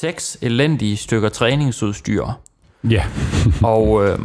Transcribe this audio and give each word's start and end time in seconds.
seks 0.00 0.38
elendige 0.42 0.96
stykker 0.96 1.28
træningsudstyr. 1.28 2.26
Ja. 2.90 3.04
Og 3.62 4.04
øh, 4.04 4.18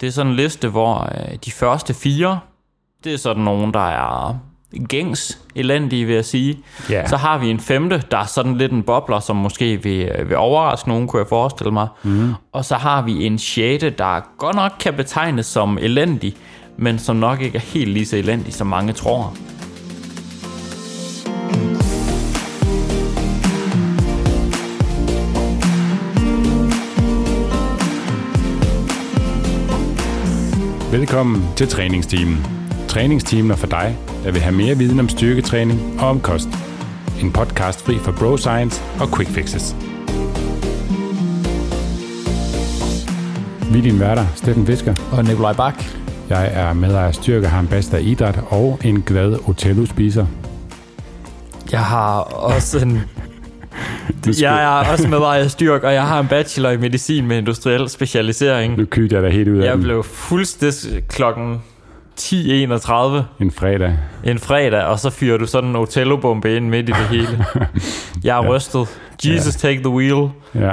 det 0.00 0.06
er 0.06 0.10
sådan 0.10 0.30
en 0.30 0.36
liste, 0.36 0.68
hvor 0.68 1.08
øh, 1.14 1.36
de 1.44 1.50
første 1.50 1.94
fire, 1.94 2.40
det 3.04 3.14
er 3.14 3.18
sådan 3.18 3.42
nogen, 3.42 3.74
der 3.74 3.88
er 3.88 4.38
gængs 4.88 5.38
elendige, 5.54 6.04
vil 6.04 6.14
jeg 6.14 6.24
sige. 6.24 6.58
Ja. 6.90 7.06
Så 7.06 7.16
har 7.16 7.38
vi 7.38 7.50
en 7.50 7.60
femte, 7.60 8.02
der 8.10 8.18
er 8.18 8.24
sådan 8.24 8.56
lidt 8.56 8.72
en 8.72 8.82
bobler, 8.82 9.20
som 9.20 9.36
måske 9.36 9.82
vil, 9.82 10.08
øh, 10.18 10.28
vil 10.28 10.36
overraske 10.36 10.88
nogen, 10.88 11.06
kunne 11.08 11.20
jeg 11.20 11.28
forestille 11.28 11.72
mig. 11.72 11.88
Mm. 12.02 12.34
Og 12.52 12.64
så 12.64 12.74
har 12.74 13.02
vi 13.02 13.26
en 13.26 13.38
sjette, 13.38 13.90
der 13.90 14.36
godt 14.38 14.56
nok 14.56 14.72
kan 14.80 14.94
betegnes 14.94 15.46
som 15.46 15.78
elendig, 15.78 16.36
men 16.76 16.98
som 16.98 17.16
nok 17.16 17.40
ikke 17.40 17.56
er 17.56 17.62
helt 17.62 17.90
lige 17.90 18.06
så 18.06 18.16
elendig, 18.16 18.54
som 18.54 18.66
mange 18.66 18.92
tror. 18.92 19.34
Velkommen 30.92 31.42
til 31.56 31.68
træningsteamen. 31.68 32.46
Træningsteamen 32.88 33.50
er 33.50 33.56
for 33.56 33.66
dig, 33.66 33.98
der 34.24 34.32
vil 34.32 34.40
have 34.40 34.56
mere 34.56 34.78
viden 34.78 35.00
om 35.00 35.08
styrketræning 35.08 36.00
og 36.00 36.08
om 36.08 36.20
kost. 36.20 36.48
En 37.20 37.32
podcast 37.32 37.82
fri 37.82 37.98
for 37.98 38.12
bro 38.12 38.36
science 38.36 38.82
og 39.00 39.16
quick 39.16 39.30
fixes. 39.30 39.76
Vi 43.72 43.78
er 43.78 43.82
dine 43.82 44.00
værter, 44.00 44.26
Steffen 44.36 44.66
Fisker. 44.66 44.94
Og 45.12 45.24
Nikolaj 45.24 45.52
Bak. 45.52 45.84
Jeg 46.28 46.50
er 46.52 46.72
medejer 46.72 47.08
af 47.08 47.14
Styrke, 47.14 47.48
har 47.48 47.66
bachelor 47.70 47.98
i 47.98 48.02
idræt 48.02 48.40
og 48.48 48.78
en 48.84 49.02
glad 49.02 49.48
Otello-spiser. 49.48 50.26
Jeg 51.72 51.80
har 51.80 52.20
også 52.20 52.78
en... 52.78 53.00
Jeg 54.40 54.62
er 54.64 54.90
også 54.92 55.08
med 55.08 55.18
af 55.18 55.50
styrk, 55.50 55.82
og 55.82 55.94
jeg 55.94 56.06
har 56.06 56.20
en 56.20 56.28
bachelor 56.28 56.70
i 56.70 56.76
medicin 56.76 57.26
med 57.26 57.38
industriel 57.38 57.88
specialisering. 57.88 58.76
Nu 58.78 58.84
kygte 58.84 59.14
jeg 59.16 59.22
dig 59.22 59.32
helt 59.32 59.48
ud 59.48 59.58
af 59.58 59.64
Jeg 59.66 59.72
den 59.74 59.82
blev 59.82 60.02
fuldstændig 60.04 61.08
klokken 61.08 61.62
10.31 62.20 62.32
en 63.40 63.50
fredag. 63.50 63.96
en 64.24 64.38
fredag, 64.38 64.84
og 64.84 64.98
så 64.98 65.10
fyrer 65.10 65.38
du 65.38 65.46
sådan 65.46 65.70
en 65.70 65.76
Otello-bombe 65.76 66.56
ind 66.56 66.68
midt 66.68 66.88
i 66.88 66.92
det 66.92 67.08
hele. 67.08 67.44
Jeg 68.24 68.38
er 68.38 68.48
rystet. 68.48 68.88
Jesus, 69.26 69.54
take 69.56 69.78
the 69.80 69.88
wheel. 69.90 70.28
Ja. 70.54 70.60
Der 70.60 70.72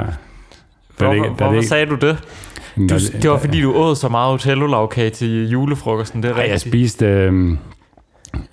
Hvorfor, 0.98 1.12
der 1.22 1.28
hvorfor 1.28 1.52
ligger- 1.52 1.68
sagde 1.68 1.86
du 1.86 1.94
det? 1.94 2.18
Du, 2.76 2.98
det 3.22 3.30
var 3.30 3.38
fordi, 3.38 3.60
du 3.62 3.72
åd 3.74 3.96
så 3.96 4.08
meget 4.08 4.34
Otello-lavkage 4.34 5.10
til 5.10 5.48
julefrokosten, 5.50 6.22
det 6.22 6.30
er 6.30 6.34
Ej, 6.34 6.40
jeg 6.40 6.52
rigtigt. 6.52 6.70
spiste, 6.72 7.06
øh, 7.06 7.56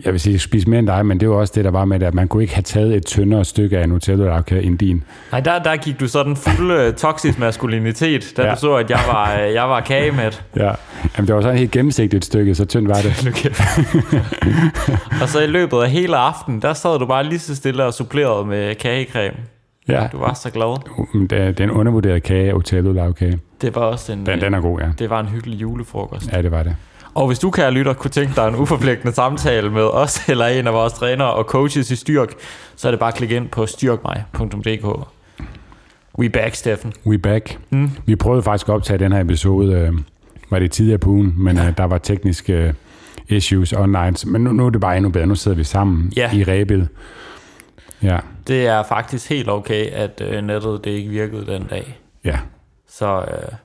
jeg 0.05 0.13
vil 0.13 0.19
sige, 0.19 0.33
jeg 0.33 0.41
spiste 0.41 0.69
mere 0.69 0.79
end 0.79 0.88
dig, 0.88 1.05
men 1.05 1.19
det 1.19 1.29
var 1.29 1.35
også 1.35 1.53
det, 1.55 1.65
der 1.65 1.71
var 1.71 1.85
med 1.85 1.99
det, 1.99 2.05
at 2.05 2.13
man 2.13 2.27
kunne 2.27 2.43
ikke 2.43 2.55
have 2.55 2.63
taget 2.63 2.95
et 2.95 3.05
tyndere 3.05 3.45
stykke 3.45 3.77
af 3.77 3.83
en 3.83 3.89
nutella 3.89 4.41
end 4.61 4.77
din. 4.77 5.03
Nej, 5.31 5.39
der, 5.39 5.59
der 5.59 5.75
gik 5.75 5.99
du 5.99 6.07
sådan 6.07 6.35
fuld 6.35 6.88
uh, 6.88 6.93
toksisk 6.93 7.39
maskulinitet, 7.39 8.33
da 8.38 8.43
Ja. 8.43 8.51
du 8.53 8.59
så, 8.59 8.75
at 8.75 8.89
jeg 8.89 8.99
var, 9.07 9.39
øh, 9.41 9.53
jeg 9.53 9.69
var 9.69 9.79
kagemæt. 9.81 10.43
Ja. 10.55 10.71
Jamen, 11.17 11.27
det 11.27 11.35
var 11.35 11.41
sådan 11.41 11.53
et 11.53 11.59
helt 11.59 11.71
gennemsigtigt 11.71 12.25
stykke, 12.25 12.55
så 12.55 12.66
tyndt 12.66 12.89
var 12.89 12.95
det. 12.95 13.27
Og 15.21 15.29
så 15.29 15.39
i 15.41 15.47
løbet 15.47 15.77
af 15.77 15.89
hele 15.89 16.17
aftenen, 16.17 16.61
der 16.61 16.73
sad 16.73 16.99
du 16.99 17.05
bare 17.05 17.23
lige 17.23 17.39
så 17.39 17.55
stille 17.55 17.83
og 17.85 17.93
supplerede 17.93 18.45
med 18.45 18.75
kagecreme. 18.75 19.38
Ja, 19.88 20.07
Du 20.11 20.17
var 20.17 20.33
så 20.33 20.49
glad. 20.49 20.77
Men 21.13 21.27
det 21.27 21.38
er, 21.41 21.45
det 21.47 21.59
er 21.59 21.63
en 21.63 21.71
undervurderet 21.71 22.23
kage, 22.23 22.53
Otello 22.55 22.91
lavkage. 22.91 23.39
Det 23.61 23.75
var 23.75 23.81
også 23.81 24.11
en, 24.13 24.25
Den, 24.25 24.41
den 24.41 24.53
er 24.53 24.61
god, 24.61 24.79
ja. 24.79 24.88
det 24.99 25.09
var 25.09 25.19
en 25.19 25.25
hyggelig 25.27 25.61
julefrokost. 25.61 26.31
Ja, 26.33 26.41
det 26.41 26.51
var 26.51 26.63
det. 26.63 26.75
Og 27.16 27.27
hvis 27.27 27.39
du, 27.39 27.52
kære 27.52 27.71
lytter, 27.71 27.94
kunne 27.94 28.11
tænke 28.11 28.35
dig 28.35 28.47
en 28.47 28.55
uforpligtende 28.55 29.13
samtale 29.16 29.69
med 29.69 29.83
os 29.83 30.21
eller 30.30 30.45
en 30.45 30.67
af 30.67 30.73
vores 30.73 30.94
trænere 30.94 31.33
og 31.33 31.44
coaches 31.44 31.91
i 31.91 31.95
Styrk, 31.95 32.33
så 32.75 32.88
er 32.88 32.91
det 32.91 32.99
bare 32.99 33.09
at 33.09 33.16
klikke 33.16 33.35
ind 33.35 33.49
på 33.49 33.66
styrkmig.dk. 33.66 35.07
We 36.19 36.30
back, 36.30 36.55
Steffen. 36.55 36.94
We 37.05 37.17
back. 37.17 37.57
Mm. 37.69 37.91
Vi 38.05 38.16
prøvede 38.16 38.44
faktisk 38.44 38.69
at 38.69 38.73
optage 38.73 38.99
den 38.99 39.11
her 39.11 39.22
episode, 39.22 39.73
øh, 39.73 39.94
var 40.50 40.59
det 40.59 40.72
tidligere 40.72 40.97
på 41.00 41.09
ugen, 41.09 41.34
men 41.38 41.57
øh, 41.59 41.78
der 41.78 41.84
var 41.84 41.97
tekniske 41.97 42.53
øh, 42.53 42.73
issues 43.28 43.73
online. 43.73 44.13
Men 44.25 44.44
nu, 44.44 44.51
nu 44.51 44.66
er 44.66 44.69
det 44.69 44.81
bare 44.81 44.97
endnu 44.97 45.09
bedre. 45.09 45.28
Nu 45.28 45.35
sidder 45.35 45.57
vi 45.57 45.63
sammen 45.63 46.13
Ja. 46.18 46.31
i 46.34 46.44
Rebel. 46.44 46.88
Ja, 48.03 48.19
Det 48.47 48.68
er 48.68 48.84
faktisk 48.84 49.29
helt 49.29 49.50
okay, 49.50 49.85
at 49.91 50.22
øh, 50.25 50.41
nettet 50.41 50.84
det 50.84 50.91
ikke 50.91 51.09
virkede 51.09 51.45
den 51.45 51.63
dag. 51.63 52.00
ja. 52.25 52.39
Så 52.89 53.18
øh, 53.19 53.56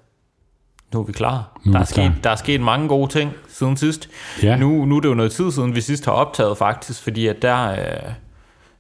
nu 0.93 1.01
er 1.01 1.05
vi 1.05 1.13
klar. 1.13 1.61
Nu 1.65 1.71
er 1.71 1.73
der, 1.73 1.81
er 1.81 1.85
sket, 1.85 2.13
der 2.25 2.31
er 2.31 2.37
sket 2.37 2.61
mange 2.61 2.89
gode 2.89 3.13
ting 3.13 3.33
siden 3.49 3.77
sidst. 3.77 4.09
ja. 4.43 4.57
Nu, 4.57 4.85
nu 4.85 4.97
er 4.97 5.01
det 5.01 5.09
jo 5.09 5.15
noget 5.15 5.33
tid 5.33 5.51
siden, 5.51 5.75
vi 5.75 5.81
sidst 5.81 6.05
har 6.05 6.13
optaget 6.13 6.59
faktisk, 6.59 7.03
fordi 7.03 7.27
at 7.27 7.43
der 7.43 7.71
øh, 7.71 8.13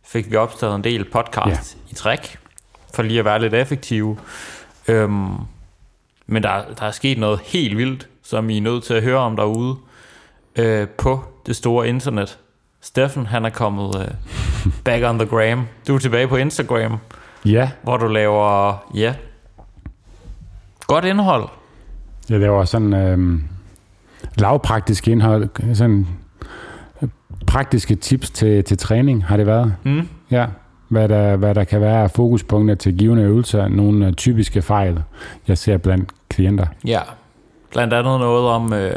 fik 0.06 0.30
vi 0.30 0.36
optaget 0.36 0.74
en 0.74 0.84
del 0.84 1.04
podcast 1.04 1.76
ja. 1.76 1.92
i 1.92 1.94
træk, 1.94 2.38
for 2.94 3.02
lige 3.02 3.18
at 3.18 3.24
være 3.24 3.40
lidt 3.40 3.54
effektive. 3.54 4.18
Øhm, 4.88 5.34
men 6.26 6.42
der, 6.42 6.62
der 6.78 6.84
er 6.84 6.90
sket 6.90 7.18
noget 7.18 7.40
helt 7.44 7.76
vildt, 7.76 8.08
som 8.22 8.50
I 8.50 8.56
er 8.56 8.60
nødt 8.60 8.84
til 8.84 8.94
at 8.94 9.02
høre 9.02 9.18
om 9.18 9.36
derude 9.36 9.76
øh, 10.56 10.88
på 10.88 11.24
det 11.46 11.56
store 11.56 11.88
internet. 11.88 12.38
Steffen, 12.80 13.26
han 13.26 13.44
er 13.44 13.50
kommet 13.50 13.96
øh, 14.00 14.08
back 14.84 15.04
on 15.04 15.18
the 15.18 15.28
gram. 15.28 15.66
Du 15.86 15.94
er 15.94 15.98
tilbage 15.98 16.28
på 16.28 16.36
Instagram, 16.36 16.98
ja, 17.44 17.70
hvor 17.82 17.96
du 17.96 18.06
laver, 18.06 18.76
ja, 18.94 19.14
godt 20.86 21.04
indhold. 21.04 21.48
Jeg 22.30 22.40
laver 22.40 22.64
sådan 22.64 22.94
øh, 22.94 23.40
lavpraktisk 24.38 25.08
indhold, 25.08 25.74
sådan 25.74 26.06
øh, 27.02 27.08
praktiske 27.46 27.94
tips 27.94 28.30
til, 28.30 28.64
til 28.64 28.78
træning 28.78 29.24
har 29.24 29.36
det 29.36 29.46
været. 29.46 29.74
Mm. 29.82 30.08
Ja, 30.30 30.46
hvad 30.88 31.08
der, 31.08 31.36
hvad 31.36 31.54
der 31.54 31.64
kan 31.64 31.80
være 31.80 32.08
fokuspunkter 32.08 32.74
til 32.74 32.98
givende 32.98 33.22
øvelser, 33.22 33.68
nogle 33.68 34.06
øh, 34.06 34.12
typiske 34.12 34.62
fejl, 34.62 35.02
jeg 35.48 35.58
ser 35.58 35.76
blandt 35.76 36.10
klienter. 36.28 36.66
Ja, 36.84 37.00
blandt 37.70 37.94
andet 37.94 38.20
noget 38.20 38.48
om, 38.48 38.72
øh, 38.72 38.92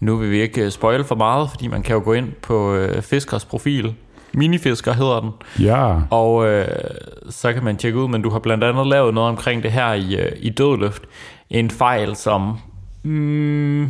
nu 0.00 0.16
vil 0.16 0.30
vi 0.30 0.40
ikke 0.40 0.64
øh, 0.64 0.70
spoil 0.70 1.04
for 1.04 1.14
meget, 1.14 1.50
fordi 1.50 1.68
man 1.68 1.82
kan 1.82 1.94
jo 1.94 2.02
gå 2.04 2.12
ind 2.12 2.32
på 2.42 2.74
øh, 2.74 3.02
Fiskers 3.02 3.44
profil. 3.44 3.94
Minifisker 4.32 4.92
hedder 4.92 5.20
den. 5.20 5.30
Ja, 5.60 5.94
Og 6.10 6.46
øh, 6.46 6.68
så 7.30 7.52
kan 7.52 7.64
man 7.64 7.76
tjekke 7.76 7.98
ud, 7.98 8.08
men 8.08 8.22
du 8.22 8.30
har 8.30 8.38
blandt 8.38 8.64
andet 8.64 8.86
lavet 8.86 9.14
noget 9.14 9.30
omkring 9.30 9.62
det 9.62 9.72
her 9.72 9.92
i, 9.92 10.16
øh, 10.16 10.32
i 10.36 10.50
dødløft. 10.50 11.02
En 11.50 11.70
fejl, 11.70 12.16
som... 12.16 12.58
Mm, 13.02 13.82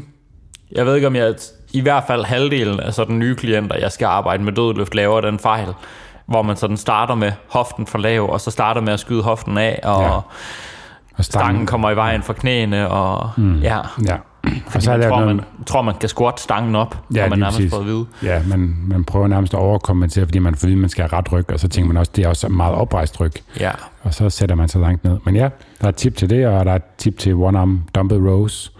jeg 0.72 0.86
ved 0.86 0.94
ikke, 0.94 1.06
om 1.06 1.16
jeg... 1.16 1.34
I 1.72 1.80
hvert 1.80 2.04
fald 2.06 2.24
halvdelen 2.24 2.80
af 2.80 2.94
sådan 2.94 3.18
nye 3.18 3.36
klienter, 3.36 3.76
jeg 3.78 3.92
skal 3.92 4.06
arbejde 4.06 4.42
med 4.42 4.52
dødløft, 4.52 4.94
laver 4.94 5.20
den 5.20 5.38
fejl, 5.38 5.68
hvor 6.26 6.42
man 6.42 6.56
sådan 6.56 6.76
starter 6.76 7.14
med 7.14 7.32
hoften 7.48 7.86
for 7.86 7.98
lav, 7.98 8.30
og 8.30 8.40
så 8.40 8.50
starter 8.50 8.80
med 8.80 8.92
at 8.92 9.00
skyde 9.00 9.22
hoften 9.22 9.58
af, 9.58 9.80
og 9.84 10.02
Ja. 10.02 10.10
og 11.18 11.24
stangen 11.24 11.66
kommer 11.66 11.90
i 11.90 11.96
vejen 11.96 12.22
for 12.22 12.32
knæene, 12.32 12.88
og 12.90 13.30
mm. 13.36 13.58
ja, 13.58 13.78
Ja, 14.06 14.16
fordi 14.68 14.84
så 14.84 14.90
man 14.90 15.00
tror, 15.00 15.08
lavet 15.10 15.26
man, 15.26 15.36
noget, 15.36 15.66
tror, 15.66 15.82
man 15.82 15.94
kan 16.00 16.08
squat 16.08 16.40
stangen 16.40 16.74
op, 16.76 16.96
Ja, 17.14 17.20
når 17.22 17.28
man 17.28 17.38
nærmest 17.38 17.56
præcis. 17.58 17.70
får 17.72 17.78
at 17.80 17.86
vide. 17.86 18.06
ja, 18.22 18.42
man, 18.48 18.76
man 18.86 19.04
prøver 19.04 19.26
nærmest 19.28 19.54
at 19.54 19.60
overkompensere, 19.60 20.24
fordi 20.24 20.38
man 20.38 20.54
får 20.54 20.68
at 20.68 20.78
man 20.78 20.88
skal 20.88 21.08
have 21.08 21.18
ret 21.18 21.32
ryg, 21.32 21.50
og 21.52 21.60
så 21.60 21.68
tænker 21.68 21.88
man 21.88 21.96
også, 21.96 22.12
det 22.16 22.24
er 22.24 22.28
også 22.28 22.48
meget 22.48 22.74
oprejst 22.74 23.20
ryg, 23.20 23.32
Ja, 23.60 23.70
og 24.02 24.14
så 24.14 24.30
sætter 24.30 24.54
man 24.56 24.68
så 24.68 24.78
langt 24.78 25.04
ned. 25.04 25.18
Men 25.24 25.36
ja, 25.36 25.48
der 25.80 25.84
er 25.84 25.88
et 25.88 25.96
tip 25.96 26.16
til 26.16 26.30
det, 26.30 26.46
og 26.46 26.64
der 26.64 26.70
er 26.72 26.76
et 26.76 26.82
tip 26.98 27.18
til 27.18 27.32
one-arm 27.34 27.78
dumbbell 27.94 28.28
rows, 28.28 28.72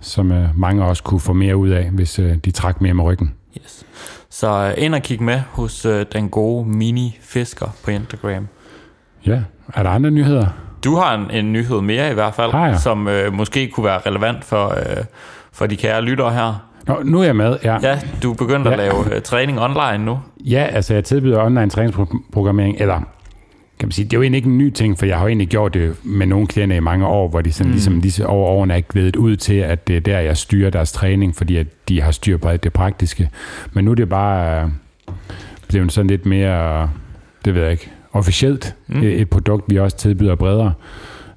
som 0.00 0.32
øh, 0.32 0.58
mange 0.58 0.84
også 0.84 1.02
kunne 1.02 1.20
få 1.20 1.32
mere 1.32 1.56
ud 1.56 1.68
af, 1.68 1.90
hvis 1.90 2.18
øh, 2.18 2.36
de 2.36 2.50
trak 2.50 2.80
mere 2.80 2.94
med 2.94 3.04
ryggen. 3.04 3.34
yes. 3.62 3.84
Så 4.30 4.48
øh, 4.76 4.84
ind 4.84 4.94
og 4.94 5.02
kig 5.02 5.22
med 5.22 5.40
hos 5.50 5.84
øh, 5.86 6.06
den 6.12 6.28
gode 6.28 6.64
mini-fisker 6.68 7.66
på 7.84 7.90
Instagram. 7.90 8.48
Ja, 9.26 9.42
er 9.74 9.82
der 9.82 9.90
andre 9.90 10.10
nyheder? 10.10 10.46
Du 10.84 10.94
har 10.94 11.14
en, 11.14 11.30
en 11.30 11.52
nyhed 11.52 11.80
mere 11.80 12.10
i 12.10 12.14
hvert 12.14 12.34
fald, 12.34 12.50
Har 12.52 12.66
jeg? 12.68 12.78
som 12.78 13.08
øh, 13.08 13.32
måske 13.32 13.68
kunne 13.68 13.84
være 13.86 13.98
relevant 14.06 14.44
for, 14.44 14.68
øh, 14.68 15.04
for 15.52 15.66
de 15.66 15.76
kære 15.76 16.02
lyttere 16.02 16.32
her. 16.32 16.68
Nå, 16.86 16.96
nu 17.04 17.20
er 17.20 17.24
jeg 17.24 17.36
med, 17.36 17.56
ja. 17.64 17.76
Ja, 17.82 17.98
du 18.22 18.30
er 18.30 18.34
begyndt 18.36 18.66
at 18.66 18.72
Ja. 18.72 18.76
lave 18.76 19.14
øh, 19.16 19.22
træning 19.22 19.60
online 19.60 20.04
nu. 20.04 20.18
Ja, 20.44 20.66
altså 20.72 20.94
jeg 20.94 21.04
tilbyder 21.04 21.44
online 21.44 21.70
træningsprogrammering, 21.70 22.76
eller 22.80 22.94
kan 23.78 23.86
man 23.88 23.92
sige, 23.92 24.04
det 24.04 24.12
er 24.12 24.18
jo 24.18 24.22
egentlig 24.22 24.36
ikke 24.36 24.48
en 24.48 24.58
ny 24.58 24.70
ting, 24.70 24.98
for 24.98 25.06
jeg 25.06 25.16
har 25.16 25.24
jo 25.24 25.28
egentlig 25.28 25.48
gjort 25.48 25.74
det 25.74 25.96
med 26.04 26.26
nogle 26.26 26.46
klienter 26.46 26.76
i 26.76 26.80
mange 26.80 27.06
år, 27.06 27.28
hvor 27.28 27.40
de 27.40 27.52
sådan, 27.52 27.66
mm. 27.66 27.72
ligesom 27.72 28.00
disse 28.00 28.26
over 28.26 28.48
årene 28.48 28.74
er 28.76 28.80
glædet 28.80 29.16
ud 29.16 29.36
til, 29.36 29.54
at 29.54 29.88
det 29.88 29.96
er 29.96 30.00
der, 30.00 30.18
jeg 30.18 30.36
styrer 30.36 30.70
deres 30.70 30.92
træning, 30.92 31.36
fordi 31.36 31.56
at 31.56 31.66
de 31.88 32.00
har 32.02 32.10
styr 32.10 32.36
på 32.36 32.48
alt 32.48 32.64
det 32.64 32.72
praktiske. 32.72 33.30
Men 33.72 33.84
nu 33.84 33.90
er 33.90 33.94
det 33.94 34.08
bare 34.08 34.62
øh, 34.62 34.68
blevet 35.68 35.92
sådan 35.92 36.06
lidt 36.10 36.26
mere, 36.26 36.90
det 37.44 37.54
ved 37.54 37.62
jeg 37.62 37.70
ikke, 37.72 37.90
officielt 38.12 38.76
mm. 38.86 39.02
et, 39.02 39.20
et 39.20 39.30
produkt, 39.30 39.64
vi 39.68 39.78
også 39.78 39.96
tilbyder 39.96 40.34
bredere 40.34 40.72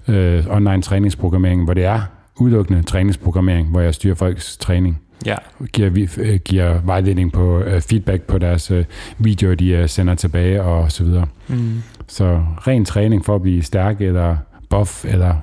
øh, 0.07 0.43
online 0.49 0.81
træningsprogrammering, 0.81 1.63
hvor 1.63 1.73
det 1.73 1.85
er 1.85 2.01
udelukkende 2.39 2.83
træningsprogrammering, 2.83 3.69
hvor 3.69 3.81
jeg 3.81 3.93
styrer 3.93 4.15
folks 4.15 4.57
træning 4.57 5.01
Ja, 5.25 5.35
giver, 5.73 5.89
vi, 5.89 6.09
øh, 6.17 6.39
giver 6.39 6.81
vejledning 6.83 7.31
på 7.31 7.59
øh, 7.59 7.81
feedback 7.81 8.23
på 8.23 8.37
deres 8.37 8.71
øh, 8.71 8.85
videoer, 9.17 9.55
de 9.55 9.69
øh, 9.69 9.89
sender 9.89 10.15
tilbage 10.15 10.63
og 10.63 10.91
så 10.91 11.03
videre. 11.03 11.25
mm. 11.47 11.83
Så 12.07 12.43
ren 12.67 12.85
træning 12.85 13.25
for 13.25 13.35
at 13.35 13.41
blive 13.41 13.63
stærk 13.63 14.01
eller 14.01 14.37
buff 14.69 15.05
eller 15.05 15.35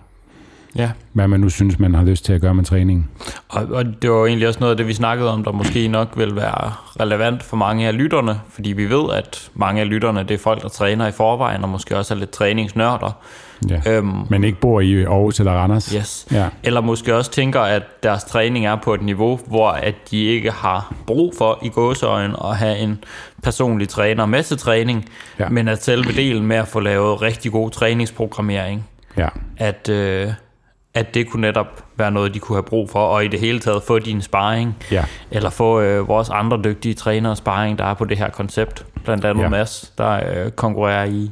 Ja. 0.76 0.90
Hvad 1.12 1.28
man 1.28 1.40
nu 1.40 1.48
synes, 1.48 1.78
man 1.78 1.94
har 1.94 2.04
lyst 2.04 2.24
til 2.24 2.32
at 2.32 2.40
gøre 2.40 2.54
med 2.54 2.64
træningen. 2.64 3.08
Og, 3.48 3.62
og 3.70 3.84
det 4.02 4.10
var 4.10 4.26
egentlig 4.26 4.48
også 4.48 4.60
noget 4.60 4.70
af 4.70 4.76
det, 4.76 4.86
vi 4.86 4.94
snakkede 4.94 5.30
om, 5.32 5.44
der 5.44 5.52
måske 5.52 5.88
nok 5.88 6.08
vil 6.16 6.36
være 6.36 6.72
relevant 7.00 7.42
for 7.42 7.56
mange 7.56 7.86
af 7.88 7.96
lytterne, 7.96 8.40
fordi 8.50 8.72
vi 8.72 8.90
ved, 8.90 9.04
at 9.14 9.50
mange 9.54 9.80
af 9.80 9.88
lytterne, 9.88 10.20
det 10.22 10.30
er 10.30 10.38
folk, 10.38 10.62
der 10.62 10.68
træner 10.68 11.06
i 11.06 11.12
forvejen, 11.12 11.62
og 11.62 11.68
måske 11.68 11.96
også 11.98 12.14
er 12.14 12.18
lidt 12.18 12.30
træningsnørder. 12.30 13.10
Ja. 13.70 13.80
Øhm, 13.86 14.12
Men 14.30 14.44
ikke 14.44 14.60
bor 14.60 14.80
i 14.80 15.02
Aarhus 15.02 15.38
eller 15.40 15.52
Randers. 15.52 15.90
Yes. 15.90 16.26
Ja. 16.32 16.48
Eller 16.62 16.80
måske 16.80 17.16
også 17.16 17.30
tænker, 17.30 17.60
at 17.60 17.82
deres 18.02 18.24
træning 18.24 18.66
er 18.66 18.76
på 18.76 18.94
et 18.94 19.02
niveau, 19.02 19.40
hvor 19.46 19.68
at 19.70 19.94
de 20.10 20.24
ikke 20.24 20.50
har 20.50 20.94
brug 21.06 21.34
for 21.38 21.58
i 21.62 21.68
gåseøjen 21.68 22.34
at 22.44 22.56
have 22.56 22.78
en 22.78 23.04
personlig 23.42 23.88
træner 23.88 24.26
med 24.26 24.42
til 24.42 24.56
træning, 24.58 25.04
Ja. 25.38 25.48
men 25.48 25.68
at 25.68 25.84
selve 25.84 26.12
delen 26.12 26.46
med 26.46 26.56
at 26.56 26.68
få 26.68 26.80
lavet 26.80 27.22
rigtig 27.22 27.52
god 27.52 27.70
træningsprogrammering, 27.70 28.84
Ja. 29.16 29.28
at, 29.56 29.88
øh, 29.88 30.28
at 30.94 31.14
det 31.14 31.30
kunne 31.30 31.40
netop 31.40 31.84
være 31.96 32.10
noget, 32.10 32.34
de 32.34 32.38
kunne 32.38 32.56
have 32.56 32.62
brug 32.62 32.90
for, 32.90 32.98
og 33.06 33.24
i 33.24 33.28
det 33.28 33.40
hele 33.40 33.60
taget 33.60 33.82
få 33.82 33.98
din 33.98 34.22
sparring, 34.22 34.76
Ja. 34.90 35.04
eller 35.30 35.50
få 35.50 35.80
øh, 35.80 36.08
vores 36.08 36.30
andre 36.30 36.60
dygtige 36.64 36.94
trænere 36.94 37.36
sparring, 37.36 37.78
der 37.78 37.84
er 37.84 37.94
på 37.94 38.04
det 38.04 38.18
her 38.18 38.30
koncept. 38.30 38.86
Blandt 39.04 39.24
andet 39.24 39.42
Ja. 39.44 39.48
Mads, 39.48 39.92
der 39.98 40.44
øh, 40.44 40.50
konkurrerer 40.50 41.04
i 41.04 41.30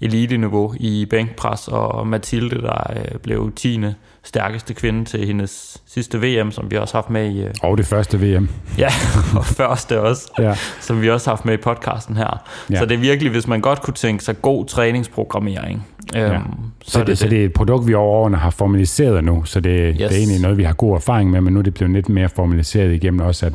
elite-niveau 0.00 0.74
i 0.80 1.06
bænkpres, 1.10 1.68
og 1.68 2.06
Mathilde, 2.06 2.62
der 2.62 2.92
øh, 2.96 3.18
blev 3.18 3.52
10. 3.56 3.80
stærkeste 4.24 4.74
kvinde 4.74 5.04
til 5.04 5.26
hendes 5.26 5.82
sidste 5.86 6.18
VM, 6.22 6.50
som 6.50 6.70
vi 6.70 6.76
også 6.76 6.94
har 6.94 7.02
haft 7.02 7.10
med 7.10 7.30
i... 7.30 7.42
Øh, 7.42 7.50
Og 7.62 7.78
det 7.78 7.86
første 7.86 8.20
VM. 8.20 8.48
ja, 8.78 8.88
og 9.38 9.44
første 9.44 10.00
også, 10.00 10.30
Ja. 10.38 10.54
som 10.80 11.02
vi 11.02 11.10
også 11.10 11.30
har 11.30 11.36
haft 11.36 11.44
med 11.44 11.54
i 11.54 11.56
podcasten 11.56 12.16
her. 12.16 12.42
Ja. 12.70 12.78
Så 12.78 12.84
det 12.86 12.94
er 12.94 12.98
virkelig, 12.98 13.32
hvis 13.32 13.46
man 13.46 13.60
godt 13.60 13.82
kunne 13.82 13.94
tænke 13.94 14.24
sig 14.24 14.42
god 14.42 14.66
træningsprogrammering. 14.66 15.86
Øhm, 16.16 16.32
Ja. 16.32 16.40
Så, 16.86 17.04
det, 17.04 17.18
så 17.18 17.28
det 17.28 17.40
er 17.40 17.44
et 17.44 17.52
produkt, 17.52 17.86
vi 17.86 17.94
over 17.94 18.08
årene 18.16 18.36
har 18.36 18.50
formaliseret 18.50 19.24
nu, 19.24 19.44
så 19.44 19.60
det, 19.60 19.80
yes. 19.90 19.96
det 19.96 20.04
er 20.06 20.16
egentlig 20.18 20.40
noget, 20.40 20.58
vi 20.58 20.62
har 20.62 20.72
god 20.72 20.94
erfaring 20.96 21.30
med, 21.30 21.40
men 21.40 21.52
nu 21.52 21.58
er 21.58 21.62
det 21.62 21.74
blevet 21.74 21.92
lidt 21.94 22.08
mere 22.08 22.28
formaliseret 22.28 22.92
igennem 22.92 23.20
også, 23.20 23.46
at 23.46 23.52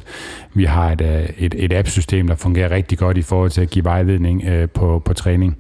vi 0.54 0.64
har 0.66 0.92
et, 0.92 1.02
øh, 1.02 1.30
et, 1.38 1.56
et 1.58 1.74
app-system, 1.74 2.28
der 2.28 2.36
fungerer 2.36 2.72
rigtig 2.72 2.98
godt 2.98 3.18
i 3.18 3.22
forhold 3.22 3.50
til 3.50 3.62
at 3.62 3.70
give 3.70 3.86
vejledning 3.86 4.44
øh, 4.48 4.70
på, 4.70 5.02
på 5.06 5.14
træning 5.14 5.58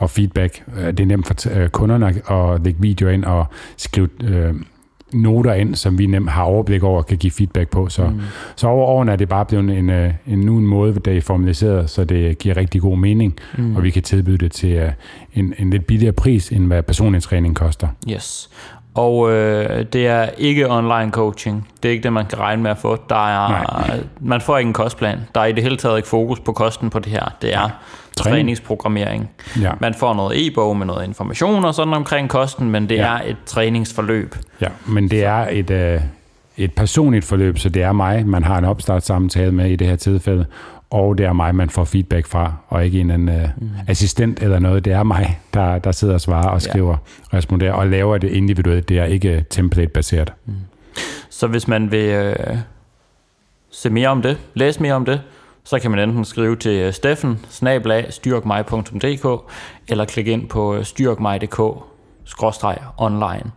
og 0.00 0.10
feedback. 0.10 0.62
Øh, 0.78 0.86
Det 0.86 1.00
er 1.00 1.06
nemt 1.06 1.26
for 1.26 1.60
øh, 1.60 1.68
kunderne 1.68 2.06
at 2.30 2.64
lægge 2.64 2.80
videoer 2.80 3.12
ind 3.12 3.24
og 3.24 3.46
skrive 3.76 4.08
øh, 4.24 4.54
noter 5.12 5.52
ind, 5.52 5.74
som 5.74 5.98
vi 5.98 6.06
nemt 6.06 6.30
har 6.30 6.42
overblik 6.42 6.82
over 6.82 6.98
og 6.98 7.06
kan 7.06 7.16
give 7.16 7.30
feedback 7.30 7.70
på. 7.70 7.88
Så, 7.88 8.06
mm. 8.06 8.20
så 8.56 8.66
over 8.66 8.86
årene 8.86 9.12
er 9.12 9.16
det 9.16 9.28
bare 9.28 9.44
blevet 9.44 9.70
en, 9.78 9.90
øh, 9.90 10.12
en, 10.26 10.38
nu 10.40 10.56
en 10.58 10.66
måde, 10.66 10.94
der 10.94 11.16
er 11.16 11.20
formaliseret, 11.20 11.90
så 11.90 12.04
det 12.04 12.38
giver 12.38 12.56
rigtig 12.56 12.80
god 12.80 12.98
mening, 12.98 13.36
mm. 13.58 13.76
og 13.76 13.82
vi 13.82 13.90
kan 13.90 14.02
tilbyde 14.02 14.38
det 14.38 14.52
til 14.52 14.92
en, 15.34 15.54
en 15.58 15.70
lidt 15.70 15.86
billigere 15.86 16.12
pris, 16.12 16.48
end 16.48 16.66
hvad 16.66 16.82
personlig 16.82 17.22
træning 17.22 17.56
koster. 17.56 17.88
Yes. 18.10 18.50
Og 18.94 19.32
øh, 19.32 19.84
det 19.92 20.06
er 20.06 20.28
ikke 20.38 20.70
online 20.70 21.10
coaching. 21.10 21.68
Det 21.82 21.88
er 21.88 21.92
ikke 21.92 22.02
det, 22.02 22.12
man 22.12 22.26
kan 22.26 22.38
regne 22.38 22.62
med 22.62 22.70
at 22.70 22.78
få. 22.78 22.96
Der 23.08 23.28
er, 23.28 23.48
Nej. 23.48 24.00
man 24.20 24.40
får 24.40 24.58
ikke 24.58 24.68
en 24.68 24.72
kostplan. 24.72 25.18
Der 25.34 25.40
er 25.40 25.44
i 25.44 25.52
det 25.52 25.62
hele 25.62 25.76
taget 25.76 25.96
ikke 25.96 26.08
fokus 26.08 26.40
på 26.40 26.52
kosten 26.52 26.90
på 26.90 26.98
det 26.98 27.12
her. 27.12 27.34
Det 27.42 27.54
er 27.54 27.68
Træning. 28.18 28.36
træningsprogrammering. 28.36 29.30
Ja. 29.60 29.72
Man 29.80 29.94
får 29.94 30.14
noget 30.14 30.46
e-bog 30.46 30.76
med 30.76 30.86
noget 30.86 31.04
information 31.04 31.64
og 31.64 31.74
sådan 31.74 31.94
omkring 31.94 32.28
kosten, 32.28 32.70
men 32.70 32.88
det 32.88 32.94
Ja. 32.94 33.02
er 33.16 33.20
et 33.26 33.36
træningsforløb. 33.46 34.34
Ja, 34.60 34.68
men 34.86 35.10
det 35.10 35.24
er 35.24 35.46
et, 35.50 35.70
øh, 35.70 36.00
et 36.56 36.72
personligt 36.72 37.24
forløb, 37.24 37.58
så 37.58 37.68
det 37.68 37.82
er 37.82 37.92
mig, 37.92 38.26
man 38.26 38.44
har 38.44 38.58
en 38.58 38.64
opstartssamtale 38.64 39.52
med 39.52 39.70
i 39.70 39.76
det 39.76 39.86
her 39.86 39.96
tilfælde, 39.96 40.46
og 40.90 41.18
det 41.18 41.26
er 41.26 41.32
mig, 41.32 41.54
man 41.54 41.70
får 41.70 41.84
feedback 41.84 42.26
fra, 42.26 42.52
og 42.68 42.84
ikke 42.84 43.00
en 43.00 43.10
anden 43.10 43.28
øh, 43.42 43.48
mm. 43.56 43.70
assistent 43.88 44.42
eller 44.42 44.58
noget. 44.58 44.84
Det 44.84 44.92
er 44.92 45.02
mig, 45.02 45.38
der, 45.54 45.78
der 45.78 45.92
sidder 45.92 46.14
og 46.14 46.20
svarer 46.20 46.48
og 46.48 46.62
skriver 46.62 46.92
og 46.92 47.34
responderer, 47.34 47.72
og 47.72 47.86
laver 47.86 48.18
det 48.18 48.30
individuelt. 48.30 48.88
Det 48.88 48.98
er 48.98 49.04
ikke 49.04 49.44
template-baseret. 49.50 50.32
Så 51.30 51.46
hvis 51.46 51.68
man 51.68 51.90
vil 51.90 52.10
øh, 52.10 52.36
se 53.70 53.90
mere 53.90 54.08
om 54.08 54.22
det, 54.22 54.38
læse 54.54 54.82
mere 54.82 54.94
om 54.94 55.04
det, 55.04 55.20
så 55.68 55.78
kan 55.78 55.90
man 55.90 56.00
enten 56.00 56.24
skrive 56.24 56.56
til 56.56 56.80
øh, 56.80 56.92
Steffen, 56.92 57.46
snablag, 57.48 58.12
styrkmej.dk, 58.12 59.52
eller 59.88 60.04
klikke 60.04 60.32
ind 60.32 60.48
på 60.48 60.74
øh, 60.74 60.84
styrkmej.dk, 60.84 61.60
online. 62.96 63.50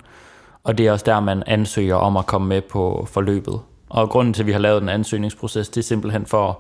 Og 0.64 0.78
det 0.78 0.88
er 0.88 0.92
også 0.92 1.06
der, 1.06 1.20
man 1.20 1.44
ansøger 1.48 1.96
om 1.96 2.18
at 2.18 2.26
komme 2.26 2.48
med 2.48 2.62
på 2.62 3.08
forløbet. 3.12 3.60
Og 3.90 4.10
grunden 4.10 4.34
til, 4.34 4.44
at 4.44 4.48
vi 4.48 4.52
har 4.52 4.60
lavet 4.60 4.82
en 4.82 4.90
ansøgningsproces, 4.90 5.70
det 5.70 5.78
er 5.78 5.84
simpelthen 5.84 6.26
for 6.26 6.50
at 6.50 6.56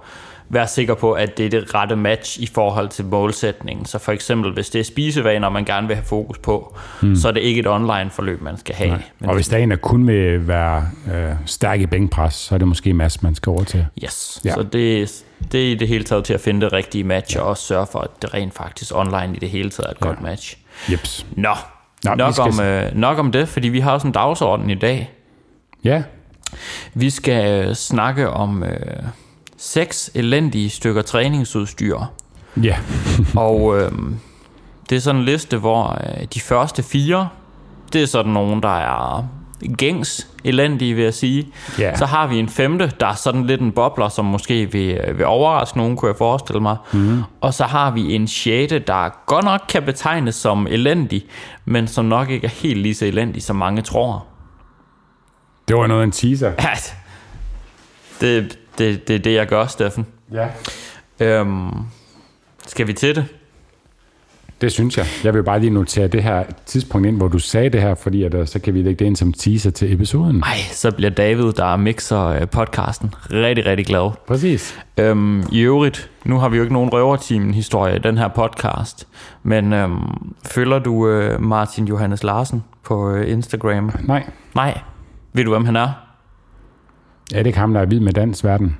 være 0.51 0.67
sikker 0.67 0.93
på, 0.93 1.11
at 1.13 1.37
det 1.37 1.45
er 1.45 1.49
det 1.49 1.75
rette 1.75 1.95
match 1.95 2.39
i 2.39 2.45
forhold 2.45 2.89
til 2.89 3.05
målsætningen. 3.05 3.85
Så 3.85 3.99
for 3.99 4.11
eksempel, 4.11 4.53
hvis 4.53 4.69
det 4.69 4.79
er 4.79 4.83
spisevaner, 4.83 5.49
man 5.49 5.65
gerne 5.65 5.87
vil 5.87 5.95
have 5.95 6.05
fokus 6.05 6.37
på, 6.37 6.77
hmm. 7.01 7.15
så 7.15 7.27
er 7.27 7.31
det 7.31 7.41
ikke 7.41 7.59
et 7.59 7.67
online 7.67 8.09
forløb, 8.09 8.41
man 8.41 8.57
skal 8.57 8.75
have. 8.75 8.99
Men 9.19 9.29
Og 9.29 9.35
hvis 9.35 9.47
der 9.47 9.57
er 9.57 9.61
en, 9.61 9.71
der 9.71 9.77
kun 9.77 10.07
vil 10.07 10.47
være 10.47 10.87
øh, 11.13 11.31
stærk 11.45 11.81
i 11.81 11.85
bænkpres, 11.85 12.33
så 12.33 12.55
er 12.55 12.57
det 12.59 12.67
måske 12.67 12.93
Mads, 12.93 13.23
man 13.23 13.35
skal 13.35 13.49
over 13.49 13.63
til. 13.63 13.85
Yes, 14.03 14.41
Ja. 14.45 14.53
så 14.53 14.63
det, 14.63 15.23
det 15.51 15.67
er 15.67 15.71
i 15.71 15.75
det 15.75 15.87
hele 15.87 16.03
taget 16.03 16.25
til 16.25 16.33
at 16.33 16.41
finde 16.41 16.61
det 16.61 16.73
rigtige 16.73 17.03
match, 17.03 17.35
ja. 17.35 17.41
og 17.41 17.47
også 17.47 17.63
sørge 17.63 17.87
for, 17.91 17.99
at 17.99 18.09
det 18.21 18.33
rent 18.33 18.53
faktisk 18.53 18.95
online 18.95 19.35
i 19.35 19.39
det 19.39 19.49
hele 19.49 19.69
taget 19.69 19.87
er 19.87 19.91
et 19.91 19.97
ja. 20.01 20.07
godt 20.07 20.21
match. 20.21 20.57
Jeps. 20.91 21.25
Nå, 21.31 21.53
Nå, 22.05 22.15
nok, 22.15 22.33
skal 22.33 22.43
om, 22.59 22.65
øh, 22.65 22.95
nok 22.95 23.19
om 23.19 23.31
det, 23.31 23.47
fordi 23.47 23.67
vi 23.67 23.79
har 23.79 23.91
også 23.91 24.07
en 24.07 24.13
dagsorden 24.13 24.69
i 24.69 24.75
dag. 24.75 25.11
Ja, 25.83 26.03
Vi 26.93 27.09
skal 27.09 27.67
øh, 27.67 27.75
snakke 27.75 28.29
om 28.29 28.63
øh, 28.63 29.03
seks 29.61 30.11
elendige 30.13 30.69
stykker 30.69 31.01
træningsudstyr. 31.01 31.99
ja, 32.63 32.77
og 33.35 33.79
øh, 33.79 33.91
det 34.89 34.95
er 34.95 34.99
sådan 34.99 35.21
en 35.21 35.25
liste, 35.25 35.57
hvor 35.57 35.97
øh, 36.03 36.27
de 36.33 36.39
første 36.39 36.83
fire, 36.83 37.29
det 37.93 38.01
er 38.01 38.05
sådan 38.05 38.31
nogen, 38.31 38.63
der 38.63 38.77
er 38.79 39.27
gængs 39.77 40.27
elendige, 40.43 40.93
vil 40.93 41.03
jeg 41.03 41.13
sige. 41.13 41.47
Ja. 41.79 41.95
Så 41.95 42.05
har 42.05 42.27
vi 42.27 42.39
en 42.39 42.49
femte, 42.49 42.91
der 42.99 43.07
er 43.07 43.13
sådan 43.13 43.45
lidt 43.45 43.61
en 43.61 43.71
bobler, 43.71 44.09
som 44.09 44.25
måske 44.25 44.71
vil, 44.71 44.99
vil 45.15 45.25
overraske 45.25 45.77
nogen, 45.77 45.97
kunne 45.97 46.09
jeg 46.09 46.17
forestille 46.17 46.61
mig. 46.61 46.77
Mm. 46.93 47.23
Og 47.41 47.53
så 47.53 47.63
har 47.63 47.91
vi 47.91 48.13
en 48.15 48.27
sjette, 48.27 48.79
der 48.79 49.25
godt 49.25 49.45
nok 49.45 49.61
kan 49.69 49.83
betegnes 49.83 50.35
som 50.35 50.67
elendig, 50.67 51.23
men 51.65 51.87
som 51.87 52.05
nok 52.05 52.29
ikke 52.29 52.45
er 52.45 52.51
helt 52.51 52.79
lige 52.79 52.95
så 52.95 53.05
elendig, 53.05 53.43
som 53.43 53.55
mange 53.55 53.81
tror. 53.81 54.25
det 55.67 55.75
var 55.75 55.87
noget 55.87 56.01
af 56.01 56.05
en 56.05 56.11
teaser. 56.11 56.51
Ja, 56.59 56.73
det, 58.21 58.57
det, 58.77 59.07
det 59.07 59.15
er 59.15 59.19
det, 59.19 59.33
jeg 59.33 59.47
gør, 59.47 59.65
Steffen. 59.65 60.05
Ja. 60.33 60.47
Øhm, 61.19 61.71
skal 62.67 62.87
vi 62.87 62.93
til 62.93 63.15
det? 63.15 63.25
Det 64.61 64.71
synes 64.71 64.97
jeg. 64.97 65.05
Jeg 65.23 65.33
vil 65.33 65.43
bare 65.43 65.59
lige 65.59 65.69
notere 65.69 66.07
det 66.07 66.23
her 66.23 66.43
tidspunkt 66.65 67.07
ind, 67.07 67.17
hvor 67.17 67.27
du 67.27 67.39
sagde 67.39 67.69
det 67.69 67.81
her, 67.81 67.95
fordi 67.95 68.23
at, 68.23 68.33
øh, 68.33 68.47
så 68.47 68.59
kan 68.59 68.73
vi 68.73 68.81
lægge 68.81 68.99
det 68.99 69.05
ind 69.05 69.15
som 69.15 69.33
teaser 69.33 69.71
til 69.71 69.93
episoden. 69.93 70.43
Ej, 70.43 70.57
så 70.71 70.91
bliver 70.91 71.09
David, 71.09 71.53
der 71.53 71.75
mixer 71.75 72.25
øh, 72.25 72.49
podcasten, 72.49 73.13
rigtig, 73.31 73.65
rigtig 73.65 73.85
glad. 73.85 74.11
Præcis. 74.27 74.79
Øhm, 74.97 75.43
I 75.51 75.59
øvrigt, 75.59 76.09
nu 76.25 76.39
har 76.39 76.49
vi 76.49 76.57
jo 76.57 76.63
ikke 76.63 76.73
nogen 76.73 76.89
røverteam-historie 76.93 77.95
i 77.95 77.99
den 77.99 78.17
her 78.17 78.27
podcast, 78.27 79.07
men 79.43 79.73
øhm, 79.73 80.33
følger 80.45 80.79
du 80.79 81.07
øh, 81.07 81.41
Martin 81.41 81.85
Johannes 81.85 82.23
Larsen 82.23 82.63
på 82.83 83.11
øh, 83.11 83.31
Instagram? 83.31 83.91
Nej. 84.03 84.23
Nej. 84.55 84.79
Ved 85.33 85.43
du, 85.43 85.49
hvem 85.49 85.65
han 85.65 85.75
er? 85.75 86.10
Er 87.33 87.37
det 87.37 87.47
ikke 87.47 87.59
ham, 87.59 87.73
der 87.73 87.81
er 87.81 87.85
vild 87.85 87.99
med 87.99 88.13
dansverden? 88.13 88.77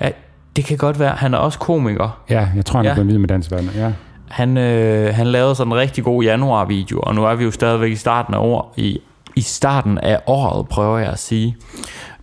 Ja, 0.00 0.10
det 0.56 0.64
kan 0.64 0.78
godt 0.78 0.98
være. 0.98 1.12
Han 1.12 1.34
er 1.34 1.38
også 1.38 1.58
komiker. 1.58 2.20
Ja, 2.30 2.48
jeg 2.56 2.64
tror, 2.64 2.78
han 2.78 2.84
ja. 2.84 2.90
er 2.90 2.94
blevet 2.94 3.08
vild 3.08 3.18
med 3.18 3.28
dansverden. 3.28 3.70
Ja. 3.76 3.92
Han, 4.28 4.56
øh, 4.56 5.14
han 5.14 5.26
lavede 5.26 5.54
sådan 5.54 5.72
en 5.72 5.78
rigtig 5.78 6.04
god 6.04 6.22
januar-video, 6.22 7.00
og 7.00 7.14
nu 7.14 7.24
er 7.24 7.34
vi 7.34 7.44
jo 7.44 7.50
stadigvæk 7.50 7.92
i 7.92 7.96
starten 7.96 8.34
af 8.34 8.38
år, 8.38 8.74
i, 8.76 9.00
i 9.36 9.40
starten 9.40 9.98
af 9.98 10.20
året, 10.26 10.68
prøver 10.68 10.98
jeg 10.98 11.10
at 11.10 11.18
sige, 11.18 11.56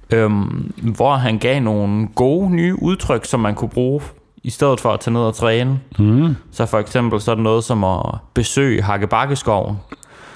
øhm, 0.09 0.73
hvor 0.95 1.15
han 1.15 1.37
gav 1.37 1.61
nogle 1.61 2.07
gode 2.15 2.49
nye 2.49 2.83
udtryk, 2.83 3.25
som 3.25 3.39
man 3.39 3.55
kunne 3.55 3.69
bruge 3.69 4.01
i 4.43 4.49
stedet 4.49 4.79
for 4.79 4.91
at 4.91 4.99
tage 4.99 5.13
ned 5.13 5.21
og 5.21 5.35
træne. 5.35 5.79
Mm. 5.99 6.35
Så 6.51 6.65
for 6.65 6.79
eksempel 6.79 7.21
sådan 7.21 7.43
noget 7.43 7.63
som 7.63 7.83
at 7.83 8.01
besøge 8.33 8.81
Hakkebakkeskoven. 8.81 9.77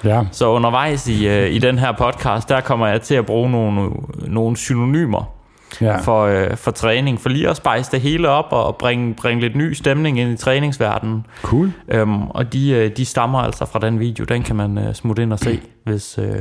Ja. 0.04 0.22
Så 0.32 0.48
undervejs 0.48 1.08
i, 1.08 1.28
øh, 1.28 1.50
i 1.50 1.58
den 1.58 1.78
her 1.78 1.92
podcast, 1.92 2.48
der 2.48 2.60
kommer 2.60 2.86
jeg 2.86 3.02
til 3.02 3.14
at 3.14 3.26
bruge 3.26 3.50
nogle, 3.50 3.90
nogle 4.26 4.56
synonymer 4.56 5.38
ja. 5.80 5.96
for, 5.96 6.24
øh, 6.24 6.56
for 6.56 6.70
træning, 6.70 7.20
for 7.20 7.28
lige 7.28 7.48
at 7.48 7.56
spice 7.56 7.90
det 7.92 8.00
hele 8.00 8.28
op 8.28 8.46
og 8.50 8.76
bringe, 8.76 9.14
bringe 9.14 9.40
lidt 9.40 9.56
ny 9.56 9.72
stemning 9.72 10.20
ind 10.20 10.32
i 10.32 10.36
træningsverdenen. 10.36 11.26
Cool. 11.42 11.72
Øhm, 11.88 12.22
og 12.22 12.52
de, 12.52 12.70
øh, 12.70 12.90
de 12.96 13.04
stammer 13.04 13.38
altså 13.38 13.64
fra 13.64 13.78
den 13.78 14.00
video. 14.00 14.24
Den 14.24 14.42
kan 14.42 14.56
man 14.56 14.78
øh, 14.78 14.94
smutte 14.94 15.22
ind 15.22 15.32
og 15.32 15.38
se, 15.38 15.60
hvis, 15.84 16.18
øh, 16.18 16.40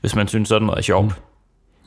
hvis 0.00 0.16
man 0.16 0.28
synes 0.28 0.48
sådan 0.48 0.66
noget 0.66 0.78
er 0.78 0.82
sjovt. 0.82 1.14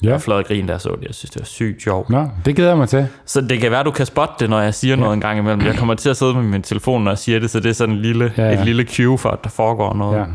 Ja. 0.03 0.09
Jeg 0.09 0.21
flad 0.21 0.43
grin, 0.43 0.67
der 0.67 0.77
så 0.77 0.89
det. 0.89 1.07
Jeg 1.07 1.15
synes, 1.15 1.31
det 1.31 1.39
var 1.39 1.45
sygt 1.45 1.81
sjovt. 1.81 2.09
Nå, 2.09 2.27
det 2.45 2.55
glæder 2.55 2.71
jeg 2.71 2.77
mig 2.77 2.89
til. 2.89 3.07
Så 3.25 3.41
det 3.41 3.59
kan 3.59 3.71
være, 3.71 3.83
du 3.83 3.91
kan 3.91 4.05
spotte 4.05 4.33
det, 4.39 4.49
når 4.49 4.59
jeg 4.61 4.73
siger 4.73 4.95
ja. 4.95 4.99
noget 5.01 5.13
en 5.13 5.21
gang 5.21 5.39
imellem. 5.39 5.61
Jeg 5.61 5.75
kommer 5.75 5.93
til 5.93 6.09
at 6.09 6.17
sidde 6.17 6.33
med 6.33 6.43
min 6.43 6.61
telefon, 6.61 7.03
når 7.03 7.11
jeg 7.11 7.17
siger 7.17 7.39
det, 7.39 7.49
så 7.49 7.59
det 7.59 7.69
er 7.69 7.73
sådan 7.73 7.95
en 7.95 8.01
lille, 8.01 8.33
ja. 8.37 8.43
ja. 8.43 8.59
et 8.59 8.65
lille 8.65 8.83
cue 8.83 9.17
for, 9.17 9.29
at 9.29 9.43
der 9.43 9.49
foregår 9.49 9.93
noget. 9.93 10.17
Ja. 10.17 10.25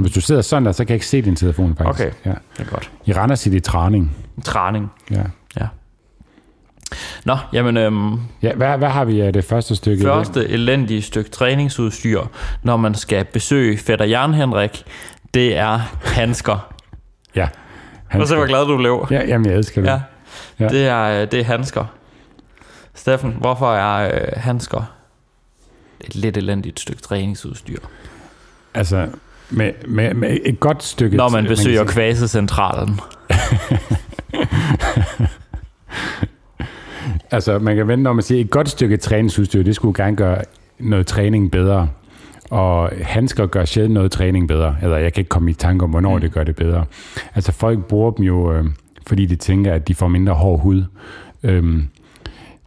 Hvis 0.00 0.12
du 0.12 0.20
sidder 0.20 0.42
sådan 0.42 0.66
der, 0.66 0.72
så 0.72 0.84
kan 0.84 0.88
jeg 0.88 0.96
ikke 0.96 1.06
se 1.06 1.22
din 1.22 1.36
telefon 1.36 1.76
faktisk. 1.76 2.04
Okay. 2.06 2.12
Ja. 2.24 2.34
Det 2.58 2.66
er 2.66 2.70
godt. 2.70 2.90
I 3.04 3.12
render 3.12 3.34
sit 3.36 3.54
i 3.54 3.60
træning. 3.60 4.16
Træning. 4.44 4.92
Ja. 5.10 5.22
Ja. 5.60 5.66
Nå, 7.24 7.36
jamen, 7.52 7.76
øhm, 7.76 8.12
Ja, 8.42 8.54
hvad, 8.54 8.78
hvad 8.78 8.88
har 8.88 9.04
vi 9.04 9.20
af 9.20 9.32
det 9.32 9.44
første 9.44 9.76
stykke? 9.76 10.04
det? 10.04 10.12
første 10.12 10.48
elendige 10.48 11.02
stykke 11.02 11.30
træningsudstyr, 11.30 12.20
når 12.62 12.76
man 12.76 12.94
skal 12.94 13.24
besøge 13.24 13.78
fætter 13.78 14.04
Jan 14.04 14.34
Henrik, 14.34 14.84
det 15.34 15.56
er 15.56 15.80
handsker. 16.04 16.74
Ja. 17.36 17.48
Og 18.14 18.28
så 18.28 18.36
var 18.36 18.46
glad, 18.46 18.66
du 18.66 18.76
blev. 18.76 19.06
Ja, 19.10 19.24
jamen, 19.26 19.46
jeg 19.46 19.56
elsker 19.56 19.80
det. 19.80 19.88
Ja. 19.88 20.00
Ja. 20.60 20.68
Det, 20.68 20.86
er, 20.86 21.24
det 21.24 21.40
er 21.40 21.44
handsker. 21.44 21.84
Steffen, 22.94 23.36
hvorfor 23.40 23.74
er 23.74 24.14
øh, 24.14 24.20
handsker 24.36 24.82
et 26.00 26.14
lidt 26.14 26.36
elendigt 26.36 26.80
stykke 26.80 27.02
træningsudstyr? 27.02 27.78
Altså, 28.74 29.08
med, 29.50 29.72
med, 29.88 30.14
med 30.14 30.38
et 30.44 30.60
godt 30.60 30.82
stykke... 30.82 31.16
Når 31.16 31.28
man 31.28 31.44
besøger 31.44 31.84
sige- 31.86 31.92
kvasecentralen. 31.92 33.00
Altså, 37.30 37.58
man 37.58 37.76
kan 37.76 37.88
vente, 37.88 38.02
når 38.02 38.12
man 38.12 38.22
siger, 38.22 38.40
et 38.40 38.50
godt 38.50 38.68
stykke 38.68 38.96
træningsudstyr, 38.96 39.62
det 39.62 39.74
skulle 39.74 40.04
gerne 40.04 40.16
gøre 40.16 40.42
noget 40.78 41.06
træning 41.06 41.50
bedre. 41.50 41.88
Og 42.50 42.90
handsker 43.02 43.46
gør 43.46 43.64
sjældent 43.64 43.94
noget 43.94 44.10
træning 44.12 44.48
bedre. 44.48 44.76
Eller 44.82 44.96
jeg 44.96 45.12
kan 45.12 45.20
ikke 45.20 45.28
komme 45.28 45.50
i 45.50 45.54
tanke 45.54 45.84
om, 45.84 45.90
hvornår 45.90 46.14
mm. 46.14 46.20
det 46.20 46.32
gør 46.32 46.44
det 46.44 46.56
bedre. 46.56 46.84
Altså, 47.34 47.52
folk 47.52 47.84
bruger 47.84 48.10
dem 48.10 48.24
jo, 48.24 48.52
øh, 48.52 48.64
fordi 49.06 49.26
de 49.26 49.36
tænker, 49.36 49.72
at 49.72 49.88
de 49.88 49.94
får 49.94 50.08
mindre 50.08 50.34
hård 50.34 50.60
hud. 50.60 50.84
Øhm, 51.42 51.88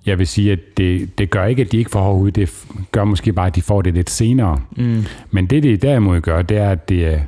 jeg 0.07 0.19
vil 0.19 0.27
sige, 0.27 0.51
at 0.51 0.59
det, 0.77 1.17
det 1.17 1.29
gør 1.29 1.45
ikke, 1.45 1.61
at 1.61 1.71
de 1.71 1.77
ikke 1.77 1.91
får 1.91 2.01
hård 2.01 2.17
hud. 2.17 2.31
Det 2.31 2.65
gør 2.91 3.03
måske 3.03 3.33
bare, 3.33 3.47
at 3.47 3.55
de 3.55 3.61
får 3.61 3.81
det 3.81 3.93
lidt 3.93 4.09
senere. 4.09 4.61
Mm. 4.77 5.03
Men 5.31 5.45
det, 5.45 5.63
det 5.63 5.81
derimod 5.81 6.21
gør, 6.21 6.41
det 6.41 6.57
er, 6.57 6.69
at 6.69 6.89
det, 6.89 7.21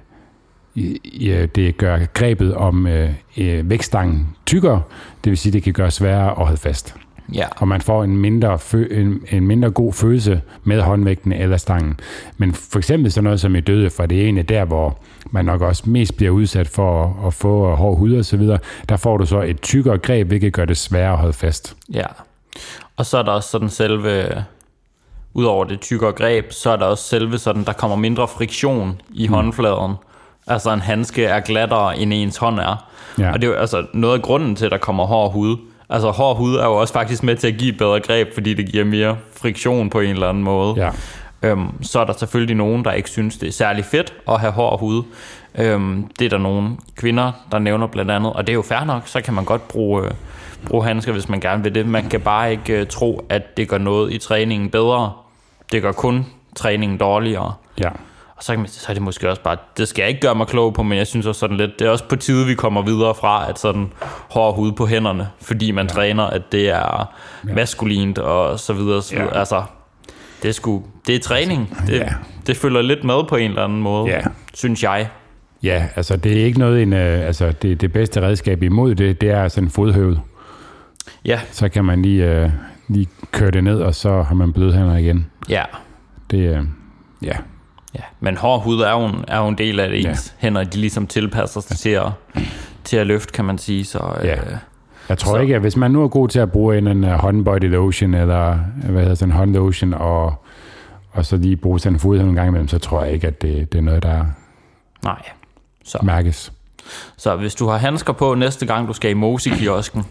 det 1.55 1.77
gør 1.77 2.00
grebet 2.13 2.55
om 2.55 2.88
øh, 2.88 3.09
øh, 3.38 3.69
vækststangen 3.69 4.27
tykkere. 4.45 4.81
Det 5.24 5.29
vil 5.29 5.38
sige, 5.38 5.50
at 5.50 5.53
det 5.53 5.63
kan 5.63 5.74
gøre 5.74 5.91
sværere 5.91 6.29
at 6.29 6.45
holde 6.45 6.57
fast. 6.57 6.95
Ja. 7.33 7.45
Og 7.55 7.67
man 7.67 7.81
får 7.81 8.03
en 8.03 8.17
mindre, 8.17 8.55
fø- 8.55 8.93
en, 8.93 9.21
en 9.31 9.48
mindre 9.48 9.71
god 9.71 9.93
følelse 9.93 10.41
med 10.63 10.81
håndvægten 10.81 11.31
eller 11.31 11.57
stangen. 11.57 12.00
Men 12.38 12.53
for 12.53 12.77
eksempel 12.77 13.12
sådan 13.12 13.24
noget 13.24 13.39
som 13.39 13.55
i 13.55 13.59
døde, 13.59 13.89
for 13.89 14.05
det 14.05 14.17
er 14.17 14.24
egentlig 14.24 14.50
der, 14.50 14.65
hvor 14.65 15.00
man 15.31 15.45
nok 15.45 15.62
også 15.62 15.89
mest 15.89 16.17
bliver 16.17 16.31
udsat 16.31 16.67
for 16.67 17.03
at, 17.03 17.27
at 17.27 17.33
få 17.33 17.75
hård 17.75 17.98
hud 17.98 18.13
og 18.13 18.25
så 18.25 18.38
videre. 18.38 18.59
Der 18.89 18.98
får 18.98 19.17
du 19.17 19.25
så 19.25 19.41
et 19.41 19.62
tykkere 19.62 19.98
greb, 19.98 20.27
hvilket 20.27 20.53
gør 20.53 20.65
det 20.65 20.77
sværere 20.77 21.12
at 21.12 21.17
holde 21.17 21.33
fast. 21.33 21.75
Ja. 21.93 22.05
Og 22.98 23.06
så 23.06 23.18
er 23.18 23.24
der 23.24 23.32
også 23.32 23.50
sådan 23.50 23.70
selve, 23.70 24.44
udover 25.34 25.66
det 25.66 25.80
tykkere 25.80 26.12
greb, 26.12 26.51
så 26.51 26.70
er 26.70 26.75
der 26.75 26.86
også 26.86 27.04
selve 27.04 27.38
sådan, 27.38 27.63
der 27.63 27.74
kommer 27.74 27.98
mindre 27.98 28.28
friktion 28.28 29.01
i 29.13 29.28
mm. 29.28 29.34
håndfladen. 29.34 29.96
Altså 30.48 30.74
en 30.74 30.80
handske 30.80 31.25
er 31.25 31.39
glattere, 31.39 31.98
end 31.98 32.13
ens 32.13 32.38
hånd 32.38 32.60
er. 32.60 32.86
Ja. 33.20 33.32
Og 33.32 33.42
det 33.42 33.48
er 33.48 33.51
jo 33.51 33.58
altså 33.58 33.86
noget 33.94 34.16
af 34.16 34.22
grunden 34.22 34.56
til, 34.56 34.66
at 34.66 34.72
der 34.72 34.78
kommer 34.78 35.06
hård 35.06 35.32
hud. 35.32 35.58
Altså 35.89 36.10
hård 36.10 36.38
hud 36.38 36.56
er 36.56 36.66
jo 36.66 36.75
også 36.75 36.94
faktisk 36.94 37.24
med 37.24 37.36
til 37.36 37.48
at 37.48 37.58
give 37.58 37.74
bedre 37.74 38.00
greb, 38.00 38.34
fordi 38.34 38.54
det 38.54 38.72
giver 38.72 38.86
mere 38.86 39.18
friktion 39.38 39.89
på 39.89 40.00
en 40.00 40.10
eller 40.10 40.30
anden 40.30 40.44
måde. 40.44 40.75
Ja. 40.78 40.92
Øhm, 41.42 41.84
så 41.84 42.00
er 42.00 42.06
der 42.06 42.13
selvfølgelig 42.13 42.56
nogen, 42.56 42.86
der 42.86 42.92
ikke 42.92 43.10
synes, 43.10 43.38
det 43.38 43.48
er 43.48 43.51
særlig 43.54 43.86
fedt 43.86 44.13
at 44.28 44.39
have 44.39 44.51
hård 44.51 44.80
hud. 44.80 45.04
Øhm, 45.56 46.08
det 46.20 46.25
er 46.25 46.30
der 46.30 46.38
nogle 46.38 46.78
kvinder, 46.96 47.32
der 47.51 47.60
nævner 47.60 47.88
blandt 47.88 48.12
andet, 48.12 48.34
og 48.34 48.48
det 48.48 48.54
er 48.54 48.56
jo 48.56 48.62
fair 48.62 48.84
nok, 48.84 49.01
så 49.06 49.22
kan 49.22 49.34
man 49.34 49.46
godt 49.46 49.68
bruge, 49.68 50.06
øh, 50.06 50.12
bruge 50.68 50.86
handsker, 50.86 51.12
hvis 51.12 51.30
man 51.30 51.39
gerne 51.39 51.63
vil 51.63 51.75
det. 51.75 51.86
Man 51.86 52.10
kan 52.10 52.22
bare 52.22 52.51
ikke 52.51 52.74
øh, 52.82 52.88
tro, 52.88 53.25
at 53.30 53.58
det 53.58 53.68
gør 53.70 53.78
noget 53.78 54.13
i 54.13 54.18
træningen 54.18 54.70
bedre. 54.70 55.12
Det 55.72 55.82
gør 55.82 55.92
kun 55.92 56.25
træningen 56.56 56.98
dårligere. 56.98 57.54
Ja. 57.80 57.89
Og 58.36 58.44
så, 58.44 58.51
kan 58.54 58.60
man, 58.60 58.68
så 58.68 58.86
er 58.89 58.94
det 58.94 59.04
måske 59.04 59.30
også 59.30 59.42
bare, 59.42 59.58
det 59.78 59.88
skal 59.88 60.01
jeg 60.01 60.10
ikke 60.10 60.22
gøre 60.22 60.36
mig 60.36 60.48
klog 60.48 60.74
på, 60.74 60.84
men 60.84 60.98
jeg 60.98 61.08
synes 61.08 61.25
også 61.25 61.39
sådan 61.39 61.58
lidt, 61.58 61.80
det 61.80 61.88
er 61.88 61.92
også 61.92 62.04
på 62.04 62.16
tide, 62.16 62.46
vi 62.46 62.54
kommer 62.56 62.82
videre 62.82 63.16
fra, 63.16 63.50
at 63.50 63.60
sådan 63.60 63.92
hård 64.30 64.56
hud 64.56 64.72
på 64.72 64.86
hænderne, 64.86 65.28
fordi 65.42 65.72
man 65.72 65.86
ja. 65.86 65.94
træner, 65.94 66.24
at 66.24 66.42
det 66.51 66.70
er 66.70 67.10
ja. 67.48 67.54
maskulint 67.54 68.18
og 68.18 68.60
så 68.60 68.74
videre. 68.74 69.01
Så 69.01 69.16
videre. 69.16 69.30
Ja. 69.34 69.39
Altså, 69.39 69.63
det 70.44 70.50
er, 70.50 70.54
sgu, 70.54 70.84
det 71.08 71.16
er 71.16 71.20
træning. 71.20 71.78
Det, 71.88 71.94
Ja. 72.00 72.10
det 72.48 72.58
følger 72.58 72.82
lidt 72.82 73.04
med 73.04 73.24
på 73.30 73.36
en 73.36 73.50
eller 73.50 73.63
anden 73.63 73.82
måde, 73.82 74.08
Ja. 74.12 74.22
synes 74.54 74.84
jeg. 74.84 75.08
Ja, 75.63 75.86
altså 75.96 76.18
det 76.18 76.42
er 76.42 76.46
ikke 76.46 76.60
noget, 76.60 76.82
en, 76.82 76.94
øh, 76.94 77.28
altså 77.28 77.51
det, 77.62 77.82
det 77.82 77.94
bedste 77.94 78.22
redskab 78.22 78.63
imod 78.63 78.96
det, 78.96 79.22
det 79.22 79.30
er 79.30 79.48
sådan 79.48 79.63
en 79.68 79.72
fodhøvel. 79.72 80.20
Ja, 81.25 81.39
Så 81.51 81.70
kan 81.70 81.86
man 81.86 82.01
lige, 82.01 82.25
øh, 82.44 82.50
lige 82.88 83.08
køre 83.32 83.51
det 83.51 83.63
ned, 83.63 83.79
og 83.82 83.96
så 83.96 84.22
har 84.22 84.36
man 84.36 84.53
bløde 84.53 84.74
hænder 84.74 84.98
igen. 84.98 85.25
ja. 85.50 85.63
Det, 86.32 86.38
øh, 86.58 86.63
ja, 87.24 87.34
ja. 87.96 88.01
Men 88.20 88.38
hård 88.38 88.63
hud 88.63 88.79
er 88.82 88.91
jo 88.91 89.06
en, 89.06 89.25
er 89.27 89.38
jo 89.39 89.48
en 89.48 89.58
del 89.58 89.79
af 89.79 89.89
det 89.89 90.03
Ja. 90.03 90.10
ens 90.10 90.36
hænder, 90.38 90.63
de 90.63 90.77
ligesom 90.77 91.08
tilpasser 91.08 91.62
sig 91.62 91.77
til 91.77 91.89
at, 91.89 92.08
til 92.84 92.98
at 92.98 93.08
løfte, 93.08 93.34
kan 93.34 93.46
man 93.46 93.58
sige. 93.58 93.86
Så, 93.86 94.13
Ja. 94.24 94.36
øh, 94.36 94.58
Jeg 95.10 95.18
tror 95.18 95.34
Så- 95.36 95.41
ikke, 95.41 95.56
at 95.56 95.62
hvis 95.62 95.75
man 95.77 95.91
nu 95.91 96.03
er 96.03 96.08
god 96.08 96.27
til 96.27 96.39
at 96.39 96.51
bruge 96.51 96.77
en, 96.77 96.88
en 96.88 97.03
uh, 97.03 97.10
håndbody 97.10 97.70
lotion, 97.70 98.13
eller 98.13 98.58
hvad 98.89 99.01
hedder 99.01 99.15
sådan 99.15 99.32
en 99.32 99.38
håndlotion, 99.38 99.94
og, 99.94 100.46
og 101.12 101.25
så 101.25 101.38
lige 101.38 101.56
bruge 101.56 101.79
sådan 101.79 101.96
en 101.96 102.00
fodhæld 102.00 102.27
en 102.29 102.36
gang 102.36 102.48
imellem, 102.48 102.68
så 102.68 102.79
tror 102.79 103.03
jeg 103.03 103.13
ikke, 103.13 103.27
at 103.27 103.41
det, 103.41 103.72
det 103.72 103.77
er 103.77 103.82
noget, 103.82 104.03
der 104.03 104.25
nej. 105.03 105.22
Så. 105.84 105.98
mærkes. 106.03 106.53
Så 107.17 107.36
hvis 107.36 107.55
du 107.55 107.67
har 107.67 107.77
handsker 107.77 108.13
på 108.13 108.36
næste 108.36 108.65
gang, 108.65 108.88
du 108.88 108.93
skal 108.93 109.12
i 109.12 109.13
Mosi-kiosken, 109.13 110.05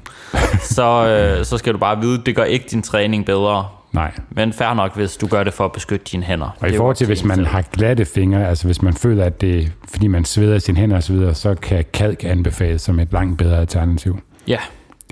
så, 0.76 1.06
øh, 1.06 1.44
så 1.44 1.58
skal 1.58 1.72
du 1.72 1.78
bare 1.78 2.00
vide, 2.00 2.18
at 2.18 2.26
det 2.26 2.37
gør 2.37 2.44
ikke 2.44 2.66
din 2.70 2.82
træning 2.82 3.26
bedre. 3.26 3.68
Nej. 3.92 4.12
Men 4.30 4.52
fair 4.52 4.75
nok, 4.75 4.96
hvis 4.96 5.16
du 5.16 5.26
gør 5.26 5.44
det 5.44 5.54
for 5.54 5.64
at 5.64 5.72
beskytte 5.72 6.06
dine 6.12 6.22
hænder. 6.22 6.56
Og 6.60 6.68
i 6.68 6.76
forhold 6.76 6.96
til, 6.96 7.06
hvis 7.06 7.25
man 7.25 7.44
har 7.44 7.62
glatte 7.62 8.04
fingre, 8.04 8.48
altså 8.48 8.64
hvis 8.64 8.82
man 8.82 8.94
føler, 8.94 9.25
at 9.25 9.40
det 9.40 9.72
fordi 9.88 10.06
man 10.06 10.25
sveder 10.25 10.58
sine 10.58 10.78
hænder 10.78 10.96
osv., 10.96 11.34
så 11.34 11.54
kan 11.54 11.84
kalk 11.92 12.25
anbefales 12.25 12.82
som 12.82 13.00
et 13.00 13.12
langt 13.12 13.38
bedre 13.38 13.58
alternativ. 13.58 14.18
Ja, 14.48 14.58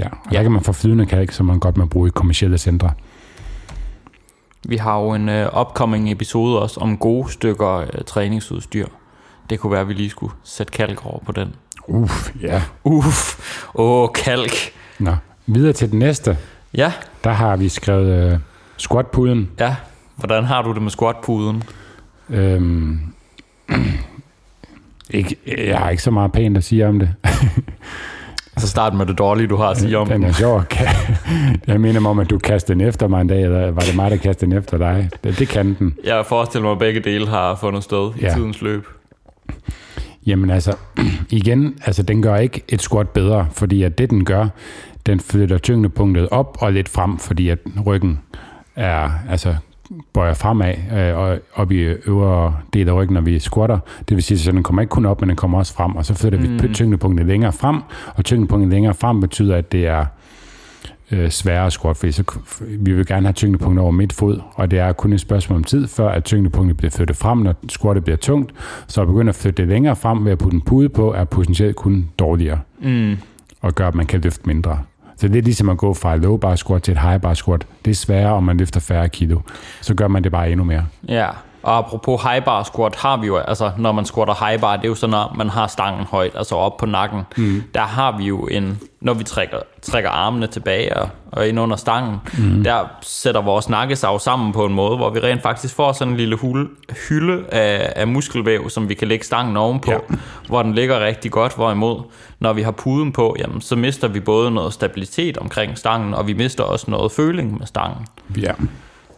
Ja, 0.01 0.07
og 0.07 0.33
der 0.33 0.43
kan 0.43 0.53
man 0.53 0.63
få 0.63 0.73
flydende 0.73 1.07
kalk, 1.07 1.33
som 1.33 1.47
man 1.47 1.59
godt 1.59 1.77
må 1.77 1.87
bruge 1.87 2.09
i 2.09 2.11
kommersielle 2.11 2.59
centre. 2.59 2.93
vi 4.69 4.77
har 4.77 5.01
jo 5.01 5.15
en 5.15 5.29
øh, 5.29 5.61
upcoming 5.61 6.13
episode 6.13 6.63
også 6.63 6.81
om 6.81 6.99
gode 6.99 7.33
stykker 7.33 7.77
øh, 7.77 7.87
træningsudstyr. 8.07 8.87
Det 9.51 9.61
kunne 9.61 9.73
være, 9.73 9.81
at 9.81 9.89
vi 9.89 9.93
lige 9.93 10.11
skulle 10.11 10.33
sætte 10.45 10.73
kalk 10.73 11.07
over 11.07 11.19
på 11.27 11.33
den. 11.33 11.55
Uff, 11.89 12.31
ja. 12.43 12.63
Uff, 12.85 13.39
åh, 13.75 14.09
kalk. 14.15 14.53
Nå, 14.99 15.17
videre 15.47 15.73
til 15.73 15.91
den 15.91 15.99
næste. 15.99 16.39
Ja, 16.75 16.93
Der 17.25 17.31
har 17.31 17.57
vi 17.57 17.69
skrevet 17.69 18.33
øh, 18.33 18.39
squatpuden. 18.77 19.51
ja. 19.61 19.77
Hvordan 20.17 20.45
har 20.45 20.63
du 20.63 20.73
det 20.73 20.83
med 20.83 20.91
squatpuden? 20.91 21.63
Øhm, 22.31 23.01
ikke, 25.11 25.37
jeg 25.69 25.79
har 25.79 25.91
ikke 25.91 26.03
så 26.03 26.11
meget 26.11 26.33
pænt 26.33 26.57
at 26.57 26.65
sige 26.65 26.87
om 26.89 26.99
det. 26.99 27.15
Så 28.59 28.69
start 28.69 28.95
med 28.95 29.07
det 29.07 29.19
dårlige, 29.19 29.47
du 29.47 29.57
har 29.57 29.69
at 29.69 29.77
sige 29.79 29.99
om 29.99 30.09
Den 30.15 30.25
er 30.25 30.33
sjov. 30.33 30.63
Jeg 31.67 31.81
mener 31.81 32.01
mig 32.01 32.11
om, 32.11 32.19
at 32.19 32.31
du 32.31 32.39
kastede 32.39 32.79
den 32.79 32.89
efter 32.89 33.09
mig 33.09 33.21
en 33.21 33.27
dag, 33.29 33.43
eller 33.43 33.71
var 33.71 33.81
det 33.81 33.97
mig, 33.97 34.11
der 34.11 34.17
kastede 34.17 34.51
den 34.51 34.59
efter 34.59 34.79
dig? 34.79 35.11
Det, 35.25 35.39
det 35.39 35.49
kan 35.49 35.75
den. 35.79 35.95
Jeg 36.05 36.27
forestiller 36.27 36.63
mig, 36.65 36.73
at 36.73 36.79
begge 36.79 37.01
dele 37.01 37.29
har 37.29 37.55
fundet 37.55 37.85
sted 37.85 38.11
i 38.17 38.21
Ja. 38.21 38.35
tidens 38.35 38.63
løb. 38.63 38.87
Jamen 40.27 40.51
altså, 40.51 40.77
igen, 41.31 41.75
altså 41.85 42.03
den 42.03 42.23
gør 42.23 42.37
ikke 42.37 42.63
et 42.69 42.83
squat 42.83 43.09
bedre, 43.09 43.47
fordi 43.53 43.83
at 43.83 43.99
det 43.99 44.11
den 44.11 44.25
gør, 44.25 44.49
den 45.07 45.21
flytter 45.21 45.59
tyngdepunktet 45.59 46.29
op 46.29 46.59
og 46.61 46.73
lidt 46.73 46.89
frem, 46.89 47.19
fordi 47.19 47.49
at 47.49 47.59
ryggen 47.87 48.19
er, 48.77 49.11
altså 49.31 49.55
bøjer 50.13 50.35
fremad 50.35 50.75
øh, 50.97 51.17
og 51.17 51.39
op 51.55 51.73
i 51.73 51.79
øvre 51.83 52.57
del 52.73 52.89
af 52.89 52.95
ryggen, 52.95 53.15
når 53.15 53.21
vi 53.21 53.39
squatter. 53.39 53.79
Det 54.09 54.15
vil 54.15 54.25
sige, 54.25 54.49
at 54.49 54.55
den 54.55 54.63
kommer 54.63 54.83
ikke 54.83 54.91
kun 54.91 55.07
op, 55.07 55.21
men 55.21 55.29
den 55.29 55.37
kommer 55.37 55.59
også 55.59 55.75
frem, 55.75 55.97
og 55.97 56.07
så 56.07 56.15
flytter 56.15 56.39
mm. 56.39 56.63
vi 56.63 56.75
tyngdepunktet 56.75 57.27
længere 57.27 57.53
frem, 57.53 57.83
og 58.15 58.25
tyngdepunktet 58.25 58.71
længere 58.71 58.95
frem 58.95 59.21
betyder, 59.21 59.57
at 59.57 59.73
det 59.73 59.87
er 59.87 60.07
øh, 61.11 61.31
sværere 61.31 61.71
squat, 61.71 61.97
fordi 61.97 62.13
så, 62.13 62.25
vi 62.61 62.93
vil 62.93 63.07
gerne 63.07 63.27
have 63.27 63.33
tyngdepunktet 63.33 63.83
over 63.83 63.91
midt 63.93 64.13
fod, 64.13 64.41
og 64.55 64.71
det 64.71 64.79
er 64.79 64.93
kun 64.93 65.13
et 65.13 65.21
spørgsmål 65.21 65.57
om 65.57 65.65
tid, 65.65 65.87
før 65.89 66.09
at 66.09 66.25
tyngdepunktet 66.25 66.77
bliver 66.77 66.91
flyttet 66.91 67.17
frem, 67.17 67.39
når 67.39 67.55
squattet 67.69 68.05
bliver 68.05 68.17
tungt, 68.17 68.53
så 68.87 69.01
at 69.03 69.07
begynde 69.07 69.29
at 69.29 69.35
flytte 69.35 69.63
det 69.63 69.69
længere 69.69 69.97
frem 69.97 70.25
ved 70.25 70.33
at 70.33 70.39
putte 70.39 70.55
en 70.55 70.61
pude 70.61 70.89
på, 70.89 71.13
er 71.15 71.25
potentielt 71.25 71.77
kun 71.77 72.09
dårligere, 72.19 72.59
Mm. 72.81 73.17
og 73.61 73.75
gør, 73.75 73.89
at 73.89 73.95
man 73.95 74.07
kan 74.07 74.21
løfte 74.21 74.41
mindre. 74.47 74.79
Så 75.19 75.29
det 75.29 75.37
er 75.39 75.43
ligesom 75.43 75.69
at 75.69 75.79
gå 75.79 75.95
fra 75.95 76.15
et 76.15 76.21
low 76.21 76.37
bar 76.37 76.55
squat 76.57 76.83
til 76.83 76.93
et 76.93 76.99
high 77.01 77.21
bar 77.21 77.35
squat. 77.35 77.67
Det 77.85 77.91
er 77.91 77.95
sværere, 77.95 78.33
om 78.33 78.43
man 78.43 78.57
løfter 78.57 78.81
færre 78.81 79.09
kilo. 79.09 79.41
Så 79.83 79.95
gør 79.95 80.09
man 80.09 80.25
det 80.25 80.33
bare 80.33 80.51
endnu 80.51 80.65
mere. 80.65 80.87
Ja, 81.09 81.29
og 81.67 81.79
apropos 81.79 82.23
high 82.23 82.45
bar 82.45 82.63
squat 82.63 82.97
har 82.97 83.17
vi 83.17 83.27
jo, 83.27 83.37
altså 83.37 83.71
når 83.79 83.93
man 83.93 84.05
squatter 84.05 84.47
high 84.47 84.61
bar, 84.61 84.77
det 84.77 84.85
er 84.85 84.89
jo 84.89 84.95
sådan, 84.95 85.11
når 85.11 85.35
man 85.37 85.49
har 85.49 85.67
stangen 85.67 86.05
højt, 86.05 86.33
altså 86.35 86.55
op 86.55 86.77
på 86.77 86.87
nakken. 86.87 87.23
Mm. 87.37 87.63
Der 87.75 87.81
har 87.81 88.17
vi 88.19 88.25
jo 88.25 88.47
en, 88.47 88.81
når 89.01 89.15
vi 89.15 89.25
trækker, 89.25 89.59
trækker 89.83 90.11
armene 90.11 90.47
tilbage 90.47 90.97
og, 90.97 91.09
og 91.33 91.49
ind 91.49 91.61
under 91.61 91.77
stangen, 91.77 92.17
mm. 92.39 92.65
der 92.65 92.85
sætter 93.03 93.41
vores 93.41 93.69
nakkesav 93.69 94.19
sammen 94.19 94.53
på 94.53 94.67
en 94.67 94.75
måde, 94.75 94.97
hvor 94.97 95.11
vi 95.11 95.21
rent 95.21 95.43
faktisk 95.43 95.75
får 95.75 95.93
sådan 95.93 96.13
en 96.13 96.17
lille 96.17 96.37
hule, 96.37 96.69
hylde 97.09 97.45
af, 97.53 97.93
af 97.97 98.07
muskelvæv, 98.07 98.71
som 98.71 98.89
vi 98.89 98.95
kan 98.95 99.09
lægge 99.09 99.25
stangen 99.25 99.57
ovenpå, 99.57 99.91
ja. 99.91 99.99
Hvor 100.49 100.63
den 100.63 100.75
ligger 100.75 101.01
rigtig 101.01 101.31
godt, 101.31 101.55
hvorimod 101.55 102.03
når 102.41 102.53
vi 102.53 102.63
har 102.63 102.71
puden 102.71 103.13
på, 103.13 103.37
jamen, 103.39 103.61
så 103.61 103.77
mister 103.77 104.09
vi 104.09 104.21
både 104.21 104.51
noget 104.51 104.73
stabilitet 104.73 105.39
omkring 105.39 105.79
stangen, 105.79 106.15
og 106.15 106.27
vi 106.27 106.33
mister 106.33 106.65
også 106.65 106.91
noget 106.91 107.13
føling 107.13 107.59
med 107.59 107.67
stangen. 107.67 108.07
Ja. 108.37 108.53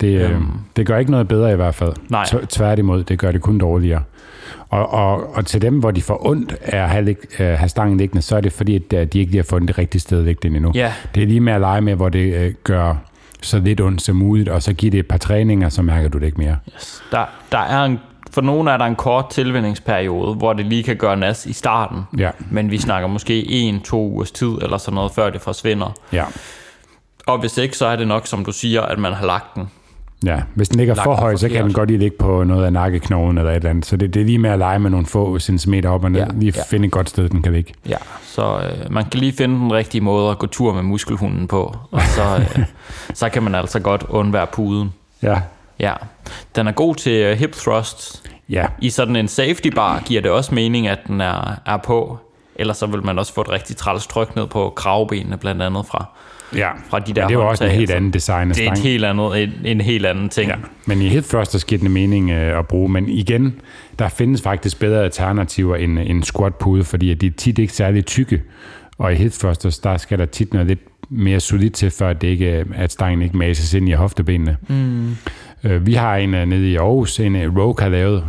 Det, 0.01 0.31
øhm. 0.31 0.47
det 0.77 0.87
gør 0.87 0.99
ikke 0.99 1.11
noget 1.11 1.29
bedre 1.29 1.53
i 1.53 1.57
hvert 1.57 1.75
fald. 1.75 1.93
Nej. 2.09 2.25
Tværtimod, 2.49 3.05
det 3.05 3.19
gør 3.19 3.33
det 3.33 3.41
kun 3.41 3.59
dårligere. 3.59 4.03
Og, 4.69 4.93
og, 4.93 5.35
og 5.37 5.47
til 5.47 5.63
dem, 5.63 5.79
hvor 5.79 5.91
de 5.91 6.03
får 6.03 6.27
ondt 6.27 6.55
af 6.63 6.83
at 6.83 6.89
have, 6.89 7.05
lig, 7.05 7.17
øh, 7.41 7.47
have 7.47 7.69
stangen 7.69 7.99
liggende, 7.99 8.23
så 8.23 8.37
er 8.37 8.41
det 8.41 8.53
fordi, 8.53 8.77
at 8.77 8.93
øh, 8.93 9.07
de 9.07 9.19
ikke 9.19 9.33
lige 9.33 9.43
har 9.43 9.47
fundet 9.51 9.69
det 9.69 9.79
rigtige 9.79 10.01
sted 10.01 10.35
den 10.35 10.57
endnu. 10.57 10.73
Ja. 10.75 10.93
Det 11.15 11.23
er 11.23 11.27
lige 11.27 11.41
med 11.41 11.53
at 11.53 11.61
lege 11.61 11.81
med, 11.81 11.95
hvor 11.95 12.09
det 12.09 12.35
øh, 12.35 12.55
gør 12.65 12.95
så 13.43 13.59
lidt 13.59 13.81
ondt 13.81 14.03
som 14.03 14.17
muligt, 14.17 14.49
og 14.49 14.63
så 14.63 14.73
giver 14.73 14.91
det 14.91 15.01
et 15.01 15.07
par 15.07 15.19
træninger, 15.19 15.69
så 15.69 15.83
mærker 15.83 16.09
du 16.09 16.19
det 16.19 16.27
ikke 16.27 16.39
mere. 16.39 16.57
Yes. 16.77 17.03
Der, 17.13 17.25
der 17.53 17.59
er 17.59 17.85
en 17.85 17.99
for 18.31 18.41
nogle 18.41 18.71
er 18.71 18.77
der 18.77 18.85
en 18.85 18.97
kort 18.97 19.31
tilvændingsperiode, 19.31 20.35
hvor 20.35 20.53
det 20.53 20.67
lige 20.67 20.83
kan 20.83 20.97
gøre 20.97 21.17
nas 21.17 21.47
i 21.47 21.53
starten. 21.53 22.03
Ja. 22.19 22.31
Men 22.51 22.71
vi 22.71 22.79
snakker 22.79 23.09
måske 23.09 23.51
en, 23.51 23.81
to 23.81 24.07
ugers 24.09 24.31
tid 24.31 24.49
eller 24.63 24.79
sådan 24.79 24.95
noget, 24.95 25.13
før 25.13 25.31
det 25.31 25.41
forsvinder. 25.41 25.93
Ja. 26.13 26.25
Og 27.27 27.39
hvis 27.39 27.59
ikke, 27.59 27.77
så 27.77 27.87
er 27.87 27.97
det 27.97 28.09
nok, 28.09 28.27
som 28.27 28.45
du 28.45 28.53
siger, 28.53 28.83
at 28.83 28.99
man 28.99 29.13
har 29.13 29.27
lagt 29.27 29.55
den. 29.55 29.71
Ja, 30.27 30.41
hvis 30.55 30.69
den 30.69 30.79
ligger 30.79 30.95
for 30.95 31.11
den 31.11 31.21
høj, 31.21 31.37
så 31.37 31.49
kan 31.49 31.65
den 31.65 31.73
godt 31.73 31.89
lige 31.89 31.99
ligge 31.99 32.17
på 32.19 32.45
noget 32.45 32.65
af 32.65 32.73
nakkeknoglen 32.73 33.39
eller 33.39 33.51
et 33.51 33.57
eller 33.57 33.71
andet. 33.71 33.87
Så 33.87 33.97
det, 33.97 34.15
det 34.15 34.21
er 34.21 34.25
lige 34.25 34.39
med 34.39 34.51
at 34.51 34.59
lege 34.59 34.79
med 34.79 34.91
nogle 34.91 35.07
få 35.07 35.39
centimeter 35.39 35.91
op 35.91 36.05
og 36.05 36.11
ned. 36.11 36.21
Ja, 36.21 36.27
Lige 36.35 36.53
ja. 36.57 36.63
finde 36.71 36.87
et 36.87 36.93
godt 36.93 37.09
sted, 37.09 37.29
den 37.29 37.43
kan 37.43 37.53
ligge. 37.53 37.75
Ja, 37.89 37.97
så 38.23 38.59
øh, 38.59 38.93
man 38.93 39.05
kan 39.05 39.21
lige 39.21 39.33
finde 39.33 39.55
den 39.55 39.73
rigtige 39.73 40.01
måde 40.01 40.31
at 40.31 40.39
gå 40.39 40.47
tur 40.47 40.75
med 40.75 40.83
muskelhunden 40.83 41.49
på, 41.49 41.77
og 41.91 42.03
så, 42.03 42.37
øh, 42.59 42.65
så 43.15 43.29
kan 43.29 43.43
man 43.43 43.55
altså 43.55 43.81
godt 43.81 44.05
undvære 44.09 44.47
puden. 44.47 44.93
Ja. 45.23 45.41
Ja, 45.79 45.93
den 46.57 46.67
er 46.69 46.73
god 46.73 46.95
til 46.95 47.13
øh, 47.13 47.39
hip 47.39 47.53
thrusts. 47.53 48.23
Ja. 48.49 48.67
I 48.81 48.91
sådan 48.91 49.17
en 49.17 49.29
safety 49.29 49.69
bar 49.69 50.03
giver 50.05 50.23
det 50.23 50.31
også 50.31 50.55
mening, 50.55 50.89
at 50.89 50.99
den 51.07 51.21
er, 51.21 51.61
er 51.67 51.77
på. 51.77 52.19
Ellers 52.57 52.77
så 52.77 52.87
vil 52.87 53.05
man 53.05 53.19
også 53.19 53.35
få 53.35 53.41
et 53.41 53.51
rigtig 53.51 53.77
træls 53.77 54.07
tryk 54.07 54.37
ned 54.37 54.47
på 54.47 54.73
kravbenene, 54.77 55.37
blandt 55.37 55.63
andet 55.63 55.87
fra, 55.87 56.05
Ja. 56.57 56.71
fra 56.91 56.99
de 56.99 57.13
der 57.13 57.23
Men 57.23 57.29
det 57.29 57.35
er 57.37 57.41
jo 57.41 57.49
også 57.49 57.65
en 57.65 57.71
helt 57.71 57.81
altså. 57.81 57.97
anden 57.97 58.11
design 58.11 58.49
af 58.49 58.55
Det 58.55 58.67
er 58.67 58.73
et 58.73 58.79
helt 58.79 59.05
andet, 59.05 59.43
en, 59.43 59.53
en 59.65 59.81
helt 59.81 60.07
anden 60.07 60.29
ting. 60.29 60.51
Ja, 60.51 60.57
men 60.87 61.03
i 61.03 61.09
hip 61.09 61.25
thrusters 61.25 61.65
giver 61.65 61.81
det 61.81 61.91
mening 61.91 62.31
øh, 62.31 62.59
at 62.59 62.67
bruge. 62.69 62.89
Men 62.89 63.09
igen, 63.09 63.61
der 63.99 64.09
findes 64.09 64.43
faktisk 64.43 64.81
bedre 64.81 65.05
alternativer 65.05 65.77
end 65.77 65.99
en 65.99 66.23
squat 66.23 66.55
pude, 66.55 66.85
fordi 66.85 67.11
at 67.11 67.21
de 67.21 67.27
er 67.27 67.31
tit 67.37 67.59
ikke 67.59 67.73
særlig 67.73 68.07
tykke. 68.07 68.43
Og 68.99 69.13
i 69.13 69.15
hip 69.17 69.33
thrusters, 69.33 69.79
der 69.79 69.97
skal 69.97 70.19
der 70.19 70.27
tit 70.27 70.53
noget 70.53 70.69
lidt 70.69 70.81
mere 71.11 71.41
solidt 71.41 71.75
til, 71.75 71.91
før 71.91 72.13
det 72.13 72.29
ikke, 72.29 72.65
at 72.75 72.93
stangen 72.93 73.23
ikke 73.23 73.37
mases 73.37 73.75
ind 73.75 73.89
i 73.89 73.93
hoftebenene. 73.93 74.57
Mm. 74.69 75.17
Øh, 75.65 75.87
vi 75.87 75.95
har 75.95 76.17
en 76.17 76.35
øh, 76.35 76.47
nede 76.47 76.71
i 76.71 76.77
Aarhus, 76.77 77.21
en 77.21 77.37
øh, 77.37 77.57
Rogue 77.57 77.75
har 77.79 77.89
lavet, 77.89 78.25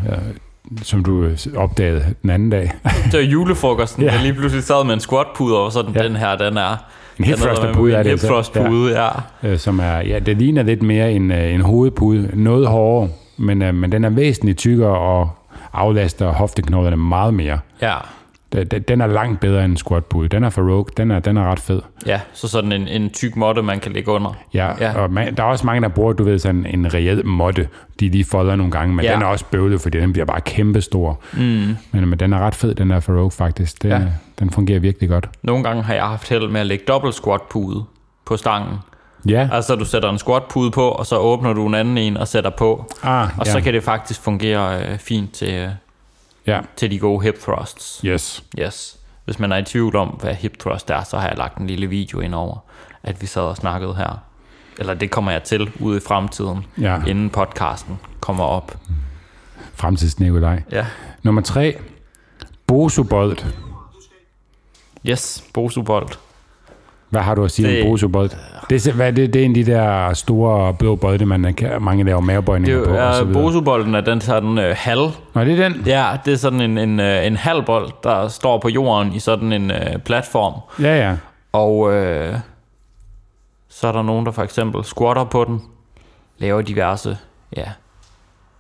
som 0.82 1.04
du 1.04 1.30
opdagede 1.56 2.06
den 2.22 2.30
anden 2.30 2.50
dag. 2.50 2.72
Det 2.84 3.14
var 3.14 3.26
julefrokosten, 3.26 4.04
Ja. 4.04 4.12
der 4.12 4.22
lige 4.22 4.34
pludselig 4.34 4.64
sad 4.64 4.86
med 4.86 4.94
en 4.94 5.00
squat-pude, 5.00 5.58
og 5.58 5.72
sådan, 5.72 5.96
ja. 5.96 6.04
den 6.04 6.16
her, 6.16 6.36
den 6.38 6.58
er... 6.58 6.78
En 7.20 7.26
hip 7.26 7.36
den 7.38 7.48
er- 7.48 8.04
det 8.04 8.06
En 8.06 8.12
altså. 8.12 8.28
hip 8.28 8.34
thrust-pude, 8.34 9.02
ja. 9.04 9.10
øh, 9.44 9.58
som 9.58 9.80
er, 9.80 9.98
ja, 9.98 10.20
det 10.20 10.38
ligner 10.38 10.64
lidt 10.64 10.84
mere 10.84 11.12
en, 11.12 11.32
øh, 11.32 11.54
en 11.54 11.62
hovedpude, 11.62 12.30
noget 12.34 12.68
hårdere, 12.68 13.10
men, 13.38 13.62
øh, 13.62 13.76
men 13.76 13.92
den 13.92 14.04
er 14.06 14.10
væsentligt 14.10 14.58
tykkere 14.58 14.98
og 14.98 15.30
aflaster 15.74 16.32
hofteknoglerne 16.34 16.98
meget 16.98 17.34
mere. 17.34 17.60
ja. 17.82 17.94
Den- 18.88 19.02
er 19.02 19.08
langt 19.08 19.40
bedre 19.40 19.64
end 19.66 19.72
en 19.72 19.78
squatpude. 19.78 20.28
Den 20.30 20.44
er 20.44 20.50
for 20.50 20.62
Rogue, 20.62 20.86
den 20.98 21.12
er, 21.12 21.20
den 21.20 21.38
er 21.38 21.52
ret 21.52 21.60
fed. 21.60 21.82
Ja, 22.06 22.20
så 22.34 22.48
sådan 22.48 22.72
en, 22.72 22.88
en 22.88 23.10
tyk 23.10 23.36
måtte, 23.36 23.62
man 23.62 23.80
kan 23.80 23.92
lægge 23.92 24.12
under. 24.12 24.34
Ja, 24.54 24.72
ja. 24.80 24.98
Og 25.02 25.12
man, 25.12 25.36
der 25.36 25.44
er 25.44 25.48
også 25.48 25.66
mange, 25.66 25.82
der 25.82 25.88
bruger, 25.88 26.14
du 26.14 26.24
ved, 26.24 26.40
sådan 26.40 26.66
en 26.66 26.94
reel 26.94 27.26
måtte, 27.26 27.68
de 28.00 28.10
lige 28.10 28.26
folder 28.26 28.56
nogle 28.56 28.72
gange, 28.72 28.96
men 28.96 29.06
ja. 29.06 29.14
Den 29.14 29.22
er 29.22 29.26
også 29.26 29.46
bøvlet, 29.52 29.82
fordi 29.82 30.00
den 30.00 30.14
bliver 30.14 30.26
bare 30.26 30.42
kæmpestor. 30.42 31.20
Mm. 31.34 31.40
Men, 31.92 32.08
men 32.10 32.20
den 32.20 32.34
er 32.34 32.40
ret 32.40 32.56
fed, 32.56 32.76
den 32.76 32.92
er 32.92 33.00
for 33.00 33.14
Rogue 33.18 33.32
faktisk. 33.32 33.82
Den, 33.84 33.92
ja. 33.92 33.98
Ja. 33.98 34.06
den 34.40 34.50
fungerer 34.50 34.80
virkelig 34.80 35.10
godt. 35.10 35.30
Nogle 35.44 35.64
gange 35.64 35.84
har 35.84 35.94
jeg 35.94 36.04
haft 36.04 36.30
held 36.30 36.48
med 36.50 36.62
at 36.62 36.68
lægge 36.68 36.84
dobbelt 36.88 37.16
squat-pude 37.16 37.84
på 38.26 38.38
stangen. 38.38 38.76
Ja, 39.30 39.50
Altså, 39.52 39.76
du 39.76 39.86
sætter 39.86 40.10
en 40.10 40.18
squat-pude 40.18 40.72
på, 40.72 40.88
og 40.90 41.06
så 41.06 41.18
åbner 41.18 41.54
du 41.54 41.68
en 41.68 41.74
anden 41.76 41.98
en 41.98 42.18
og 42.18 42.28
sætter 42.28 42.50
på. 42.58 42.86
ah, 43.04 43.28
Og 43.40 43.46
ja. 43.46 43.52
så 43.52 43.62
kan 43.62 43.74
det 43.74 43.84
faktisk 43.84 44.22
fungere 44.22 44.80
øh, 44.86 44.98
fint 44.98 45.32
til, 45.32 45.54
øh, 45.54 45.70
ja. 46.50 46.62
til 46.76 46.92
de 46.92 47.00
gode 47.00 47.24
hip 47.24 47.40
thrusts. 47.42 48.02
Yes. 48.06 48.44
Yes. 48.60 48.98
Hvis 49.26 49.40
man 49.40 49.52
er 49.52 49.58
i 49.58 49.64
tvivl 49.64 49.96
om, 49.96 50.08
hvad 50.08 50.34
hip 50.36 50.58
thrust 50.60 50.90
er, 50.90 51.04
så 51.04 51.18
har 51.18 51.28
jeg 51.28 51.38
lagt 51.38 51.58
en 51.58 51.68
lille 51.68 51.88
video 51.88 52.20
ind 52.20 52.36
over, 52.36 52.58
at 53.04 53.22
vi 53.22 53.28
sad 53.28 53.42
og 53.42 53.58
snakkede 53.58 53.96
her. 53.96 54.20
Eller 54.80 54.94
det 54.94 55.12
kommer 55.12 55.32
jeg 55.32 55.44
til 55.44 55.72
ude 55.80 55.98
i 55.98 56.02
fremtiden, 56.08 56.66
Ja, 56.82 57.02
inden 57.08 57.30
podcasten 57.30 58.00
kommer 58.20 58.44
op. 58.44 58.78
fremtidsnikolaj. 59.74 60.62
Ja. 60.72 60.86
Nummer 61.24 61.42
tre, 61.42 61.78
Bosobold. 62.68 63.38
Yes, 65.06 65.44
Bosubold. 65.54 66.10
Hvad 67.10 67.22
har 67.22 67.36
du 67.36 67.44
at 67.44 67.52
sige 67.52 67.68
Det- 67.68 67.82
om 67.84 67.88
Bosobold? 67.90 68.30
Det, 68.70 68.88
er- 68.88 68.92
hvad, 68.94 69.14
det, 69.14 69.34
det 69.34 69.42
er 69.42 69.46
en 69.46 69.52
af 69.58 69.66
de 69.66 69.72
der 69.72 70.14
store 70.14 70.74
blå 70.74 70.96
bolde, 70.96 71.26
man 71.26 71.54
kan, 71.54 71.82
mange 71.82 72.04
laver 72.04 72.18
Det 72.20 72.28
mavebøjninger 72.28 72.84
på. 72.86 72.90
og 72.92 73.14
så 73.16 73.22
er 73.22 73.26
videre. 73.26 73.42
Bosubolden 73.44 73.96
er 73.96 74.02
den 74.02 74.22
sådan 74.22 74.58
øh, 74.58 74.76
halv. 74.78 75.02
Nå, 75.34 75.44
det 75.44 75.60
er 75.60 75.70
den? 75.70 75.84
Ja, 75.86 76.18
det 76.26 76.34
er 76.34 76.38
sådan 76.38 76.62
en, 76.62 76.78
en, 76.78 77.00
øh, 77.00 77.26
en 77.28 77.36
halv 77.36 77.64
bold, 77.66 77.92
der 78.04 78.28
står 78.28 78.58
på 78.58 78.70
jorden 78.70 79.14
i 79.14 79.20
sådan 79.20 79.54
en 79.54 79.72
øh, 79.72 79.98
platform. 80.06 80.54
Ja, 80.86 80.98
ja. 81.10 81.16
Og 81.52 81.94
øh, 81.94 82.36
så 83.70 83.88
er 83.88 83.92
der 83.92 84.02
nogen, 84.04 84.26
der 84.26 84.32
for 84.32 84.44
eksempel 84.44 84.84
squatter 84.84 85.24
på 85.24 85.44
den, 85.46 85.62
laver 86.38 86.62
diverse 86.62 87.18
ja, 87.58 87.64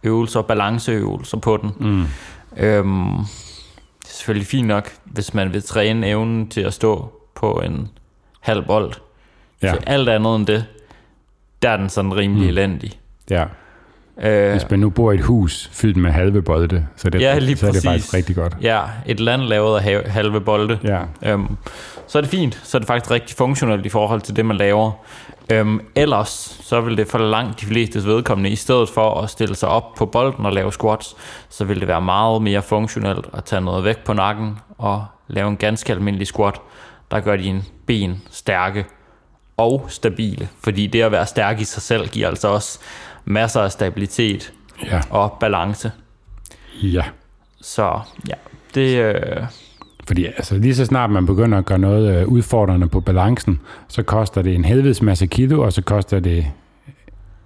øvelser, 0.03 0.41
balanceøvelser 0.41 1.37
på 1.37 1.57
den. 1.61 1.71
Mm. 1.79 2.05
Øhm, 2.57 3.05
det 4.01 4.09
er 4.09 4.13
selvfølgelig 4.13 4.47
fint 4.47 4.67
nok, 4.67 4.89
hvis 5.05 5.33
man 5.33 5.53
vil 5.53 5.63
træne 5.63 6.07
evnen 6.07 6.47
til 6.49 6.61
at 6.61 6.73
stå 6.73 7.11
på 7.35 7.51
en 7.65 7.89
halv 8.49 8.63
bold. 8.65 8.91
Ja. 9.63 9.73
Så 9.73 9.79
alt 9.87 10.09
andet 10.09 10.35
end 10.35 10.47
det, 10.47 10.65
der 11.61 11.69
er 11.69 11.77
den 11.77 11.89
sådan 11.89 12.15
rimelig 12.15 12.43
mm. 12.43 12.49
elendig. 12.49 12.91
ja. 13.29 13.45
Øh, 14.21 14.51
Hvis 14.51 14.69
man 14.69 14.79
nu 14.79 14.89
bor 14.89 15.11
i 15.11 15.15
et 15.15 15.21
hus 15.21 15.69
fyldt 15.73 15.97
med 15.97 16.11
halve 16.11 16.41
bolde, 16.41 16.87
så, 16.95 17.09
det, 17.09 17.21
Ja, 17.21 17.39
lige 17.39 17.57
så 17.57 17.67
er 17.67 17.71
det 17.71 17.83
faktisk 17.83 18.13
rigtig 18.13 18.35
godt. 18.35 18.55
ja, 18.61 18.81
et 19.05 19.19
land 19.19 19.41
lavet 19.41 19.79
af 19.79 20.11
halve 20.11 20.41
bolde. 20.41 20.79
Ja, 20.83 20.99
Øhm, 21.33 21.57
så 22.07 22.17
er 22.17 22.21
det 22.21 22.31
fint. 22.31 22.59
Så 22.63 22.77
er 22.77 22.79
det 22.79 22.87
faktisk 22.87 23.11
rigtig 23.11 23.37
funktionelt 23.37 23.85
i 23.85 23.89
forhold 23.89 24.21
til 24.21 24.35
det, 24.35 24.45
man 24.45 24.57
laver. 24.57 24.91
Øhm, 25.51 25.81
ellers, 25.95 26.59
så 26.63 26.81
vil 26.81 26.97
det 26.97 27.07
for 27.07 27.17
langt 27.17 27.61
de 27.61 27.65
fleste 27.65 28.03
vedkommende, 28.05 28.49
i 28.49 28.55
stedet 28.55 28.89
for 28.89 29.21
at 29.21 29.29
stille 29.29 29.55
sig 29.55 29.69
op 29.69 29.93
på 29.97 30.05
bolden 30.05 30.45
og 30.45 30.53
lave 30.53 30.71
squats, 30.73 31.15
så 31.49 31.65
vil 31.65 31.79
det 31.79 31.87
være 31.87 32.01
meget 32.01 32.41
mere 32.41 32.61
funktionelt 32.61 33.25
at 33.33 33.43
tage 33.43 33.61
noget 33.61 33.83
væk 33.83 33.97
på 34.03 34.13
nakken 34.13 34.57
og 34.77 35.05
lave 35.27 35.47
en 35.47 35.57
ganske 35.57 35.93
almindelig 35.93 36.27
squat, 36.27 36.55
der 37.11 37.19
gør 37.19 37.35
dine 37.35 37.63
ben 37.85 38.21
stærke 38.31 38.85
og 39.57 39.85
stabile. 39.87 40.49
Fordi 40.63 40.87
det 40.87 41.01
at 41.01 41.11
være 41.11 41.25
stærk 41.25 41.61
i 41.61 41.63
sig 41.63 41.81
selv 41.81 42.07
giver 42.07 42.27
altså 42.27 42.47
også 42.47 42.79
masser 43.25 43.61
af 43.61 43.71
stabilitet 43.71 44.53
ja, 44.85 45.01
og 45.09 45.37
balance. 45.39 45.91
ja. 46.83 47.03
Så 47.61 47.99
ja, 48.29 48.33
det... 48.75 48.97
Øh, 48.97 49.43
Fordi 50.07 50.25
altså, 50.25 50.57
lige 50.57 50.75
så 50.75 50.85
snart 50.85 51.09
man 51.09 51.25
begynder 51.25 51.57
at 51.57 51.65
gøre 51.65 51.79
noget 51.79 52.21
øh, 52.21 52.27
udfordrende 52.27 52.87
på 52.87 52.99
balancen, 52.99 53.59
så 53.87 54.03
koster 54.03 54.41
det 54.41 54.55
en 54.55 54.65
helvedes 54.65 55.01
masse 55.01 55.27
kilo, 55.27 55.61
og 55.61 55.73
så 55.73 55.81
koster 55.81 56.19
det 56.19 56.45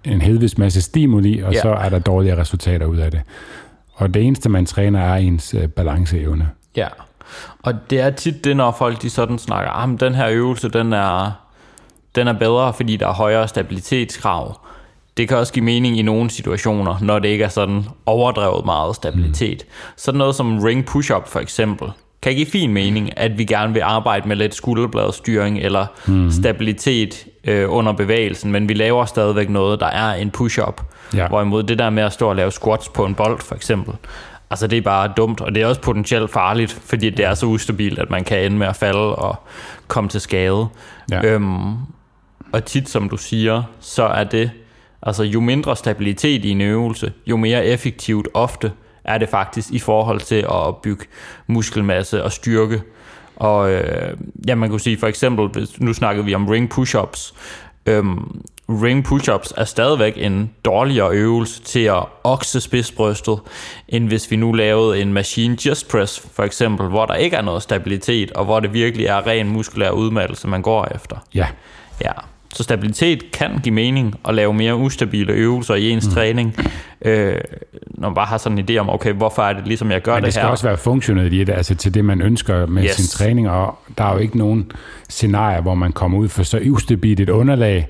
en 0.04 0.22
helvedes 0.22 0.58
masse 0.58 0.82
stimuli, 0.82 1.40
og 1.40 1.54
ja. 1.54 1.62
Så 1.62 1.70
er 1.70 1.90
der 1.90 2.00
dårlige 2.00 2.38
resultater 2.38 2.86
ud 2.86 2.98
af 2.98 3.12
det. 3.12 3.22
Og 3.94 4.14
det 4.14 4.24
eneste, 4.24 4.50
man 4.50 4.66
træner, 4.66 5.00
er 5.00 5.16
ens 5.16 5.54
øh, 5.54 5.68
balanceevne. 5.68 6.50
Ja, 6.76 6.88
og 7.64 7.74
det 7.90 8.00
er 8.00 8.10
tit 8.10 8.44
det, 8.44 8.58
når 8.58 8.72
folk 8.72 9.02
de 9.02 9.10
sådan 9.10 9.40
snakker, 9.40 9.72
ah, 9.72 9.90
men 9.90 9.98
den 9.98 10.16
her 10.16 10.30
øvelse, 10.30 10.70
den 10.70 10.94
er, 10.94 11.32
den 12.16 12.28
er 12.28 12.34
bedre, 12.34 12.74
fordi 12.74 12.98
der 12.98 13.08
er 13.08 13.14
højere 13.14 13.48
stabilitetskrav. 13.48 14.60
Det 15.18 15.28
kan 15.28 15.38
også 15.38 15.54
give 15.54 15.66
mening 15.66 16.00
i 16.00 16.02
nogle 16.02 16.30
situationer, 16.30 16.96
når 17.02 17.20
det 17.20 17.30
ikke 17.30 17.44
er 17.44 17.50
sådan 17.50 17.86
overdrevet 18.06 18.66
meget 18.66 18.96
stabilitet. 18.96 19.64
Mm. 19.68 19.94
Sådan 19.98 20.18
noget 20.18 20.36
som 20.36 20.60
ring 20.60 20.86
push-up 20.86 21.28
for 21.28 21.40
eksempel, 21.40 21.92
kan 22.22 22.36
give 22.36 22.46
fin 22.46 22.74
mening, 22.74 23.18
at 23.20 23.38
vi 23.38 23.46
gerne 23.46 23.74
vil 23.74 23.82
arbejde 23.82 24.28
med 24.28 24.36
lidt 24.36 24.56
skulderbladstyring 24.56 25.60
eller 25.60 25.86
mm. 26.08 26.32
stabilitet 26.32 27.28
øh, 27.44 27.66
under 27.70 27.94
bevægelsen, 27.94 28.52
men 28.52 28.70
vi 28.70 28.74
laver 28.74 29.06
stadigvæk 29.06 29.50
noget, 29.50 29.80
der 29.80 29.86
er 29.88 30.14
en 30.14 30.32
push-up. 30.32 30.82
Ja. 31.16 31.28
Hvorimod 31.28 31.64
det 31.64 31.80
der 31.80 31.90
med 31.90 32.04
at 32.04 32.14
stå 32.14 32.30
og 32.30 32.36
lave 32.36 32.52
squats 32.52 32.90
på 32.90 33.06
en 33.06 33.16
bold 33.16 33.40
for 33.40 33.56
eksempel, 33.56 33.94
altså 34.54 34.68
det 34.68 34.78
er 34.78 34.82
bare 34.82 35.14
dumt, 35.18 35.42
og 35.42 35.56
det 35.56 35.64
er 35.64 35.68
også 35.68 35.82
potentielt 35.82 36.32
farligt, 36.32 36.72
fordi 36.72 37.10
det 37.10 37.26
er 37.26 37.34
så 37.34 37.46
ustabilt, 37.46 38.00
at 38.00 38.10
man 38.10 38.24
kan 38.24 38.46
ende 38.46 38.58
med 38.58 38.68
at 38.68 38.76
falde 38.76 39.16
og 39.16 39.36
komme 39.88 40.10
til 40.10 40.22
skade. 40.22 40.68
Ja. 41.12 41.26
Øhm, 41.26 41.74
og 42.52 42.66
tit, 42.66 42.90
som 42.90 43.10
du 43.10 43.18
siger, 43.18 43.64
så 43.80 44.04
er 44.04 44.24
det, 44.24 44.52
altså 45.02 45.24
jo 45.24 45.42
mindre 45.42 45.76
stabilitet 45.76 46.46
i 46.46 46.50
en 46.50 46.62
øvelse, 46.62 47.14
jo 47.28 47.38
mere 47.38 47.66
effektivt 47.66 48.28
ofte 48.34 48.72
er 49.04 49.18
det 49.18 49.30
faktisk 49.30 49.72
i 49.72 49.80
forhold 49.80 50.22
til 50.22 50.46
at 50.52 50.78
bygge 50.84 51.06
muskelmasse 51.48 52.24
og 52.24 52.32
styrke. 52.32 52.82
Og 53.36 53.72
øh, 53.72 54.18
ja, 54.48 54.56
man 54.56 54.70
kunne 54.70 54.80
sige 54.80 54.98
for 54.98 55.08
eksempel, 55.08 55.48
hvis, 55.48 55.80
nu 55.80 55.94
snakkede 55.94 56.26
vi 56.26 56.36
om 56.36 56.48
ring 56.48 56.74
push-ups, 56.74 57.34
øhm, 57.86 58.42
ring 58.70 59.06
push-ups 59.08 59.54
er 59.58 59.66
stadigvæk 59.66 60.14
en 60.18 60.50
dårligere 60.66 61.10
øvelse 61.12 61.62
til 61.64 61.80
at 61.80 62.04
okse 62.24 62.62
spidsbrystet, 62.62 63.40
end 63.90 64.08
hvis 64.08 64.32
vi 64.32 64.36
nu 64.36 64.52
lavede 64.52 65.02
en 65.02 65.14
machine 65.14 65.56
chest 65.56 65.88
press, 65.92 66.28
for 66.34 66.44
eksempel, 66.44 66.88
hvor 66.88 67.06
der 67.06 67.14
ikke 67.16 67.36
er 67.38 67.42
noget 67.42 67.64
stabilitet, 67.64 68.32
og 68.32 68.46
hvor 68.46 68.60
det 68.60 68.74
virkelig 68.74 69.06
er 69.06 69.28
ren 69.28 69.50
muskulær 69.50 69.90
udmattelse, 69.90 70.48
man 70.48 70.62
går 70.62 70.88
efter. 70.96 71.16
Ja, 71.36 71.48
Ja, 72.02 72.12
så 72.54 72.64
stabilitet 72.64 73.32
kan 73.32 73.60
give 73.64 73.76
mening 73.76 74.16
at 74.28 74.36
lave 74.36 74.54
mere 74.54 74.76
ustabile 74.76 75.34
øvelser 75.34 75.76
i 75.76 75.90
ens 75.90 76.08
mm. 76.08 76.14
træning, 76.14 76.56
øh, 77.02 77.36
når 77.86 78.10
man 78.10 78.16
bare 78.16 78.26
har 78.26 78.38
sådan 78.38 78.58
en 78.60 78.66
idé 78.70 78.78
om, 78.78 78.90
okay, 78.90 79.14
hvorfor 79.14 79.42
er 79.44 79.54
det 79.54 79.68
ligesom 79.68 79.92
jeg 79.92 80.02
gør 80.02 80.12
men 80.14 80.22
det 80.22 80.26
det 80.26 80.34
skal 80.34 80.44
her? 80.44 80.52
også 80.52 80.68
være 80.68 80.78
funktionelt 80.78 81.34
i 81.34 81.44
det, 81.44 81.54
altså 81.54 81.76
til 81.76 81.94
det, 81.94 82.06
man 82.06 82.22
ønsker 82.22 82.66
med 82.66 82.84
Yes. 82.84 82.92
sin 82.92 83.08
træning, 83.08 83.50
og 83.50 83.78
der 83.98 84.04
er 84.04 84.14
jo 84.14 84.20
ikke 84.20 84.38
nogen 84.38 84.72
scenarier, 85.10 85.62
hvor 85.62 85.76
man 85.76 85.92
kommer 85.92 86.18
ud 86.18 86.30
for 86.30 86.44
så 86.44 86.60
ustabilt 86.70 87.20
et 87.20 87.30
underlag, 87.30 87.88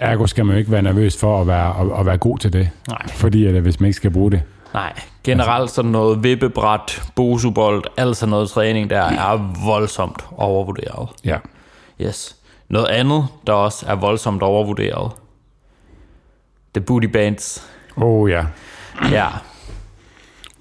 ergo 0.00 0.26
skal 0.26 0.46
man 0.46 0.54
jo 0.54 0.58
ikke 0.58 0.70
være 0.70 0.82
nervøs 0.82 1.16
for 1.16 1.40
at 1.40 1.46
være, 1.46 1.80
at, 1.80 2.00
at 2.00 2.06
være 2.06 2.18
god 2.18 2.38
til 2.38 2.52
det. 2.52 2.70
Nej. 2.88 3.08
Fordi 3.08 3.46
at, 3.46 3.54
hvis 3.62 3.80
man 3.80 3.86
ikke 3.86 3.96
skal 3.96 4.10
bruge 4.10 4.30
det. 4.30 4.42
Nej, 4.74 4.92
generelt 5.24 5.70
sådan 5.70 5.90
noget 5.90 6.22
vippebræt, 6.22 7.02
bosubold, 7.14 7.84
alt 7.96 8.16
sådan 8.16 8.30
noget 8.30 8.50
træning, 8.50 8.90
der 8.90 9.00
er 9.02 9.54
voldsomt 9.64 10.24
overvurderet. 10.36 11.08
Ja. 11.24 11.38
Yes. 12.00 12.36
Noget 12.68 12.86
andet, 12.86 13.26
der 13.46 13.52
også 13.52 13.86
er 13.88 13.94
voldsomt 13.94 14.42
overvurderet. 14.42 15.12
The 16.74 16.80
booty 16.84 17.06
bands. 17.06 17.68
Oh 17.96 18.30
ja, 18.30 18.44
Ja, 19.10 19.26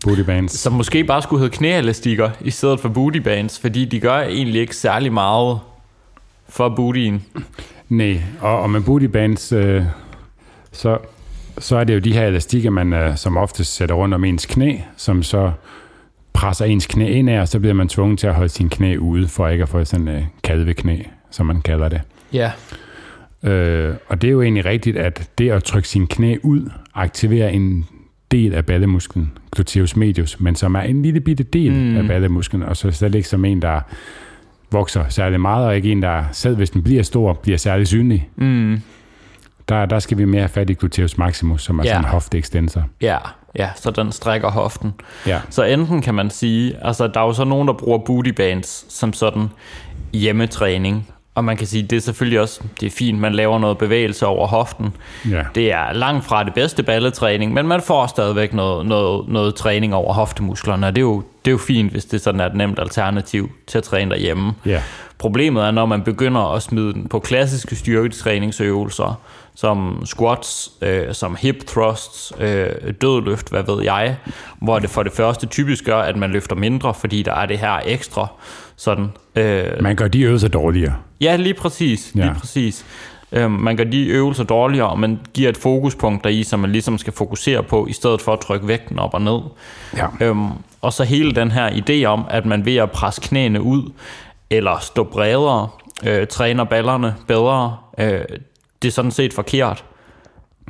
booty 0.06 0.22
bands. 0.22 0.60
som 0.60 0.74
måske 0.74 1.04
bare 1.04 1.22
skulle 1.22 1.40
hedde 1.44 1.58
knæelastikker 1.58 2.30
i 2.42 2.52
stedet 2.52 2.80
for 2.80 2.90
booty 2.90 3.18
bands, 3.20 3.60
fordi 3.60 3.86
de 3.86 4.00
gør 4.00 4.20
egentlig 4.20 4.62
ikke 4.62 4.76
særlig 4.76 5.14
meget 5.14 5.60
for 6.50 6.70
bootyen. 6.70 7.26
Nej, 7.90 8.22
og, 8.40 8.62
og 8.62 8.70
med 8.70 8.82
booty 8.82 9.06
bands, 9.06 9.52
øh, 9.52 9.84
så, 10.72 10.98
så 11.58 11.78
er 11.78 11.84
det 11.84 11.94
jo 11.94 12.00
de 12.00 12.14
her 12.14 12.28
elastikker, 12.28 12.70
man 12.70 12.94
øh, 12.94 13.18
som 13.18 13.38
oftest 13.38 13.76
sætter 13.76 13.96
rundt 13.96 14.16
om 14.16 14.24
ens 14.24 14.46
knæ, 14.46 14.78
som 14.98 15.24
så 15.24 15.52
presser 16.34 16.66
ens 16.66 16.88
knæ 16.88 17.12
ind 17.12 17.30
af, 17.30 17.42
og 17.42 17.48
så 17.48 17.60
bliver 17.60 17.74
man 17.74 17.88
tvunget 17.88 18.20
til 18.20 18.28
at 18.28 18.34
holde 18.34 18.50
sin 18.50 18.70
knæ 18.70 18.98
ude, 18.98 19.28
for 19.28 19.48
ikke 19.48 19.62
at 19.62 19.70
få 19.70 19.86
sådan 19.86 20.08
øh, 20.08 20.24
kalveknæ, 20.44 21.02
som 21.32 21.46
man 21.46 21.62
kalder 21.62 21.90
det. 21.90 22.02
Ja. 22.34 22.52
Øh, 23.44 23.96
og 24.08 24.22
det 24.22 24.28
er 24.28 24.32
jo 24.32 24.42
egentlig 24.42 24.66
rigtigt, 24.66 24.98
at 24.98 25.30
det 25.38 25.52
at 25.52 25.64
trykke 25.64 25.88
sin 25.88 26.08
knæ 26.08 26.38
ud, 26.44 26.70
aktiverer 26.94 27.50
en 27.50 27.86
del 28.32 28.54
af 28.54 28.66
ballemusklen, 28.66 29.32
gluteus 29.52 29.96
medius, 29.96 30.40
men 30.40 30.56
som 30.56 30.76
er 30.76 30.82
en 30.82 31.02
lille 31.02 31.20
bitte 31.20 31.44
del 31.44 31.72
mm. 31.72 31.98
af 31.98 32.08
ballemusklen, 32.08 32.64
og 32.64 32.78
så 32.78 32.92
slet 32.92 33.16
ikke 33.16 33.28
som 33.28 33.46
en, 33.46 33.62
der 33.62 33.82
vokser 34.72 35.04
særlig 35.10 35.42
meget, 35.42 35.66
og 35.68 35.76
ikke 35.76 35.92
en, 35.92 36.02
der 36.04 36.24
selv 36.32 36.56
hvis 36.56 36.70
den 36.70 36.84
bliver 36.84 37.04
stor, 37.04 37.34
bliver 37.34 37.58
særlig 37.58 37.88
synlig. 37.88 38.30
Mm. 38.36 38.82
Der, 39.70 39.86
der 39.86 40.00
skal 40.00 40.18
vi 40.18 40.26
mere 40.26 40.42
have 40.42 40.50
fat 40.50 40.70
i 40.70 40.74
gluteus 40.74 41.18
maximus, 41.18 41.64
som 41.64 41.80
er 41.80 41.84
Ja. 41.84 41.90
sådan 41.90 42.02
en 42.06 42.10
hofteekstensor. 42.10 42.84
Ja, 43.02 43.18
ja, 43.56 43.70
så 43.76 43.92
den 43.92 44.12
strækker 44.12 44.52
hoften. 44.52 44.94
Ja. 45.28 45.40
Så 45.50 45.64
enten 45.64 46.02
kan 46.02 46.14
man 46.16 46.30
sige, 46.30 46.74
altså 46.82 47.08
der 47.08 47.20
er 47.20 47.26
jo 47.26 47.34
så 47.34 47.44
nogen, 47.44 47.68
der 47.68 47.74
bruger 47.74 47.98
booty 47.98 48.30
bands 48.30 48.86
som 48.94 49.14
sådan 49.14 49.48
hjemmetræning, 50.14 51.08
og 51.38 51.44
man 51.44 51.58
kan 51.58 51.68
sige, 51.68 51.84
det 51.84 51.96
er 51.96 52.02
selvfølgelig 52.02 52.40
også, 52.40 52.62
det 52.80 52.86
er 52.86 52.90
fint, 52.90 53.20
man 53.20 53.34
laver 53.34 53.60
noget 53.60 53.78
bevægelse 53.78 54.26
over 54.26 54.48
hoften. 54.48 54.94
Ja. 55.30 55.44
Det 55.56 55.72
er 55.72 55.94
langt 55.94 56.26
fra 56.26 56.44
det 56.44 56.54
bedste 56.54 56.84
balletræning, 56.84 57.54
men 57.54 57.68
man 57.68 57.82
får 57.82 58.08
stadigvæk 58.08 58.54
noget, 58.54 58.86
noget, 58.86 59.28
noget 59.28 59.56
træning 59.56 59.96
over 59.96 60.14
hoftemusklerne, 60.14 60.88
og 60.88 60.96
det 60.96 61.02
er, 61.02 61.06
jo, 61.06 61.24
det 61.46 61.52
er 61.52 61.52
jo 61.52 61.58
fint, 61.58 61.92
hvis 61.92 62.06
det 62.06 62.22
sådan 62.22 62.42
er 62.42 62.46
et 62.46 62.56
nemt 62.56 62.80
alternativ 62.80 63.52
til 63.68 63.78
at 63.78 63.84
træne 63.84 64.12
derhjemme. 64.12 64.54
Ja. 64.66 64.82
Problemet 65.18 65.64
er, 65.64 65.72
når 65.72 65.86
man 65.86 66.02
begynder 66.02 66.54
at 66.56 66.62
smide 66.62 66.94
den 66.94 67.08
på 67.08 67.20
klassiske 67.20 67.76
styrketræningsøvelser, 67.76 69.20
som 69.56 70.02
squats, 70.06 70.72
øh, 70.82 71.14
som 71.14 71.38
hip 71.40 71.68
thrusts, 71.68 72.34
øh, 72.40 72.70
dødløft, 73.02 73.50
hvad 73.50 73.64
ved 73.64 73.84
jeg, 73.84 74.16
hvor 74.62 74.80
det 74.80 74.90
for 74.90 75.04
det 75.04 75.12
første 75.12 75.48
typisk 75.48 75.86
gør, 75.86 75.98
at 75.98 76.16
man 76.16 76.32
løfter 76.32 76.56
mindre, 76.56 76.94
fordi 76.94 77.24
der 77.24 77.34
er 77.34 77.46
det 77.46 77.60
her 77.60 77.80
ekstra 77.86 78.28
sådan. 78.78 79.08
Øh, 79.36 79.66
Man 79.82 79.96
gør 79.96 80.08
de 80.08 80.22
øvelser 80.22 80.48
dårligere. 80.48 80.96
ja, 81.22 81.36
lige 81.36 81.54
præcis, 81.54 82.12
lige 82.16 82.26
Ja. 82.26 82.34
præcis. 82.34 82.86
Øh, 83.32 83.52
man 83.52 83.78
gør 83.78 83.84
de 83.84 84.06
øvelser 84.06 84.44
dårligere, 84.44 84.90
og 84.90 85.00
man 85.00 85.20
giver 85.34 85.50
et 85.50 85.58
fokuspunkt 85.58 86.24
deri, 86.24 86.44
som 86.44 86.60
man 86.60 86.72
ligesom 86.72 86.98
skal 86.98 87.14
fokusere 87.14 87.64
på, 87.64 87.88
i 87.88 87.94
stedet 87.94 88.22
for 88.22 88.34
at 88.34 88.40
trykke 88.40 88.68
vægten 88.68 89.00
op 89.00 89.14
og 89.14 89.22
ned. 89.22 89.40
Ja. 89.98 90.06
Øhm, 90.22 90.48
og 90.82 90.94
så 90.94 91.04
hele 91.04 91.32
den 91.32 91.52
her 91.52 91.70
idé 91.70 92.06
om, 92.06 92.26
at 92.30 92.46
man 92.46 92.66
ved 92.66 92.76
at 92.76 92.92
presse 92.92 93.22
knæene 93.22 93.62
ud, 93.62 93.92
eller 94.50 94.80
stå 94.82 95.04
bredere, 95.04 95.68
øh, 96.06 96.28
træner 96.28 96.64
ballerne 96.64 97.16
bedre, 97.28 97.78
øh, 98.00 98.22
det 98.82 98.88
er 98.88 98.92
sådan 98.92 99.12
set 99.12 99.34
forkert. 99.34 99.84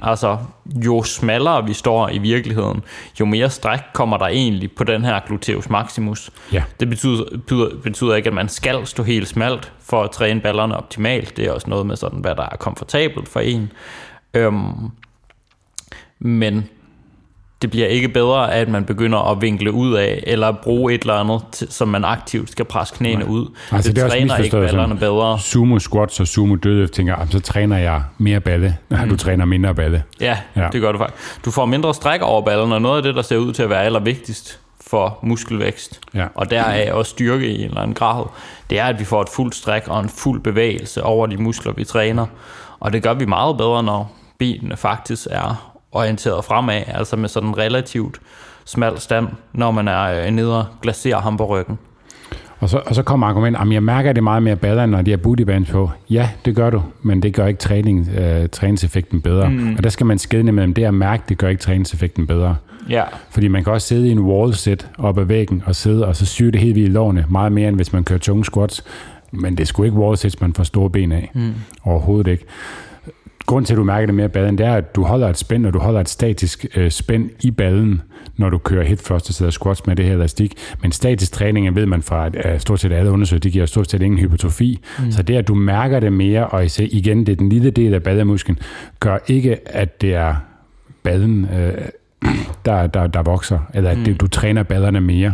Altså, 0.02 0.38
jo 0.86 1.04
smallere 1.04 1.66
vi 1.66 1.74
står 1.74 2.10
i 2.10 2.18
virkeligheden, 2.18 2.84
jo 3.20 3.26
mere 3.26 3.50
stræk 3.50 3.80
kommer 3.94 4.18
der 4.18 4.28
egentlig 4.28 4.72
på 4.72 4.84
den 4.84 5.06
her 5.06 5.20
gluteus 5.28 5.70
maximus. 5.70 6.32
Ja. 6.54 6.64
Det 6.80 6.90
betyder, 6.90 7.24
betyder, 7.24 7.70
betyder 7.84 8.16
ikke, 8.16 8.28
at 8.28 8.34
man 8.34 8.50
skal 8.50 8.88
stå 8.88 9.04
helt 9.04 9.28
smalt 9.28 9.74
for 9.80 10.04
at 10.04 10.12
træne 10.12 10.42
ballerne 10.42 10.78
optimalt. 10.78 11.38
Det 11.38 11.46
er 11.46 11.52
også 11.52 11.70
noget 11.70 11.86
med 11.86 11.96
sådan, 11.96 12.20
hvad 12.20 12.36
der 12.36 12.50
er 12.52 12.58
komfortabelt 12.58 13.28
for 13.30 13.40
en. 13.40 13.72
Øhm, 14.34 14.92
men 16.20 16.70
det 17.62 17.72
bliver 17.72 17.88
ikke 17.88 18.10
bedre, 18.10 18.54
at 18.54 18.68
man 18.70 18.86
begynder 18.86 19.32
at 19.32 19.42
vinkle 19.42 19.72
ud 19.72 19.94
af, 19.94 20.24
eller 20.28 20.52
bruge 20.64 20.94
et 20.94 21.02
eller 21.02 21.14
andet, 21.14 21.42
som 21.70 21.88
man 21.88 22.06
aktivt 22.06 22.52
skal 22.52 22.66
presse 22.66 22.96
knæene 22.96 23.20
Nej. 23.24 23.30
ud. 23.30 23.48
Altså, 23.72 23.90
det, 23.90 23.96
det 23.96 24.04
er 24.04 24.10
træner 24.10 24.38
ikke 24.38 24.58
ballerne 24.58 24.98
bedre. 24.98 25.40
Sumo 25.40 25.80
squats 25.80 26.20
og 26.20 26.28
sumo 26.28 26.56
dødløft, 26.56 26.94
tænker 26.94 27.14
jeg, 27.14 27.22
"Ah, 27.22 27.32
så 27.32 27.40
træner 27.40 27.78
jeg 27.78 28.02
mere 28.18 28.40
balle. 28.40 28.78
Nej, 28.90 29.06
du 29.10 29.16
træner 29.18 29.46
mindre 29.46 29.76
balle. 29.76 30.04
Ja, 30.22 30.38
Ja. 30.56 30.62
ja, 30.62 30.68
det 30.72 30.82
gør 30.82 30.92
du 30.92 30.98
faktisk. 30.98 31.46
Du 31.46 31.52
får 31.52 31.66
mindre 31.66 31.94
stræk 31.94 32.22
over 32.22 32.42
ballen, 32.42 32.72
og 32.72 32.82
noget 32.82 32.98
af 32.98 33.04
det, 33.04 33.16
der 33.16 33.22
ser 33.22 33.38
ud 33.38 33.54
til 33.54 33.64
at 33.64 33.70
være 33.70 33.84
allervigtigst 33.84 34.60
for 34.88 35.20
muskelvækst, 35.24 36.00
Ja. 36.16 36.26
og 36.36 36.50
deraf 36.52 36.92
også 36.94 37.10
styrke 37.10 37.48
i 37.48 37.60
en 37.60 37.66
eller 37.70 37.82
anden 37.82 37.94
grad, 37.96 38.24
det 38.70 38.80
er, 38.80 38.86
at 38.86 39.00
vi 39.00 39.06
får 39.06 39.22
et 39.22 39.30
fuldt 39.30 39.56
stræk 39.56 39.88
og 39.88 40.00
en 40.00 40.10
fuld 40.10 40.42
bevægelse 40.42 41.04
over 41.04 41.28
de 41.28 41.38
muskler, 41.38 41.74
vi 41.74 41.84
træner. 41.84 42.26
Og 42.80 42.94
det 42.94 43.04
gør 43.04 43.14
vi 43.14 43.26
meget 43.26 43.58
bedre, 43.58 43.84
når 43.84 44.12
benene 44.40 44.78
faktisk 44.78 45.28
er 45.32 45.74
orienteret 45.92 46.46
fremad, 46.46 46.82
altså 46.88 47.16
med 47.16 47.30
sådan 47.30 47.50
en 47.50 47.58
relativt 47.58 48.20
smal 48.66 49.00
stand, 49.00 49.28
når 49.54 49.72
man 49.72 49.88
er 49.88 50.26
øh, 50.26 50.32
nede 50.32 50.60
og 50.60 50.66
glaserer 50.82 51.22
ham 51.22 51.38
på 51.38 51.46
ryggen. 51.46 51.78
Og 52.60 52.70
så, 52.70 52.82
og 52.86 52.96
så 52.96 53.04
kommer 53.04 53.28
argumentet, 53.28 53.62
at 53.62 53.72
jeg 53.72 53.84
mærker 53.84 54.14
det 54.14 54.24
meget 54.24 54.44
mere 54.44 54.56
ballerne, 54.56 54.92
når 54.92 55.02
de 55.02 55.12
har 55.12 55.18
booty 55.18 55.44
bands 55.44 55.72
på. 55.72 55.92
Ja, 56.10 56.30
det 56.46 56.56
gør 56.56 56.70
du, 56.70 56.82
men 57.02 57.22
det 57.22 57.34
gør 57.34 57.48
ikke 57.48 57.60
træning, 57.60 58.10
øh, 58.18 58.50
træningseffekten 58.50 59.22
bedre. 59.22 59.50
Mm. 59.50 59.76
Og 59.78 59.84
der 59.84 59.90
skal 59.90 60.06
man 60.06 60.20
skelne 60.20 60.52
mellem 60.52 60.74
det 60.74 60.84
at 60.84 60.94
mærke, 60.94 61.24
det 61.30 61.38
gør 61.38 61.48
ikke 61.48 61.62
træningseffekten 61.62 62.28
bedre. 62.28 62.56
Ja, 62.90 63.04
Fordi 63.30 63.48
man 63.48 63.64
kan 63.64 63.74
også 63.74 63.88
sidde 63.88 64.08
i 64.08 64.12
en 64.12 64.20
wall 64.20 64.54
sit 64.54 64.88
op 64.98 65.20
ad 65.20 65.24
væggen 65.24 65.64
og 65.66 65.76
sidde 65.76 66.08
og 66.08 66.16
så 66.16 66.26
syge 66.26 66.52
det 66.52 66.62
helt 66.62 66.76
vildt 66.76 66.90
i 66.90 66.92
lårene, 66.92 67.26
meget 67.30 67.52
mere 67.52 67.68
end 67.68 67.76
hvis 67.76 67.94
man 67.94 68.04
kører 68.04 68.20
tunge 68.20 68.46
squats. 68.46 68.84
Men 69.32 69.58
det 69.58 69.64
er 69.64 69.66
sgu 69.66 69.84
ikke 69.84 69.98
wall 69.98 70.18
sits, 70.18 70.42
man 70.42 70.54
får 70.54 70.64
store 70.64 70.90
ben 70.90 71.12
af. 71.12 71.32
Mm. 71.34 71.54
Overhovedet 71.84 72.32
ikke. 72.32 72.46
Grund 73.48 73.66
til, 73.66 73.74
at 73.74 73.78
du 73.78 73.84
mærker 73.84 74.06
det 74.06 74.16
mere 74.16 74.26
i 74.26 74.30
ballen, 74.30 74.58
det 74.58 74.66
er, 74.66 74.74
at 74.74 74.96
du 74.96 75.04
holder 75.04 75.30
et 75.30 75.38
spænd, 75.38 75.66
og 75.66 75.74
du 75.74 75.80
holder 75.80 76.00
et 76.00 76.10
statisk 76.10 76.66
øh, 76.76 76.92
spænd 76.92 77.30
i 77.42 77.52
ballen, 77.52 78.02
når 78.38 78.50
du 78.50 78.58
kører 78.58 78.84
hip 78.84 79.12
og 79.12 79.22
sidder 79.22 79.52
squats 79.52 79.88
med 79.88 79.96
det 79.96 80.06
her 80.06 80.14
elastik. 80.14 80.54
Men 80.82 80.92
statisk 80.92 81.32
træning, 81.32 81.76
ved 81.76 81.86
man 81.86 82.02
fra 82.02 82.26
at, 82.26 82.36
at 82.36 82.62
stort 82.62 82.80
set 82.80 82.92
alle 82.92 83.12
undersøgelser, 83.12 83.44
det 83.44 83.52
giver 83.52 83.66
stort 83.66 83.92
set 83.92 84.02
ingen 84.02 84.20
hypotrofi. 84.20 84.80
Mm. 85.00 85.12
Så 85.12 85.24
det, 85.24 85.36
at 85.36 85.48
du 85.48 85.56
mærker 85.56 86.00
det 86.00 86.14
mere, 86.14 86.48
og 86.48 86.80
igen, 86.80 87.26
det 87.26 87.32
er 87.32 87.36
den 87.36 87.50
lille 87.50 87.70
del 87.70 87.94
af 87.94 88.04
ballemusklen, 88.04 88.60
gør 89.00 89.18
ikke, 89.28 89.58
at 89.66 90.02
det 90.02 90.16
er 90.16 90.36
ballen, 91.04 91.48
øh, 91.58 91.74
der, 92.68 92.88
der, 92.88 93.08
der 93.08 93.22
vokser, 93.22 93.60
eller 93.74 93.90
at 93.90 93.98
det, 94.06 94.22
du 94.22 94.28
træner 94.28 94.64
ballerne 94.64 95.02
mere. 95.02 95.34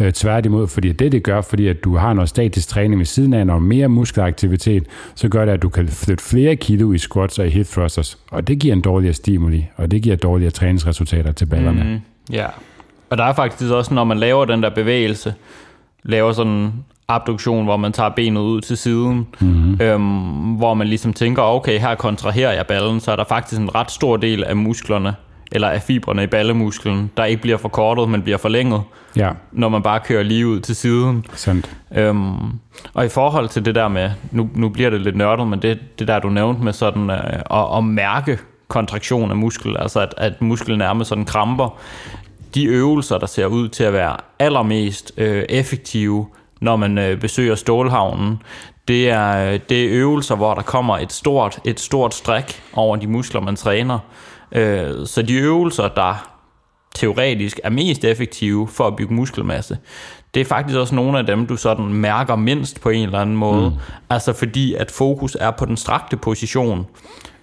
Øh, 0.00 0.12
tværtimod, 0.12 0.68
fordi 0.68 0.92
det 0.92 1.12
det 1.12 1.22
gør, 1.22 1.40
fordi 1.40 1.66
at 1.66 1.84
du 1.84 1.96
har 1.96 2.12
noget 2.12 2.28
statisk 2.28 2.68
træning 2.68 2.98
ved 2.98 3.06
siden 3.06 3.34
af, 3.34 3.46
noget 3.46 3.62
mere 3.62 3.88
muskelaktivitet, 3.88 4.84
så 5.14 5.28
gør 5.28 5.44
det, 5.44 5.52
at 5.52 5.62
du 5.62 5.68
kan 5.68 5.88
flytte 5.88 6.24
flere 6.24 6.56
kilo 6.56 6.92
i 6.92 6.98
squats 6.98 7.38
og 7.38 7.46
i 7.46 7.50
hip 7.50 7.66
thrusters, 7.66 8.18
og 8.30 8.48
det 8.48 8.58
giver 8.58 8.74
en 8.74 8.80
dårligere 8.80 9.14
stimuli, 9.14 9.66
og 9.76 9.90
det 9.90 10.02
giver 10.02 10.16
dårligere 10.16 10.50
træningsresultater 10.50 11.32
til 11.32 11.46
ballerne. 11.46 11.82
Mm. 11.82 11.88
Mm, 11.88 12.00
ja. 12.32 12.46
Og 13.10 13.18
der 13.18 13.24
er 13.24 13.32
faktisk 13.32 13.72
også, 13.72 13.94
når 13.94 14.04
man 14.04 14.18
laver 14.18 14.44
den 14.44 14.62
der 14.62 14.70
bevægelse, 14.70 15.34
laver 16.02 16.32
sådan 16.32 16.52
en 16.52 16.84
abduktion, 17.08 17.64
hvor 17.64 17.76
man 17.76 17.92
tager 17.92 18.10
benet 18.10 18.40
ud 18.40 18.60
til 18.60 18.76
siden, 18.76 19.26
mm-hmm. 19.40 19.80
øhm, 19.80 20.54
hvor 20.54 20.74
man 20.74 20.86
ligesom 20.86 21.12
tænker, 21.12 21.42
okay, 21.42 21.78
her 21.78 21.94
kontraherer 21.94 22.52
jeg 22.52 22.66
ballen, 22.66 23.00
så 23.00 23.12
er 23.12 23.16
der 23.16 23.24
faktisk 23.24 23.60
en 23.60 23.74
ret 23.74 23.90
stor 23.90 24.16
del 24.16 24.44
af 24.44 24.56
musklerne, 24.56 25.14
eller 25.52 25.68
af 25.68 25.82
fibrene 25.82 26.22
i 26.22 26.26
ballemusklen, 26.26 27.10
der 27.16 27.24
ikke 27.24 27.42
bliver 27.42 27.56
forkortet, 27.56 28.08
men 28.08 28.22
bliver 28.22 28.38
forlænget, 28.38 28.82
Ja, 29.16 29.30
når 29.52 29.68
man 29.68 29.82
bare 29.82 30.00
kører 30.00 30.22
lige 30.22 30.46
ud 30.46 30.60
til 30.60 30.76
siden. 30.76 31.24
sandt. 31.34 31.70
Øhm, 31.96 32.36
og 32.94 33.04
i 33.06 33.08
forhold 33.08 33.48
til 33.48 33.64
det 33.64 33.74
der 33.74 33.88
med, 33.88 34.10
nu, 34.30 34.50
nu 34.54 34.68
bliver 34.68 34.90
det 34.90 35.00
lidt 35.00 35.16
nørdet, 35.16 35.46
men 35.48 35.62
det, 35.62 35.78
det 35.98 36.08
der 36.08 36.18
du 36.18 36.28
nævnte 36.28 36.64
med 36.64 36.72
sådan 36.72 37.10
øh, 37.10 37.16
at, 37.50 37.76
at 37.76 37.84
mærke 37.84 38.38
kontraktion 38.68 39.30
af 39.30 39.36
muskel, 39.36 39.76
altså 39.78 40.00
at, 40.00 40.14
at 40.16 40.42
musklen 40.42 40.78
nærmest 40.78 41.08
sådan 41.08 41.24
kramper, 41.24 41.78
de 42.54 42.64
øvelser, 42.64 43.18
der 43.18 43.26
ser 43.26 43.46
ud 43.46 43.68
til 43.68 43.84
at 43.84 43.92
være 43.92 44.16
allermest 44.38 45.12
øh, 45.16 45.44
effektive, 45.48 46.26
når 46.60 46.76
man 46.76 46.98
øh, 46.98 47.20
besøger 47.20 47.54
Stålhavnen, 47.54 48.42
det 48.88 49.10
er, 49.10 49.52
øh, 49.52 49.60
det 49.68 49.84
er 49.84 49.88
øvelser, 49.90 50.36
hvor 50.36 50.54
der 50.54 50.62
kommer 50.62 50.98
et 50.98 51.12
stort, 51.12 51.58
et 51.64 51.80
stort 51.80 52.14
stræk 52.14 52.62
over 52.72 52.96
de 52.96 53.06
muskler, 53.06 53.40
man 53.40 53.56
træner. 53.56 53.98
Øh, 54.52 55.06
så 55.06 55.22
de 55.22 55.34
øvelser, 55.34 55.88
der 55.88 56.28
teoretisk 56.94 57.60
er 57.64 57.70
mest 57.70 58.04
effektive 58.04 58.68
for 58.68 58.86
at 58.86 58.96
bygge 58.96 59.14
muskelmasse, 59.14 59.78
det 60.34 60.40
er 60.40 60.44
faktisk 60.44 60.78
også 60.78 60.94
nogle 60.94 61.18
af 61.18 61.26
dem, 61.26 61.46
du 61.46 61.56
sådan 61.56 61.88
mærker 61.88 62.36
mindst 62.36 62.80
på 62.80 62.88
en 62.88 63.02
eller 63.02 63.18
anden 63.18 63.36
måde. 63.36 63.70
Mm. 63.70 63.76
Altså 64.10 64.32
fordi, 64.32 64.74
at 64.74 64.90
fokus 64.90 65.36
er 65.40 65.50
på 65.50 65.64
den 65.64 65.76
strakte 65.76 66.16
position. 66.16 66.86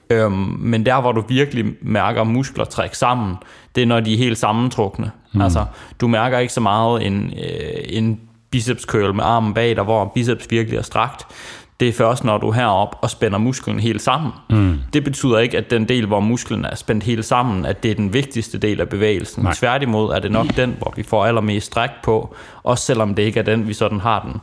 Øhm, 0.10 0.58
men 0.60 0.86
der, 0.86 1.02
hvor 1.02 1.12
du 1.12 1.24
virkelig 1.28 1.66
mærker 1.82 2.24
muskler 2.24 2.66
trække 2.66 2.98
sammen, 2.98 3.36
det 3.76 3.82
er, 3.82 3.88
når 3.88 4.00
de 4.00 4.14
er 4.14 4.18
helt 4.18 4.38
sammentrukne. 4.38 5.12
Mm. 5.34 5.42
Altså, 5.42 5.66
du 6.02 6.08
mærker 6.08 6.40
ikke 6.40 6.54
så 6.54 6.62
meget 6.62 7.06
en, 7.06 7.34
øh, 7.38 7.84
en 7.86 8.20
biceps 8.52 8.84
curl 8.84 9.14
med 9.14 9.24
armen 9.24 9.54
bag 9.54 9.76
dig, 9.76 9.84
hvor 9.84 10.12
biceps 10.16 10.48
virkelig 10.50 10.78
er 10.78 10.82
strakt. 10.82 11.26
Det 11.80 11.88
er 11.88 11.94
først, 11.94 12.24
når 12.24 12.38
du 12.38 12.48
er 12.48 12.54
herop 12.54 12.96
og 13.02 13.10
spænder 13.10 13.38
musklen 13.38 13.80
helt 13.80 14.02
sammen. 14.02 14.32
Mm. 14.50 14.78
Det 14.94 15.04
betyder 15.04 15.40
ikke, 15.40 15.58
at 15.58 15.72
den 15.72 15.90
del, 15.90 16.06
hvor 16.06 16.20
musklen 16.20 16.66
er 16.66 16.76
spændt 16.76 17.04
helt 17.04 17.26
sammen, 17.26 17.66
at 17.66 17.84
det 17.84 17.92
er 17.92 17.96
den 17.96 18.14
vigtigste 18.14 18.58
del 18.58 18.82
af 18.82 18.90
bevægelsen. 18.90 19.44
Nej. 19.44 19.54
Tværtimod 19.54 20.12
er 20.12 20.20
det 20.20 20.32
nok 20.32 20.48
den, 20.58 20.76
hvor 20.78 20.94
vi 20.96 21.04
får 21.04 21.26
allermest 21.26 21.66
stræk 21.66 21.90
på, 22.04 22.36
også 22.64 22.86
selvom 22.86 23.16
det 23.16 23.24
ikke 23.24 23.40
er 23.40 23.44
den, 23.44 23.68
vi 23.68 23.74
sådan 23.74 24.00
har 24.00 24.20
den, 24.20 24.42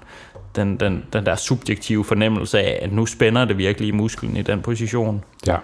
den, 0.57 0.77
den, 0.77 1.05
den 1.13 1.27
der 1.27 1.37
subjektive 1.37 2.05
fornemmelse 2.05 2.61
af, 2.61 2.79
at 2.83 2.93
nu 2.93 3.07
spænder 3.07 3.45
det 3.45 3.59
virkelig 3.59 3.89
i 3.89 3.93
musklen 3.93 4.37
i 4.37 4.43
den 4.43 4.63
position. 4.63 5.25
Ja. 5.47 5.57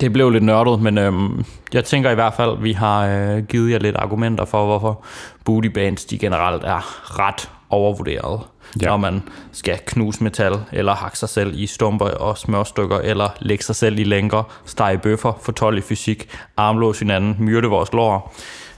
Det 0.00 0.12
blev 0.12 0.30
lidt 0.30 0.44
nørdet, 0.44 0.82
men 0.82 0.98
øhm, 0.98 1.44
jeg 1.72 1.84
tænker 1.84 2.10
i 2.10 2.14
hvert 2.14 2.34
fald, 2.34 2.50
at 2.52 2.62
vi 2.62 2.72
har 2.72 3.06
øh, 3.06 3.44
givet 3.44 3.72
jer 3.72 3.78
lidt 3.78 3.96
argumenter 3.96 4.44
for, 4.44 4.66
hvorfor 4.66 5.04
booty 5.44 5.68
bands 5.68 6.04
de 6.04 6.18
generelt 6.18 6.64
er 6.64 7.18
ret 7.18 7.50
overvurderet. 7.70 8.40
Ja. 8.82 8.86
Når 8.86 8.96
man 8.96 9.22
skal 9.52 9.78
knuse 9.86 10.24
metal, 10.24 10.52
eller 10.72 10.94
hakke 10.94 11.18
sig 11.18 11.28
selv 11.28 11.52
i 11.54 11.66
stumper 11.66 12.06
og 12.06 12.38
smørstykker, 12.38 12.98
eller 12.98 13.28
lægge 13.40 13.64
sig 13.64 13.76
selv 13.76 13.98
i 13.98 14.04
lænker, 14.04 14.42
stege 14.64 14.98
bøffer, 14.98 15.32
fortolde 15.42 15.82
fysik, 15.82 16.28
armlås 16.56 16.98
hinanden, 16.98 17.36
myrde 17.38 17.68
vores 17.68 17.92
lår, 17.92 18.34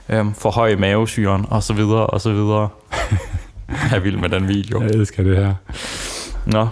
øhm, 0.09 0.33
forhøje 0.33 0.75
mavesyren, 0.75 1.45
og 1.49 1.63
så 1.63 1.73
videre, 1.73 2.07
og 2.07 2.21
så 2.21 2.33
videre. 2.33 2.69
jeg 3.69 3.95
er 3.95 3.99
vild 3.99 4.17
med 4.17 4.29
den 4.29 4.47
video. 4.47 4.81
Jeg 4.81 4.89
elsker 4.89 5.23
det 5.23 5.37
her. 5.37 5.53
Nå. 6.45 6.67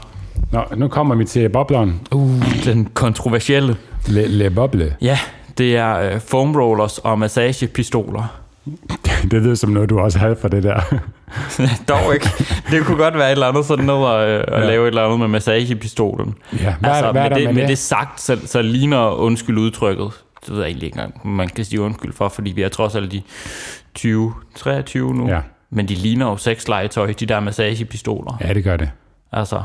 Nå, 0.51 0.63
nu 0.75 0.87
kommer 0.87 1.15
vi 1.15 1.25
til 1.25 1.49
bobleren. 1.49 2.01
Uh, 2.11 2.63
den 2.65 2.85
kontroversielle. 2.93 3.77
Le, 4.07 4.27
le 4.27 4.49
boble. 4.49 4.95
Ja, 5.01 5.19
det 5.57 5.77
er 5.77 5.99
øh, 5.99 6.19
foam 6.19 6.55
rollers 6.55 6.97
og 6.97 7.19
massagepistoler. 7.19 8.41
det 9.31 9.41
lyder 9.41 9.55
som 9.55 9.69
noget, 9.69 9.89
du 9.89 9.99
også 9.99 10.19
havde 10.19 10.35
for 10.41 10.47
det 10.47 10.63
der. 10.63 10.81
Dog 11.89 12.13
ikke. 12.13 12.29
Det 12.71 12.85
kunne 12.85 12.97
godt 12.97 13.13
være 13.13 13.27
et 13.27 13.31
eller 13.31 13.47
andet 13.47 13.65
sådan 13.65 13.85
noget 13.85 14.25
at, 14.25 14.45
at 14.47 14.61
ja. 14.61 14.67
lave 14.67 14.83
et 14.83 14.87
eller 14.87 15.03
andet 15.03 15.19
med 15.19 15.27
massagepistolen. 15.27 16.35
Ja, 16.53 16.75
hvad, 16.79 16.89
altså, 16.89 17.11
hvad 17.11 17.21
er 17.21 17.29
med, 17.29 17.37
det, 17.37 17.45
med, 17.45 17.53
med 17.53 17.61
det? 17.61 17.69
det 17.69 17.77
sagt, 17.77 18.21
så, 18.21 18.37
så 18.45 18.61
ligner 18.61 19.11
undskyld 19.11 19.57
udtrykket. 19.57 20.11
Det 20.45 20.51
ved 20.51 20.57
jeg 20.59 20.67
egentlig 20.67 20.85
ikke 20.85 20.99
engang, 20.99 21.35
man 21.35 21.49
kan 21.49 21.65
sige 21.65 21.81
undskyld 21.81 22.13
for, 22.13 22.29
fordi 22.29 22.51
vi 22.51 22.61
er 22.61 22.69
trods 22.69 22.95
alt 22.95 23.11
de 23.11 23.21
20, 23.93 24.33
23 24.55 25.13
nu. 25.13 25.27
Ja. 25.27 25.39
Men 25.69 25.87
de 25.87 25.93
ligner 25.95 26.25
jo 26.25 26.37
sexlegetøj, 26.37 27.13
de 27.13 27.25
der 27.25 27.39
massagepistoler. 27.39 28.37
Ja, 28.41 28.53
det 28.53 28.63
gør 28.63 28.77
det. 28.77 28.91
Altså, 29.31 29.61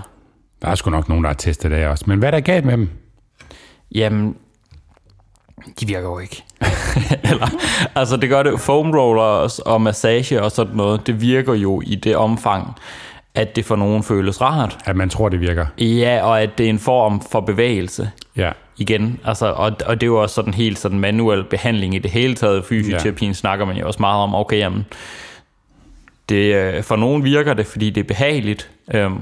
Der 0.62 0.68
er 0.68 0.74
sgu 0.74 0.90
nok 0.90 1.08
nogen, 1.08 1.24
der 1.24 1.30
har 1.30 1.34
testet 1.34 1.70
det 1.70 1.86
også. 1.86 2.04
Men 2.06 2.18
hvad 2.18 2.28
er 2.28 2.30
der 2.30 2.40
galt 2.40 2.64
med 2.64 2.72
dem? 2.72 2.88
Jamen, 3.94 4.36
de 5.80 5.86
virker 5.86 6.08
jo 6.08 6.18
ikke. 6.18 6.44
Eller, 7.30 7.48
altså 7.94 8.16
det 8.16 8.28
gør 8.28 8.42
det, 8.42 8.60
foam 8.60 8.90
rollers 8.90 9.58
og 9.58 9.80
massage 9.80 10.42
og 10.42 10.50
sådan 10.52 10.76
noget, 10.76 11.06
det 11.06 11.20
virker 11.20 11.54
jo 11.54 11.82
i 11.86 11.94
det 11.94 12.16
omfang, 12.16 12.74
at 13.34 13.56
det 13.56 13.64
for 13.64 13.76
nogen 13.76 14.02
føles 14.02 14.40
rart. 14.40 14.78
At 14.84 14.96
man 14.96 15.08
tror, 15.10 15.28
det 15.28 15.40
virker. 15.40 15.66
Ja, 15.78 16.20
og 16.22 16.42
at 16.42 16.58
det 16.58 16.66
er 16.66 16.70
en 16.70 16.78
form 16.78 17.20
for 17.30 17.40
bevægelse 17.40 18.10
Ja. 18.36 18.50
igen. 18.76 19.20
Altså, 19.24 19.46
og, 19.46 19.72
og 19.86 20.00
det 20.00 20.02
er 20.02 20.10
jo 20.10 20.22
også 20.22 20.34
sådan 20.34 20.54
helt 20.54 20.78
sådan 20.78 20.98
manuel 20.98 21.44
behandling 21.44 21.94
i 21.94 21.98
det 21.98 22.10
hele 22.10 22.34
taget. 22.34 22.64
Fysioterapien 22.64 23.30
ja. 23.30 23.34
snakker 23.34 23.64
man 23.64 23.76
jo 23.76 23.86
også 23.86 24.00
meget 24.00 24.22
om, 24.22 24.34
okay, 24.34 24.58
jamen, 24.58 24.86
det, 26.28 26.54
øh, 26.54 26.82
for 26.82 26.96
nogen 26.96 27.24
virker 27.24 27.54
det, 27.54 27.66
fordi 27.66 27.90
det 27.90 28.00
er 28.00 28.04
behageligt, 28.08 28.70
øhm, 28.94 29.18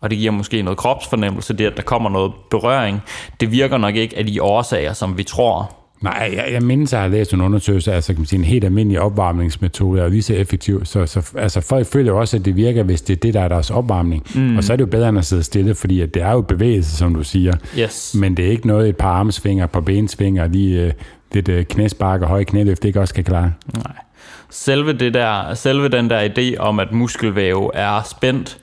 og 0.00 0.10
det 0.10 0.18
giver 0.18 0.32
måske 0.32 0.62
noget 0.62 0.78
kropsfornemmelse, 0.78 1.54
det 1.54 1.66
at 1.66 1.76
der 1.76 1.82
kommer 1.82 2.10
noget 2.10 2.32
berøring. 2.50 3.00
Det 3.40 3.52
virker 3.52 3.78
nok 3.78 3.96
ikke 3.96 4.18
af 4.18 4.26
de 4.26 4.42
årsager, 4.42 4.92
som 4.92 5.18
vi 5.18 5.22
tror. 5.22 5.74
Nej, 6.00 6.32
jeg, 6.36 6.48
jeg 6.52 6.62
mindes, 6.62 6.92
at 6.92 6.96
jeg 6.96 7.02
har 7.02 7.08
læst 7.08 7.32
en 7.32 7.40
undersøgelse, 7.40 7.92
altså 7.92 8.12
kan 8.12 8.20
man 8.20 8.26
sige, 8.26 8.38
en 8.38 8.44
helt 8.44 8.64
almindelig 8.64 9.00
opvarmningsmetode 9.00 10.00
er 10.00 10.08
lige 10.08 10.22
så 10.22 10.34
effektiv. 10.34 10.84
Så, 10.84 11.06
så 11.06 11.32
altså, 11.38 11.60
folk 11.60 11.86
føler 11.86 12.12
også, 12.12 12.36
at 12.36 12.44
det 12.44 12.56
virker, 12.56 12.82
hvis 12.82 13.02
det 13.02 13.16
er 13.16 13.20
det, 13.20 13.34
der 13.34 13.40
er 13.40 13.48
deres 13.48 13.70
opvarmning. 13.70 14.26
Mm. 14.34 14.56
Og 14.56 14.64
så 14.64 14.72
er 14.72 14.76
det 14.76 14.80
jo 14.80 14.90
bedre 14.90 15.08
end 15.08 15.18
at 15.18 15.24
sidde 15.24 15.42
stille, 15.42 15.74
fordi 15.74 16.00
at 16.00 16.14
det 16.14 16.22
er 16.22 16.32
jo 16.32 16.40
bevægelse, 16.40 16.96
som 16.96 17.14
du 17.14 17.24
siger. 17.24 17.52
Yes. 17.78 18.14
Men 18.20 18.36
det 18.36 18.46
er 18.46 18.50
ikke 18.50 18.66
noget, 18.66 18.88
et 18.88 18.96
par 18.96 19.12
armsvinger, 19.12 19.64
et 19.64 19.70
par 19.70 19.80
bensvinger, 19.80 20.48
lige 20.48 20.82
øh, 20.82 20.92
lidt 21.32 21.48
øh, 21.48 21.64
knæspark 21.64 22.22
og 22.22 22.28
høje 22.28 22.44
knæløft, 22.44 22.82
det 22.82 22.88
ikke 22.88 23.00
også 23.00 23.14
kan 23.14 23.24
klare. 23.24 23.52
Nej. 23.74 23.94
Selve, 24.50 24.92
det 24.92 25.14
der, 25.14 25.54
selve 25.54 25.88
den 25.88 26.10
der 26.10 26.28
idé 26.28 26.58
om, 26.58 26.80
at 26.80 26.92
muskelvæv 26.92 27.70
er 27.74 28.02
spændt, 28.10 28.58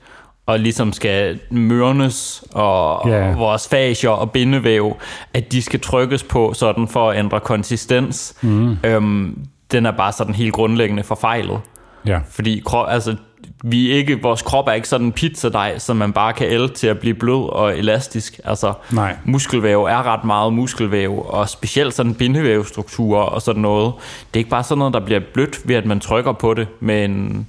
og 0.46 0.60
ligesom 0.60 0.92
skal 0.92 1.40
mørnes, 1.50 2.44
og, 2.52 2.98
og 3.04 3.38
vores 3.38 3.68
fascier 3.68 4.10
og 4.10 4.30
bindevæv, 4.30 4.96
at 5.34 5.52
de 5.52 5.62
skal 5.62 5.80
trykkes 5.80 6.22
på 6.22 6.52
sådan 6.54 6.88
for 6.88 7.10
at 7.10 7.18
ændre 7.18 7.40
konsistens, 7.40 8.34
mm. 8.40 8.76
øhm, 8.84 9.38
den 9.72 9.86
er 9.86 9.90
bare 9.90 10.12
sådan 10.12 10.34
helt 10.34 10.52
grundlæggende 10.52 11.02
forfejlet. 11.02 11.60
Ja. 12.06 12.18
Fordi 12.30 12.62
krop, 12.64 12.86
altså, 12.88 13.16
vi 13.64 13.90
ikke, 13.90 14.22
vores 14.22 14.42
krop 14.42 14.68
er 14.68 14.72
ikke 14.72 14.88
sådan 14.88 15.06
en 15.06 15.12
pizzadej, 15.12 15.78
som 15.78 15.96
man 15.96 16.12
bare 16.12 16.32
kan 16.32 16.46
ælde 16.46 16.68
til 16.68 16.86
at 16.86 16.98
blive 16.98 17.14
blød 17.14 17.48
og 17.52 17.78
elastisk. 17.78 18.40
Altså, 18.44 18.72
Nej. 18.92 19.16
muskelvæv 19.24 19.82
er 19.82 20.02
ret 20.02 20.24
meget 20.24 20.52
muskelvæv, 20.52 21.26
og 21.28 21.48
specielt 21.48 21.94
sådan 21.94 22.14
bindevævstrukturer 22.14 23.22
og 23.22 23.42
sådan 23.42 23.62
noget. 23.62 23.92
Det 24.28 24.36
er 24.36 24.38
ikke 24.38 24.50
bare 24.50 24.64
sådan 24.64 24.78
noget, 24.78 24.94
der 24.94 25.00
bliver 25.00 25.20
blødt 25.34 25.68
ved, 25.68 25.76
at 25.76 25.86
man 25.86 26.00
trykker 26.00 26.32
på 26.32 26.54
det 26.54 26.68
med 26.80 27.04
en, 27.04 27.46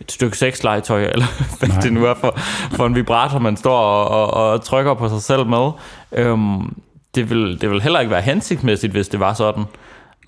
et 0.00 0.12
stykke 0.12 0.38
sexlegetøj, 0.38 1.02
eller 1.02 1.26
hvad 1.58 1.68
Nej. 1.68 1.80
det 1.80 1.92
nu 1.92 2.04
er 2.04 2.14
for, 2.14 2.38
for 2.72 2.86
en 2.86 2.94
vibrator, 2.94 3.38
man 3.38 3.56
står 3.56 3.78
og, 3.78 4.08
og, 4.08 4.52
og 4.52 4.64
trykker 4.64 4.94
på 4.94 5.08
sig 5.08 5.22
selv 5.22 5.46
med. 5.46 5.70
Øhm, 6.12 6.76
det, 7.14 7.30
vil, 7.30 7.60
det 7.60 7.70
vil 7.70 7.82
heller 7.82 8.00
ikke 8.00 8.10
være 8.10 8.22
hensigtsmæssigt, 8.22 8.92
hvis 8.92 9.08
det 9.08 9.20
var 9.20 9.32
sådan. 9.32 9.64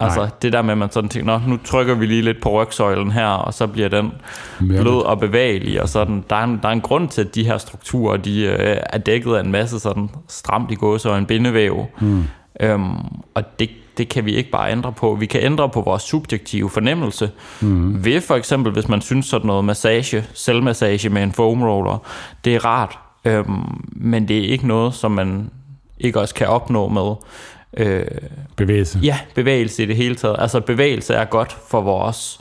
Altså 0.01 0.21
Nej. 0.21 0.31
det 0.43 0.53
der 0.53 0.63
med, 0.63 0.73
at 0.73 0.79
man 0.79 0.91
sådan 0.91 1.11
tænker, 1.11 1.39
Nå, 1.39 1.41
nu 1.47 1.59
trykker 1.65 1.95
vi 1.95 2.07
lige 2.07 2.23
lidt 2.23 2.43
på 2.43 2.63
rygsøjlen 2.63 3.13
her, 3.13 3.27
og 3.27 3.55
så 3.55 3.67
bliver 3.67 3.89
den 3.89 4.13
blød 4.59 5.05
og 5.05 5.21
bevægelig. 5.21 5.83
Og 5.83 5.89
sådan. 5.89 6.25
Der, 6.31 6.37
er 6.37 6.45
en, 6.45 6.59
der 6.63 6.69
er 6.69 6.73
en 6.73 6.81
grund 6.81 7.09
til, 7.09 7.21
at 7.21 7.35
de 7.35 7.45
her 7.45 7.59
strukturer 7.59 8.17
de, 8.17 8.43
øh, 8.43 8.77
er 8.83 8.99
dækket 8.99 9.35
af 9.35 9.41
en 9.41 9.53
masse 9.53 9.81
sådan 9.81 10.11
stramt 10.29 10.71
i 10.71 10.75
gåse 10.75 11.11
og 11.11 11.19
en 11.19 11.27
bindevæv. 11.27 11.87
Mm. 12.01 12.25
Øhm, 12.61 12.97
og 13.35 13.59
det, 13.59 13.71
det 14.01 14.09
kan 14.09 14.25
vi 14.25 14.35
ikke 14.35 14.51
bare 14.51 14.73
ændre 14.73 14.93
på. 14.93 15.15
Vi 15.15 15.27
kan 15.27 15.41
ændre 15.43 15.69
på 15.69 15.81
vores 15.81 16.03
subjektive 16.03 16.71
fornemmelse. 16.71 17.31
Mm. 17.61 18.05
Ved 18.05 18.21
for 18.21 18.35
eksempel, 18.37 18.73
hvis 18.73 18.89
man 18.89 19.01
synes 19.01 19.27
sådan 19.27 19.47
noget 19.47 19.65
massage, 19.65 20.25
selvmassage 20.35 21.09
med 21.09 21.23
en 21.23 21.33
foam 21.33 21.63
roller, 21.63 21.99
det 22.45 22.55
er 22.55 22.65
rart. 22.65 22.99
Øhm, 23.25 23.55
men 23.93 24.29
det 24.29 24.39
er 24.39 24.49
ikke 24.49 24.67
noget, 24.67 24.95
som 24.95 25.11
man 25.11 25.51
ikke 25.99 26.21
også 26.21 26.35
kan 26.35 26.47
opnå 26.47 26.89
med 26.89 27.15
øh, 27.87 28.05
Bevægelse. 28.57 28.99
Ja, 29.03 29.19
bevægelse 29.35 29.83
i 29.83 29.87
det 29.87 29.97
hele 29.97 30.15
taget. 30.15 30.37
Altså 30.39 30.61
bevægelse 30.61 31.15
er 31.15 31.25
godt 31.25 31.57
for 31.69 31.81
vores 31.81 32.41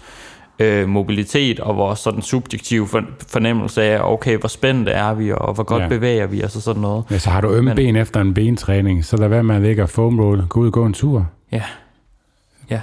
øh, 0.60 0.89
mobilitet 0.89 1.60
og 1.60 1.78
vores 1.78 2.00
sådan 2.00 2.22
subjektive 2.22 2.88
for, 2.88 3.02
fornemmelse 3.28 3.84
af, 3.84 4.00
okay, 4.13 4.38
hvor 4.38 4.48
spændte 4.50 4.91
er 4.91 5.13
vi, 5.13 5.32
og 5.32 5.54
hvor 5.54 5.63
godt 5.63 5.80
Ja. 5.80 5.84
ja. 5.84 5.89
bevæger 5.89 6.28
vi 6.28 6.43
os 6.43 6.56
og 6.56 6.62
sådan 6.62 6.82
noget. 6.82 7.04
Ja, 7.12 7.17
så 7.17 7.30
har 7.30 7.41
du 7.41 7.50
ømme 7.50 7.69
Men- 7.69 7.76
ben 7.76 7.95
efter 7.95 8.22
en 8.22 8.34
bentræning, 8.34 9.06
så 9.06 9.17
lad 9.17 9.28
være 9.28 9.43
med 9.43 9.56
at 9.56 9.62
ligge 9.62 9.84
og 9.84 9.89
foam 9.89 10.19
roll. 10.19 10.45
Gå 10.50 10.60
ud 10.60 10.67
og 10.67 10.74
gå 10.74 10.86
en 10.86 10.93
tur. 10.93 11.28
Ja, 11.51 11.62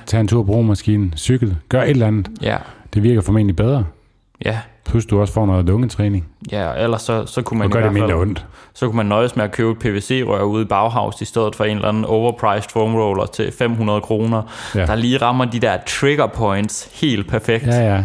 Tag 0.07 0.21
en 0.21 0.29
tur 0.29 0.43
på 0.43 0.53
romaskinen. 0.53 1.15
Cykel. 1.17 1.57
Gør 1.69 1.83
et 1.83 1.91
eller 1.91 2.07
andet. 2.07 2.29
ja, 2.43 2.57
Det 2.95 3.03
virker 3.03 3.21
formentlig 3.21 3.57
bedre. 3.57 3.85
ja. 4.45 4.59
Plus 4.85 5.07
du 5.07 5.21
også 5.21 5.33
får 5.35 5.47
noget 5.47 5.67
lungetræning. 5.67 6.27
Ja, 6.53 6.73
ellers 6.85 7.03
så, 7.03 7.27
så 7.27 7.43
kunne 7.43 7.59
man 7.59 7.65
Og 7.65 7.71
i 7.71 7.73
gør 7.73 7.83
det 7.83 7.93
mindre 7.93 8.09
fald, 8.09 8.19
ondt. 8.21 8.47
så 8.75 8.87
kunne 8.87 8.97
man 8.97 9.07
nøjes 9.07 9.37
med 9.37 9.45
at 9.45 9.53
købe 9.53 9.71
et 9.71 9.79
PVC-rør 9.79 10.43
ude 10.43 10.63
i 10.63 10.65
Bauhaus 10.65 11.21
i 11.21 11.25
stedet 11.25 11.57
for 11.57 11.65
en 11.65 11.77
eller 11.77 11.89
anden 11.89 12.05
overpriced 12.05 12.71
foam 12.73 12.95
roller 12.95 13.27
til 13.27 13.53
500 13.59 14.01
kroner, 14.01 14.43
Ja. 14.75 14.81
ja. 14.81 14.87
der 14.87 14.95
lige 14.95 15.19
rammer 15.19 15.45
de 15.45 15.61
der 15.61 15.77
trigger 15.87 16.27
points 16.27 17.01
helt 17.01 17.29
perfekt. 17.29 17.67
Ja, 17.67 17.95
ja. 17.95 18.05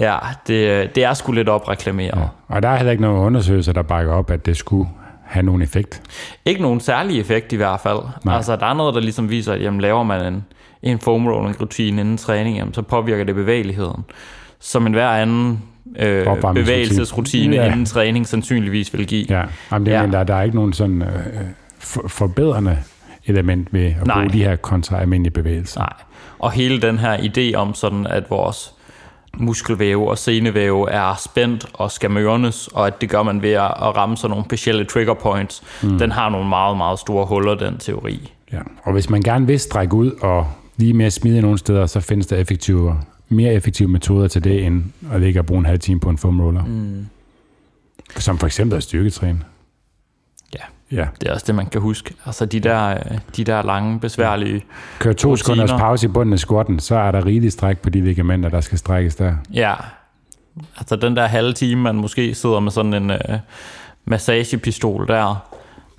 ja 0.00 0.16
det, 0.46 0.94
det 0.94 1.04
er 1.04 1.14
sgu 1.14 1.32
lidt 1.32 1.48
opreklameret. 1.48 2.18
Ja. 2.18 2.22
Og 2.48 2.62
der 2.62 2.68
er 2.68 2.76
heller 2.76 2.90
ikke 2.92 3.02
nogen 3.02 3.18
undersøgelser, 3.18 3.72
der 3.72 3.82
bakker 3.82 4.12
op, 4.12 4.30
at 4.30 4.46
det 4.46 4.56
skulle 4.56 4.88
have 5.26 5.42
nogen 5.42 5.62
effekt. 5.62 6.02
Ikke 6.44 6.62
nogen 6.62 6.80
særlig 6.80 7.20
effekt 7.20 7.52
i 7.52 7.56
hvert 7.56 7.80
fald. 7.80 7.98
Nej. 8.24 8.36
Altså, 8.36 8.56
der 8.56 8.66
er 8.66 8.74
noget, 8.74 8.94
der 8.94 9.00
ligesom 9.00 9.30
viser, 9.30 9.52
at 9.52 9.62
jamen, 9.62 9.80
laver 9.80 10.02
man 10.02 10.32
en, 10.34 10.44
en 10.82 10.98
foam 10.98 11.26
rolling 11.26 11.60
rutine 11.60 12.00
inden 12.00 12.16
træning, 12.16 12.56
jamen, 12.56 12.74
så 12.74 12.82
påvirker 12.82 13.24
det 13.24 13.34
bevægeligheden. 13.34 14.04
Som 14.60 14.86
en 14.86 14.92
hver 14.92 15.08
anden 15.08 15.62
øh, 15.98 16.26
bevægelsesrutine 16.54 17.56
Ja. 17.56 17.66
inden 17.66 17.86
træning 17.86 18.26
sandsynligvis 18.26 18.92
vil 18.94 19.06
give. 19.06 19.26
Ja, 19.28 19.44
Jamen, 19.72 19.86
det. 19.86 19.92
Ja. 19.92 20.02
Men 20.02 20.12
der, 20.12 20.24
der 20.24 20.34
er 20.34 20.42
ikke 20.42 20.56
nogen 20.56 20.72
sådan 20.72 21.02
øh, 21.02 21.08
for, 21.78 22.08
forbedrende 22.08 22.78
element 23.26 23.68
ved 23.72 23.86
at 23.86 24.06
Nej. 24.06 24.16
bruge 24.16 24.32
de 24.32 24.44
her 24.44 24.56
kontra 24.56 25.00
almindelige 25.00 25.32
bevægelser. 25.32 25.80
Nej. 25.80 25.92
Og 26.38 26.52
hele 26.52 26.82
den 26.82 26.98
her 26.98 27.16
idé 27.16 27.56
om 27.56 27.74
sådan, 27.74 28.06
at 28.06 28.30
vores 28.30 28.72
muskelvæve 29.36 30.10
og 30.10 30.18
senevæve 30.18 30.90
er 30.90 31.14
spændt 31.24 31.66
og 31.72 31.90
skal 31.90 32.10
mørnes, 32.10 32.68
og 32.68 32.86
at 32.86 33.00
det 33.00 33.10
gør 33.10 33.22
man 33.22 33.42
ved 33.42 33.52
at 33.52 33.96
ramme 33.96 34.16
sådan 34.16 34.30
nogle 34.30 34.44
specielle 34.44 34.84
trigger 34.84 35.14
points, 35.14 35.62
mm. 35.82 35.98
den 35.98 36.12
har 36.12 36.28
nogle 36.28 36.48
meget, 36.48 36.76
meget 36.76 36.98
store 36.98 37.26
huller, 37.26 37.54
den 37.54 37.78
teori. 37.78 38.32
Ja. 38.52 38.60
Og 38.82 38.92
hvis 38.92 39.10
man 39.10 39.22
gerne 39.22 39.46
vil 39.46 39.60
strække 39.60 39.94
ud 39.94 40.10
og 40.10 40.46
lige 40.76 40.92
mere 40.92 41.10
smide 41.10 41.40
nogle 41.40 41.58
steder, 41.58 41.86
så 41.86 42.00
findes 42.00 42.26
der 42.26 42.36
effektive, 42.36 42.96
mere 43.28 43.54
effektive 43.54 43.88
metoder 43.88 44.28
til 44.28 44.44
det, 44.44 44.66
end 44.66 44.84
at 45.12 45.20
ligge 45.20 45.40
og 45.40 45.46
bruge 45.46 45.58
en 45.58 45.66
halv 45.66 45.78
time 45.78 46.00
på 46.00 46.10
en 46.10 46.18
foam 46.18 46.40
roller. 46.40 46.64
Mm. 46.64 47.06
Som 48.16 48.38
for 48.38 48.46
eksempel 48.46 48.76
at 48.76 48.82
styrketræne. 48.82 49.40
Ja, 50.92 51.06
det 51.20 51.28
er 51.28 51.32
også 51.32 51.44
det, 51.46 51.54
man 51.54 51.66
kan 51.66 51.80
huske. 51.80 52.14
Altså 52.26 52.46
de 52.46 52.60
der, 52.60 52.90
øh, 52.90 53.18
de 53.36 53.44
der 53.44 53.62
lange, 53.62 54.00
besværlige... 54.00 54.64
Kør 54.98 55.12
to 55.12 55.28
Rutiner. 55.28 55.36
sekunders 55.36 55.70
pause 55.70 56.06
i 56.06 56.08
bunden 56.08 56.32
af 56.32 56.38
squatten, 56.38 56.80
så 56.80 56.96
er 56.96 57.10
der 57.10 57.26
rigeligt 57.26 57.52
stræk 57.52 57.78
på 57.78 57.90
de 57.90 58.00
ligamenter, 58.00 58.48
der 58.48 58.60
skal 58.60 58.78
strækkes 58.78 59.16
der. 59.16 59.34
Ja, 59.54 59.74
altså 60.76 60.96
den 60.96 61.16
der 61.16 61.26
halve 61.26 61.52
time, 61.52 61.82
man 61.82 61.94
måske 61.94 62.34
sidder 62.34 62.60
med 62.60 62.70
sådan 62.70 62.94
en... 62.94 63.10
Øh, 63.10 63.38
massagepistol 64.06 65.08
der, 65.08 65.46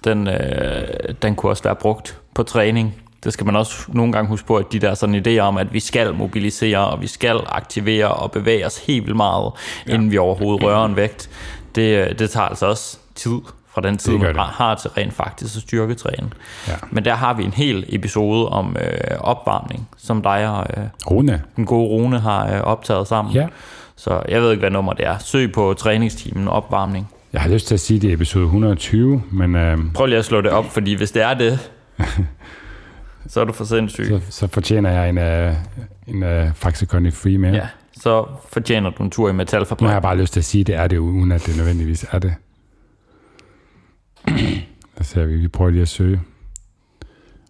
den, 0.03 0.27
øh, 0.27 1.13
den 1.21 1.35
kunne 1.35 1.51
også 1.51 1.63
være 1.63 1.75
brugt 1.75 2.19
på 2.35 2.43
træning. 2.43 2.95
Det 3.23 3.33
skal 3.33 3.45
man 3.45 3.55
også 3.55 3.85
nogle 3.87 4.13
gange 4.13 4.29
huske 4.29 4.47
på, 4.47 4.55
at 4.55 4.65
de 4.71 4.79
der 4.79 4.93
sådan 4.93 5.15
idéer 5.27 5.39
om, 5.39 5.57
at 5.57 5.73
vi 5.73 5.79
skal 5.79 6.13
mobilisere, 6.13 6.87
og 6.87 7.01
vi 7.01 7.07
skal 7.07 7.39
aktivere 7.45 8.11
og 8.11 8.31
bevæge 8.31 8.65
os 8.65 8.85
helt 8.85 9.05
vildt 9.05 9.17
meget, 9.17 9.51
ja. 9.87 9.93
inden 9.93 10.11
vi 10.11 10.17
overhovedet 10.17 10.63
rører 10.63 10.85
en 10.85 10.95
vægt, 10.95 11.29
det, 11.75 12.19
det 12.19 12.29
tager 12.29 12.47
altså 12.47 12.65
også 12.65 12.97
tid 13.15 13.39
fra 13.77 13.81
den 13.81 13.97
tid, 13.97 14.17
man 14.17 14.35
har 14.35 14.75
til 14.75 14.89
rent 14.89 15.13
faktisk 15.13 15.55
at 15.55 15.61
styrketræne. 15.61 16.29
Ja. 16.67 16.73
Men 16.91 17.05
der 17.05 17.15
har 17.15 17.33
vi 17.33 17.43
en 17.43 17.53
hel 17.53 17.85
episode 17.89 18.49
om 18.49 18.75
øh, 18.79 19.17
opvarmning, 19.19 19.89
som 19.97 20.21
dig 20.21 20.49
og 20.49 20.65
øh, 20.77 20.83
Rune. 21.11 21.41
den 21.55 21.65
gode 21.65 21.87
Rune 21.87 22.19
har 22.19 22.55
øh, 22.55 22.61
optaget 22.61 23.07
sammen. 23.07 23.33
Ja. 23.33 23.47
Så 23.95 24.21
jeg 24.29 24.41
ved 24.41 24.51
ikke, 24.51 24.59
hvad 24.59 24.69
nummer 24.69 24.93
det 24.93 25.07
er. 25.07 25.17
Søg 25.17 25.51
på 25.51 25.73
træningsteamen 25.77 26.47
opvarmning. 26.47 27.07
Jeg 27.33 27.41
har 27.41 27.49
lyst 27.49 27.67
til 27.67 27.73
at 27.73 27.79
sige, 27.79 27.95
at 27.95 28.01
det 28.01 28.09
er 28.09 28.13
episode 28.13 28.45
120, 28.45 29.23
men... 29.31 29.55
Øh, 29.55 29.77
Prøv 29.93 30.05
lige 30.05 30.19
at 30.19 30.25
slå 30.25 30.41
det 30.41 30.51
op, 30.51 30.65
fordi 30.65 30.93
hvis 30.93 31.11
det 31.11 31.21
er 31.21 31.33
det, 31.33 31.71
så 33.31 33.41
er 33.41 33.45
du 33.45 33.53
for 33.53 33.63
sindssyg. 33.63 34.05
Så, 34.05 34.19
så 34.29 34.47
fortjener 34.47 34.91
jeg 34.91 35.09
en, 35.09 35.17
uh, 35.17 36.23
en 36.23 36.53
Faxe 36.55 36.85
Conny 36.85 37.13
Free 37.13 37.37
mere. 37.37 37.53
Ja, 37.53 37.67
så 38.01 38.25
fortjener 38.51 38.89
du 38.89 39.03
en 39.03 39.09
tur 39.09 39.29
i 39.29 39.33
metalfabrik. 39.33 39.81
Nu 39.81 39.87
har 39.87 39.95
jeg 39.95 40.01
bare 40.01 40.17
lyst 40.17 40.33
til 40.33 40.39
at 40.39 40.45
sige, 40.45 40.61
at 40.61 40.67
det 40.67 40.75
er 40.75 40.87
det, 40.87 40.97
uden 40.97 41.31
at 41.31 41.45
det 41.45 41.57
nødvendigvis 41.57 42.05
er 42.11 42.19
det. 42.19 42.33
Der 44.97 45.03
ser 45.03 45.25
vi, 45.25 45.35
vi 45.35 45.47
prøver 45.47 45.71
lige 45.71 45.81
at 45.81 45.87
søge. 45.87 46.21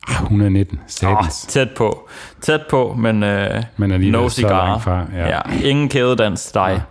Ah, 0.08 0.24
119, 0.24 0.80
satans. 0.88 1.44
Oh, 1.46 1.50
tæt 1.50 1.70
på. 1.76 2.10
Tæt 2.42 2.62
på, 2.70 2.96
men, 2.98 3.24
uh, 3.24 3.30
men 3.78 3.92
alligevel 3.92 4.22
no 4.22 4.30
cigar. 4.30 4.80
Fra, 4.80 5.06
ja. 5.16 5.28
ja. 5.28 5.42
ingen 5.64 5.90
kædedans 5.90 6.52
dig. 6.52 6.82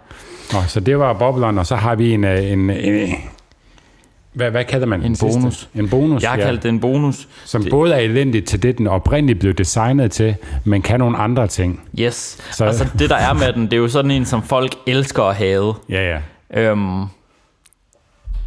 Ja. 0.53 0.59
Oh, 0.59 0.67
så 0.67 0.81
det 0.81 0.99
var 0.99 1.13
bobleren, 1.13 1.59
og 1.59 1.67
så 1.67 1.77
har 1.77 1.95
vi 1.95 2.13
en, 2.13 2.25
en, 2.25 2.71
en, 2.71 3.15
hvad, 4.37 4.51
hvad 4.51 4.65
kalder 4.65 4.87
man 4.87 5.03
En 5.03 5.17
bonus. 5.21 5.55
Sidste? 5.55 5.79
En 5.79 5.89
bonus, 5.89 6.23
Jeg 6.23 6.31
har 6.31 6.39
ja. 6.39 6.45
kaldt 6.45 6.63
det 6.63 6.69
en 6.69 6.81
bonus. 6.81 7.29
Som 7.45 7.63
det... 7.63 7.71
både 7.71 7.95
er 7.95 7.99
elendigt 7.99 8.47
til 8.47 8.63
det, 8.63 8.79
den 8.79 8.87
oprindeligt 8.87 9.41
blev 9.41 9.55
designet 9.55 10.13
til, 10.13 10.35
men 10.65 10.83
kan 10.83 11.01
nogle 11.01 11.19
andre 11.19 11.47
ting. 11.47 11.81
Yes. 12.01 12.39
Så... 12.53 12.65
Altså 12.65 12.87
det, 12.99 13.11
der 13.11 13.17
er 13.17 13.33
med 13.33 13.53
den, 13.53 13.63
det 13.63 13.73
er 13.73 13.77
jo 13.77 13.89
sådan 13.89 14.11
en, 14.11 14.25
som 14.25 14.43
folk 14.43 14.75
elsker 14.87 15.23
at 15.23 15.37
have. 15.37 15.75
Ja, 15.89 16.21
ja. 16.53 16.71
Øhm, 16.71 17.03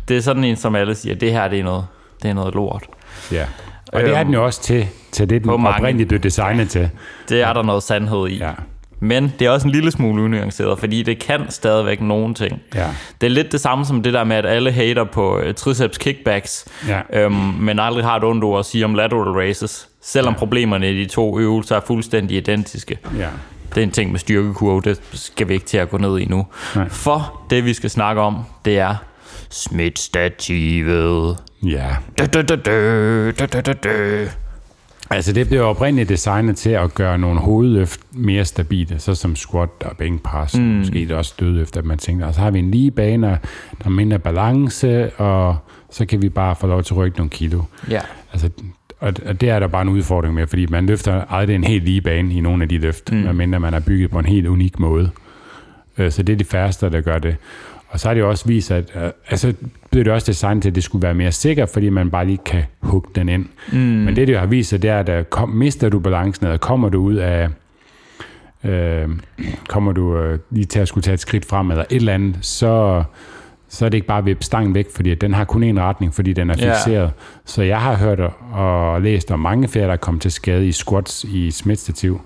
det 0.10 0.17
er 0.17 0.22
sådan 0.22 0.43
en, 0.43 0.56
som 0.56 0.76
alle 0.76 0.95
siger, 0.95 1.15
det 1.15 1.32
her 1.32 1.48
det 1.48 1.60
er 1.60 1.63
noget, 1.63 1.86
det 2.24 2.30
er 2.30 2.34
noget 2.34 2.56
lort. 2.56 2.84
Ja. 3.32 3.45
Og 3.93 4.02
det 4.02 4.17
er 4.17 4.24
den 4.24 4.34
jo 4.34 4.45
også 4.45 4.62
til, 4.62 4.88
til 5.12 5.30
det, 5.30 5.43
den 5.43 5.50
oprindeligt 5.50 6.10
blev 6.10 6.19
designet 6.19 6.69
til. 6.69 6.89
Det 7.30 7.41
er 7.41 7.54
der 7.54 7.63
noget 7.63 7.84
sandhed 7.84 8.28
i. 8.28 8.38
Ja. 8.38 8.52
Men 9.00 9.34
det 9.39 9.48
er 9.48 9.52
også 9.52 9.67
en 9.67 9.74
lille 9.74 9.91
smule 9.91 10.24
unuanceret, 10.24 10.80
fordi 10.80 11.04
det 11.04 11.19
kan 11.19 11.45
stadigvæk 11.50 12.02
nogle 12.02 12.34
ting. 12.34 12.62
Ja. 12.76 12.88
Det 13.22 13.28
er 13.28 13.32
lidt 13.32 13.52
det 13.52 13.62
samme 13.62 13.86
som 13.86 14.04
det 14.04 14.13
der 14.13 14.24
med, 14.24 14.36
at 14.36 14.45
alle 14.45 14.72
hater 14.72 15.04
på 15.04 15.38
uh, 15.38 15.54
triceps 15.54 15.98
kickbacks, 15.98 16.65
ja. 16.88 17.02
øhm, 17.13 17.34
men 17.36 17.80
aldrig 17.80 18.06
har 18.06 18.17
et 18.17 18.24
ondt 18.24 18.43
ord 18.43 18.60
at 18.60 18.65
sige 18.65 18.86
om 18.86 18.95
lateral 18.95 19.32
raises, 19.32 19.88
selvom 20.02 20.34
ja. 20.34 20.38
problemerne 20.38 20.91
i 20.91 21.04
de 21.04 21.06
to 21.06 21.39
øvelser 21.39 21.76
er 21.76 21.82
fuldstændig 21.88 22.38
identiske. 22.38 22.98
Ja. 23.17 23.28
Det 23.76 23.78
er 23.78 23.84
en 23.84 23.91
ting 23.91 24.12
med 24.12 24.19
styrkekurve, 24.19 24.82
det 24.82 25.02
skal 25.13 25.48
vi 25.48 25.54
ikke 25.54 25.65
til 25.65 25.78
at 25.78 25.89
gå 25.89 25.98
ned 25.98 26.19
i 26.19 26.26
nu. 26.26 26.48
Nej. 26.76 26.89
For 26.89 27.41
det, 27.50 27.65
vi 27.65 27.74
skal 27.74 27.89
snakke 27.89 28.22
om, 28.22 28.38
det 28.65 28.80
er 28.80 28.95
smitstativet. 29.50 31.38
Ja. 31.64 31.96
Da, 32.18 32.26
da, 32.26 32.42
da, 32.42 32.56
da, 32.56 33.32
da, 33.32 33.62
da, 33.62 33.74
da. 33.74 34.28
Altså 35.12 35.34
det 35.34 35.48
blev 35.48 35.64
oprindeligt 35.64 36.10
designet 36.10 36.58
til 36.58 36.70
at 36.70 36.94
gøre 36.94 37.18
nogle 37.18 37.40
hovedløft 37.40 38.00
mere 38.12 38.46
stabile, 38.46 39.00
så 39.00 39.16
som 39.16 39.36
squat 39.36 39.70
og 39.86 39.98
bænkpres, 39.98 40.58
mm. 40.58 40.64
måske 40.64 41.00
det 41.00 41.12
også 41.12 41.34
dødløft, 41.40 41.78
at 41.78 41.86
man 41.86 41.98
tænkte, 41.98 42.26
og 42.26 42.34
så 42.34 42.42
har 42.42 42.52
vi 42.52 42.60
en 42.60 42.72
lige 42.72 42.92
bane, 42.92 43.28
der 43.28 43.86
er 43.86 43.90
mindre 43.90 44.20
balance, 44.20 45.10
og 45.10 45.58
så 45.92 46.06
kan 46.06 46.22
vi 46.22 46.30
bare 46.30 46.56
få 46.56 46.68
lov 46.68 46.84
til 46.84 46.94
at 46.94 46.98
rykke 46.98 47.18
nogle 47.18 47.30
kilo. 47.30 47.62
Ja. 47.90 48.02
Altså, 48.34 48.50
og, 49.00 49.14
og 49.26 49.42
det 49.42 49.50
er 49.50 49.60
der 49.60 49.68
bare 49.68 49.82
en 49.82 49.90
udfordring 49.90 50.34
med, 50.34 50.48
fordi 50.48 50.66
man 50.66 50.86
løfter 50.86 51.24
aldrig 51.30 51.56
en 51.56 51.64
helt 51.64 51.84
lige 51.84 52.02
bane 52.02 52.34
i 52.34 52.40
nogle 52.42 52.64
af 52.64 52.70
de 52.70 52.78
løft, 52.78 53.12
mm. 53.12 53.18
medmindre 53.18 53.60
man 53.60 53.74
er 53.74 53.80
bygget 53.80 54.12
på 54.12 54.20
en 54.20 54.26
helt 54.26 54.48
unik 54.48 54.80
måde. 54.80 55.10
Øh, 55.98 56.12
så 56.12 56.24
det 56.24 56.34
er 56.34 56.38
de 56.38 56.46
færreste, 56.46 56.90
der 56.90 57.02
gør 57.02 57.20
det. 57.20 57.36
Og 57.89 57.99
så 57.99 58.08
har 58.08 58.13
det 58.13 58.21
jo 58.21 58.30
også 58.30 58.47
vist, 58.47 58.71
at 58.71 58.91
øh, 58.95 59.12
altså, 59.30 59.54
blev 59.91 60.04
det 60.06 60.13
også 60.13 60.28
designet 60.32 60.62
til, 60.62 60.69
at 60.69 60.75
det 60.75 60.84
skulle 60.84 61.04
være 61.04 61.13
mere 61.13 61.32
sikkert, 61.32 61.69
fordi 61.69 61.89
man 61.89 62.10
bare 62.10 62.25
lige 62.25 62.39
kan 62.45 62.63
hugge 62.82 63.10
den 63.15 63.30
ind. 63.30 63.45
Mm. 63.71 63.80
Men 63.80 64.15
det, 64.15 64.28
det 64.28 64.39
har 64.39 64.45
vist 64.45 64.69
sig, 64.69 64.82
det 64.82 64.89
er, 64.89 64.99
at 64.99 65.10
øh, 65.10 65.23
kom, 65.23 65.49
mister 65.49 65.89
du 65.89 65.99
balancen, 65.99 66.45
eller 66.45 66.58
kommer 66.58 66.89
du 66.89 67.02
ud 67.02 67.15
af, 67.15 67.49
øh, 68.63 69.10
kommer 69.67 69.91
du 69.91 70.17
øh, 70.17 70.39
lige 70.49 70.65
til 70.65 70.80
at 70.80 70.88
skulle 70.88 71.02
tage 71.04 71.13
et 71.13 71.19
skridt 71.19 71.45
frem, 71.45 71.71
eller 71.71 71.86
et 71.89 71.95
eller 71.95 72.13
andet, 72.13 72.38
så, 72.41 73.04
så 73.69 73.86
er 73.86 73.89
det 73.89 73.97
ikke 73.97 74.08
bare 74.08 74.30
at 74.30 74.43
stangen 74.43 74.75
væk, 74.75 74.88
fordi 74.95 75.15
den 75.15 75.34
har 75.34 75.43
kun 75.43 75.63
en 75.63 75.80
retning, 75.80 76.13
fordi 76.13 76.34
den 76.34 76.49
er 76.49 76.56
fixeret. 76.56 76.88
Yeah. 76.88 77.10
Så 77.45 77.63
jeg 77.63 77.82
har 77.82 77.95
hørt 77.95 78.19
og 78.52 79.02
læst 79.02 79.32
om 79.32 79.39
mange 79.39 79.67
flere, 79.67 79.86
der 79.86 79.93
er 79.93 79.97
kommet 79.97 80.21
til 80.21 80.32
skade 80.32 80.67
i 80.67 80.71
squats 80.71 81.23
i 81.23 81.52
smitstativ, 81.52 82.21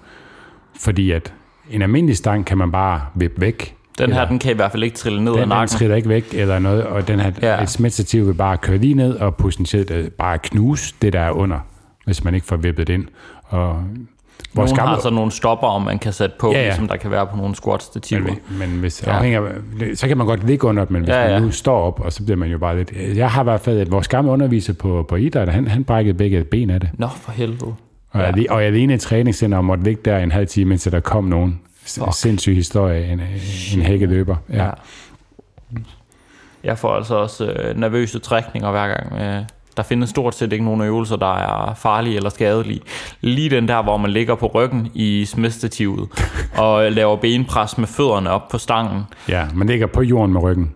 fordi 0.79 1.11
at 1.11 1.33
en 1.69 1.81
almindelig 1.81 2.17
stang 2.17 2.45
kan 2.45 2.57
man 2.57 2.71
bare 2.71 3.01
vippe 3.15 3.41
væk, 3.41 3.75
den 3.97 4.13
her, 4.13 4.25
den 4.25 4.39
kan 4.39 4.51
i 4.51 4.55
hvert 4.55 4.71
fald 4.71 4.83
ikke 4.83 4.97
trille 4.97 5.23
ned 5.23 5.31
den, 5.31 5.41
af 5.41 5.47
nakken. 5.47 5.69
Den 5.69 5.77
triller 5.77 5.95
ikke 5.95 6.09
væk 6.09 6.33
eller 6.33 6.59
noget, 6.59 6.83
og 6.83 7.07
den 7.07 7.19
her, 7.19 7.31
ja. 7.41 7.61
et 7.61 7.69
smitstativ 7.69 8.27
vil 8.27 8.33
bare 8.33 8.57
køre 8.57 8.77
lige 8.77 8.93
ned 8.93 9.15
og 9.15 9.35
potentielt 9.35 9.91
øh, 9.91 10.09
bare 10.09 10.37
knuse 10.37 10.95
det, 11.01 11.13
der 11.13 11.19
er 11.19 11.31
under, 11.31 11.59
hvis 12.05 12.23
man 12.23 12.35
ikke 12.35 12.47
får 12.47 12.55
vippet 12.55 12.87
det 12.87 12.93
ind. 12.93 13.07
Og 13.43 13.83
Vores 14.55 14.71
nogle 14.71 14.81
gamle... 14.81 14.95
har 14.95 15.01
så 15.01 15.09
nogle 15.09 15.31
stopper, 15.31 15.67
om 15.67 15.81
man 15.81 15.99
kan 15.99 16.13
sætte 16.13 16.35
på, 16.39 16.51
ja, 16.51 16.57
ja. 16.57 16.65
ligesom 16.65 16.87
der 16.87 16.97
kan 16.97 17.11
være 17.11 17.27
på 17.27 17.37
nogle 17.37 17.55
squat-stativer. 17.55 18.21
Men, 18.21 18.39
men 18.59 18.69
hvis, 18.79 19.03
ja. 19.07 19.11
afhænger, 19.11 19.41
så 19.95 20.07
kan 20.07 20.17
man 20.17 20.27
godt 20.27 20.47
ligge 20.47 20.67
under 20.67 20.85
men 20.89 21.01
hvis 21.01 21.09
ja, 21.09 21.23
ja. 21.23 21.33
man 21.33 21.41
nu 21.41 21.51
står 21.51 21.79
op, 21.79 21.99
og 21.99 22.13
så 22.13 22.23
bliver 22.23 22.37
man 22.37 22.49
jo 22.49 22.57
bare 22.57 22.77
lidt... 22.77 22.91
Jeg 23.15 23.31
har 23.31 23.41
i 23.41 23.43
hvert 23.43 23.61
fald, 23.61 23.79
at 23.79 23.91
vores 23.91 24.07
gamle 24.07 24.31
underviser 24.31 24.73
på, 24.73 25.05
på 25.09 25.15
idræt, 25.15 25.49
han, 25.49 25.67
han 25.67 25.83
brækkede 25.83 26.17
begge 26.17 26.43
ben 26.43 26.69
af 26.69 26.79
det. 26.79 26.89
Nå, 26.93 27.07
for 27.21 27.31
helvede. 27.31 27.73
Og, 28.11 28.21
ja. 28.21 28.25
jeg, 28.25 28.45
og 28.49 28.61
jeg 28.61 28.67
alene 28.67 28.93
i 28.93 28.97
træningscenter 28.97 29.61
måtte 29.61 29.83
ligge 29.83 30.01
der 30.05 30.17
en 30.17 30.31
halv 30.31 30.47
time, 30.47 30.73
indtil 30.73 30.91
der 30.91 30.99
kom 30.99 31.23
nogen. 31.23 31.59
Fuck. 31.87 32.13
sindssyg 32.13 32.55
historie, 32.55 33.11
en, 33.11 33.19
en 33.73 33.81
hækkeløber. 33.81 34.35
Ja. 34.49 34.63
ja. 34.63 34.71
Jeg 36.63 36.77
får 36.77 36.95
altså 36.95 37.15
også 37.15 37.45
øh, 37.45 37.77
nervøse 37.77 38.19
trækninger 38.19 38.71
hver 38.71 38.87
gang. 38.87 39.21
Øh, 39.21 39.43
der 39.77 39.83
findes 39.83 40.09
stort 40.09 40.35
set 40.35 40.53
ikke 40.53 40.65
nogen 40.65 40.81
øvelser, 40.81 41.15
der 41.15 41.33
er 41.35 41.73
farlige 41.73 42.15
eller 42.15 42.29
skadelige. 42.29 42.81
Lige 43.21 43.49
den 43.49 43.67
der, 43.67 43.83
hvor 43.83 43.97
man 43.97 44.11
ligger 44.11 44.35
på 44.35 44.47
ryggen 44.47 44.91
i 44.93 45.25
smidstativet 45.25 46.09
og 46.57 46.91
laver 46.91 47.15
benpres 47.15 47.77
med 47.77 47.87
fødderne 47.87 48.29
op 48.29 48.47
på 48.47 48.57
stangen. 48.57 49.03
Ja, 49.29 49.45
man 49.53 49.67
ligger 49.67 49.87
på 49.87 50.01
jorden 50.01 50.33
med 50.33 50.41
ryggen 50.41 50.71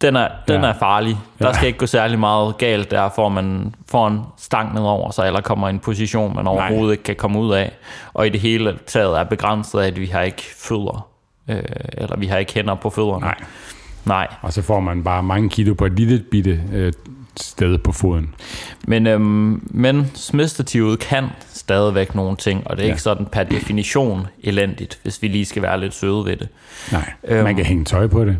den 0.00 0.16
er, 0.16 0.28
den 0.48 0.62
ja. 0.62 0.68
er 0.68 0.72
farlig. 0.72 1.16
Der 1.38 1.46
ja. 1.46 1.52
skal 1.52 1.66
ikke 1.66 1.78
gå 1.78 1.86
særlig 1.86 2.18
meget 2.18 2.58
galt 2.58 2.90
der, 2.90 3.08
for 3.14 3.28
man 3.28 3.74
får 3.88 4.08
en 4.08 4.20
stang 4.36 4.74
ned 4.74 4.82
over 4.82 5.10
sig, 5.10 5.26
eller 5.26 5.40
kommer 5.40 5.66
i 5.68 5.70
en 5.70 5.78
position, 5.78 6.36
man 6.36 6.46
overhovedet 6.46 6.84
Nej. 6.84 6.92
ikke 6.92 7.02
kan 7.02 7.16
komme 7.16 7.38
ud 7.38 7.52
af. 7.52 7.72
Og 8.14 8.26
i 8.26 8.30
det 8.30 8.40
hele 8.40 8.78
taget 8.86 9.18
er 9.18 9.24
begrænset 9.24 9.78
af, 9.78 9.86
at 9.86 10.00
vi 10.00 10.06
har 10.06 10.22
ikke 10.22 10.42
fødder, 10.56 11.08
øh, 11.48 11.62
eller 11.92 12.16
vi 12.16 12.26
har 12.26 12.38
ikke 12.38 12.54
hænder 12.54 12.74
på 12.74 12.90
fødderne. 12.90 13.20
Nej. 13.20 13.34
Nej. 14.04 14.26
Og 14.42 14.52
så 14.52 14.62
får 14.62 14.80
man 14.80 15.04
bare 15.04 15.22
mange 15.22 15.48
kilo 15.48 15.74
på 15.74 15.86
et 15.86 15.92
lille 15.92 16.24
bitte 16.30 16.60
øh, 16.72 16.92
sted 17.36 17.78
på 17.78 17.92
foden. 17.92 18.34
Men, 18.86 19.06
øhm, 19.06 19.68
men 19.70 20.10
smidstativet 20.14 20.98
kan 20.98 21.24
stadigvæk 21.48 22.14
nogle 22.14 22.36
ting, 22.36 22.66
og 22.66 22.76
det 22.76 22.82
er 22.82 22.86
ja. 22.86 22.92
ikke 22.92 23.02
sådan 23.02 23.26
per 23.26 23.42
definition 23.42 24.26
elendigt, 24.42 24.98
hvis 25.02 25.22
vi 25.22 25.28
lige 25.28 25.44
skal 25.44 25.62
være 25.62 25.80
lidt 25.80 25.94
søde 25.94 26.24
ved 26.24 26.36
det. 26.36 26.48
Nej, 26.92 27.12
øhm, 27.24 27.44
man 27.44 27.56
kan 27.56 27.64
hænge 27.64 27.84
tøj 27.84 28.06
på 28.06 28.24
det. 28.24 28.38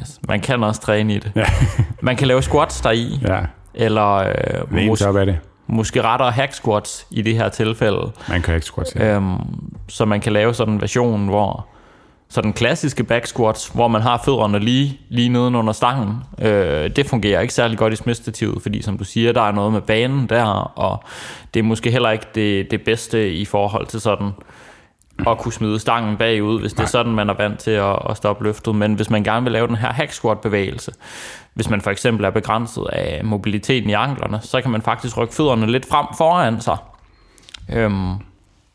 Yes. 0.00 0.20
Man 0.28 0.40
kan 0.40 0.64
også 0.64 0.80
træne 0.80 1.14
i 1.14 1.18
det. 1.18 1.32
Ja. 1.36 1.44
man 2.02 2.16
kan 2.16 2.28
lave 2.28 2.42
squats 2.42 2.80
der 2.80 2.90
i. 2.90 3.18
Ja. 3.28 3.40
Eller 3.74 4.14
øh, 4.14 4.34
mås- 4.70 5.04
er 5.04 5.24
det. 5.24 5.38
måske 5.66 6.02
rettere 6.02 6.30
hack 6.30 6.52
squats 6.52 7.06
i 7.10 7.22
det 7.22 7.36
her 7.36 7.48
tilfælde. 7.48 8.12
Man 8.28 8.42
kan 8.42 8.52
hack 8.52 8.64
squats, 8.64 8.94
ja. 8.96 9.14
Øhm, 9.16 9.36
så 9.88 10.04
man 10.04 10.20
kan 10.20 10.32
lave 10.32 10.54
sådan 10.54 10.74
en 10.74 10.80
version, 10.80 11.28
hvor 11.28 11.66
så 12.28 12.40
den 12.40 12.52
klassiske 12.52 13.04
back 13.04 13.26
squats, 13.26 13.68
hvor 13.68 13.88
man 13.88 14.02
har 14.02 14.22
fødderne 14.24 14.58
lige, 14.58 15.00
lige 15.08 15.28
neden 15.28 15.54
under 15.54 15.72
stangen, 15.72 16.16
øh, 16.42 16.90
det 16.96 17.06
fungerer 17.06 17.40
ikke 17.40 17.54
særlig 17.54 17.78
godt 17.78 17.92
i 17.92 17.96
smidstativet, 17.96 18.62
fordi 18.62 18.82
som 18.82 18.98
du 18.98 19.04
siger, 19.04 19.32
der 19.32 19.42
er 19.42 19.52
noget 19.52 19.72
med 19.72 19.80
banen 19.80 20.26
der, 20.28 20.44
og 20.78 21.04
det 21.54 21.60
er 21.60 21.64
måske 21.64 21.90
heller 21.90 22.10
ikke 22.10 22.26
det, 22.34 22.70
det 22.70 22.82
bedste 22.82 23.32
i 23.34 23.44
forhold 23.44 23.86
til 23.86 24.00
sådan 24.00 24.30
at 25.26 25.38
kunne 25.38 25.52
smide 25.52 25.78
stangen 25.78 26.16
bagud, 26.16 26.60
hvis 26.60 26.72
det 26.72 26.80
er 26.80 26.86
sådan, 26.86 27.12
man 27.12 27.30
er 27.30 27.34
vant 27.34 27.58
til 27.58 27.70
at, 27.70 27.98
at 28.10 28.16
stoppe 28.16 28.44
løftet. 28.44 28.74
Men 28.74 28.94
hvis 28.94 29.10
man 29.10 29.24
gerne 29.24 29.42
vil 29.42 29.52
lave 29.52 29.66
den 29.66 29.76
her 29.76 29.92
hack 29.92 30.12
squat 30.12 30.40
bevægelse, 30.40 30.92
hvis 31.54 31.70
man 31.70 31.80
for 31.80 31.90
eksempel 31.90 32.24
er 32.24 32.30
begrænset 32.30 32.86
af 32.92 33.20
mobiliteten 33.24 33.90
i 33.90 33.92
anklerne, 33.92 34.40
så 34.40 34.60
kan 34.60 34.70
man 34.70 34.82
faktisk 34.82 35.16
rykke 35.16 35.34
fødderne 35.34 35.66
lidt 35.66 35.88
frem 35.88 36.06
foran 36.18 36.60
sig. 36.60 36.76
Øhm, 37.72 38.14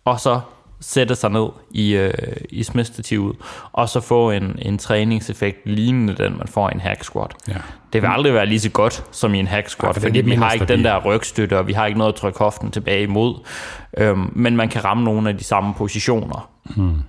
og 0.06 0.20
så 0.20 0.40
sætte 0.82 1.16
sig 1.16 1.30
ned 1.30 1.48
i, 1.72 1.96
øh, 1.96 2.14
i 2.50 2.64
smidstativet, 2.64 3.36
og 3.72 3.90
så 3.90 4.00
få 4.00 4.32
en, 4.32 4.60
en 4.62 4.78
træningseffekt 4.78 5.58
lignende 5.66 6.16
den, 6.16 6.38
man 6.38 6.48
får 6.48 6.70
i 6.70 6.74
en 6.74 6.80
hack 6.80 7.04
squat. 7.04 7.32
Ja. 7.48 7.54
Det 7.94 8.02
vil 8.02 8.08
aldrig 8.08 8.34
være 8.34 8.46
lige 8.46 8.60
så 8.60 8.70
godt 8.70 9.04
som 9.12 9.34
i 9.34 9.40
en 9.40 9.48
hack 9.48 9.70
squat, 9.70 9.96
ja, 9.96 10.00
for 10.00 10.02
fordi 10.02 10.22
vi 10.22 10.36
har 10.36 10.52
ikke 10.52 10.66
den 10.66 10.84
der 10.84 11.06
rygstøtte, 11.06 11.58
og 11.58 11.68
vi 11.68 11.74
har 11.74 11.86
ikke 11.86 11.98
noget 11.98 12.14
at 12.14 12.20
trykke 12.20 12.40
hoften 12.40 12.72
tilbage 12.72 13.04
imod. 13.04 13.36
Øhm, 13.98 14.32
men 14.36 14.56
man 14.56 14.70
kan 14.70 14.86
ramme 14.86 15.04
nogle 15.04 15.30
af 15.30 15.38
de 15.38 15.44
samme 15.44 15.74
positioner. 15.74 16.50
Hmm. 16.64 17.00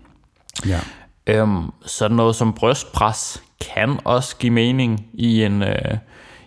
Ja. 0.66 0.80
Øhm, 1.26 1.70
sådan 1.86 2.16
noget 2.16 2.36
som 2.36 2.52
brystpres 2.52 3.42
kan 3.74 3.98
også 4.04 4.36
give 4.36 4.52
mening 4.52 5.06
i 5.14 5.44
en, 5.44 5.62
øh, 5.62 5.96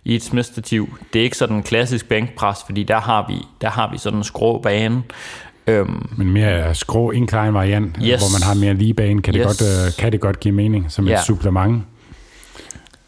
i 0.03 0.15
et 0.15 0.24
smidstativ. 0.24 0.97
Det 1.13 1.20
er 1.20 1.24
ikke 1.24 1.38
sådan 1.38 1.55
en 1.55 1.63
klassisk 1.63 2.09
bænkpres, 2.09 2.63
fordi 2.65 2.84
der 2.84 2.99
har 2.99 3.26
vi, 3.28 3.36
der 3.61 3.70
har 3.70 3.91
vi 3.91 3.97
sådan 3.97 4.20
en 4.20 4.24
skrå 4.24 4.61
bane. 4.61 5.03
Øhm, 5.70 6.09
Men 6.17 6.30
mere 6.30 6.76
skrå 6.76 7.11
incline 7.11 7.53
variant, 7.53 7.97
yes. 8.03 8.22
hvor 8.22 8.39
man 8.39 8.47
har 8.47 8.53
mere 8.53 8.74
lige 8.74 8.93
bane, 8.93 9.22
kan, 9.22 9.36
yes. 9.36 9.57
det 9.57 9.59
godt, 9.59 9.88
øh, 9.88 9.93
kan 9.99 10.11
det 10.11 10.22
godt 10.22 10.39
give 10.39 10.53
mening 10.53 10.91
som 10.91 11.07
ja. 11.07 11.13
et 11.13 11.26
supplement. 11.26 11.84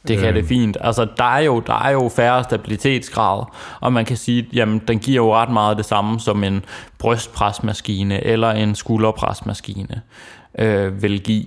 Det 0.08 0.18
kan 0.18 0.30
øh. 0.30 0.36
det 0.36 0.46
fint. 0.46 0.78
Altså, 0.82 1.08
der 1.18 1.24
er, 1.24 1.40
jo, 1.40 1.60
der 1.60 1.84
er 1.84 1.92
jo 1.92 2.10
færre 2.16 2.44
stabilitetsgrad, 2.44 3.44
og 3.80 3.94
man 3.94 4.06
kan 4.06 4.18
sige, 4.18 4.48
jamen, 4.54 4.82
den 4.88 5.00
giver 5.00 5.16
jo 5.16 5.36
ret 5.36 5.50
meget 5.50 5.78
det 5.78 5.86
samme 5.86 6.20
som 6.20 6.44
en 6.44 6.66
brystpresmaskine 7.00 8.24
eller 8.24 8.52
en 8.52 8.76
skulderpresmaskine 8.76 10.02
øh, 10.60 11.02
vil 11.02 11.22
give. 11.22 11.46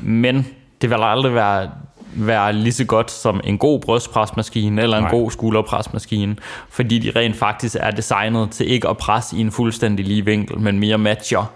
Men 0.00 0.46
det 0.82 0.90
vil 0.90 0.98
aldrig 1.00 1.34
være, 1.34 1.70
være 2.16 2.52
lige 2.52 2.72
så 2.72 2.84
godt 2.84 3.10
som 3.10 3.40
en 3.44 3.58
god 3.58 3.80
brystpresmaskine 3.80 4.82
eller 4.82 4.96
en 4.96 5.02
Nej. 5.02 5.10
god 5.10 5.30
skulderpresmaskine, 5.30 6.36
fordi 6.68 6.98
de 6.98 7.12
rent 7.16 7.36
faktisk 7.36 7.76
er 7.80 7.90
designet 7.90 8.50
til 8.50 8.70
ikke 8.70 8.88
at 8.88 8.96
presse 8.96 9.36
i 9.36 9.40
en 9.40 9.50
fuldstændig 9.50 10.06
lige 10.06 10.24
vinkel, 10.24 10.60
men 10.60 10.78
mere 10.78 10.98
matcher 10.98 11.52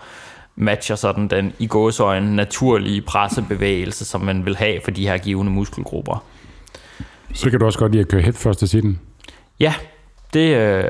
matcher 0.58 0.96
sådan 0.96 1.28
den 1.28 1.52
i 1.58 1.66
gåsøjne 1.66 2.36
naturlige 2.36 3.02
pressebevægelse, 3.02 4.04
som 4.04 4.20
man 4.20 4.44
vil 4.44 4.56
have 4.56 4.80
for 4.84 4.90
de 4.90 5.08
her 5.08 5.18
givende 5.18 5.52
muskelgrupper. 5.52 6.24
Så 7.34 7.50
kan 7.50 7.60
du 7.60 7.66
også 7.66 7.78
godt 7.78 7.92
lide 7.92 8.00
at 8.00 8.08
køre 8.08 8.22
head 8.22 8.32
first 8.32 8.58
til 8.58 8.68
siden? 8.68 9.00
Ja, 9.60 9.74
det, 10.34 10.56
øh, 10.56 10.84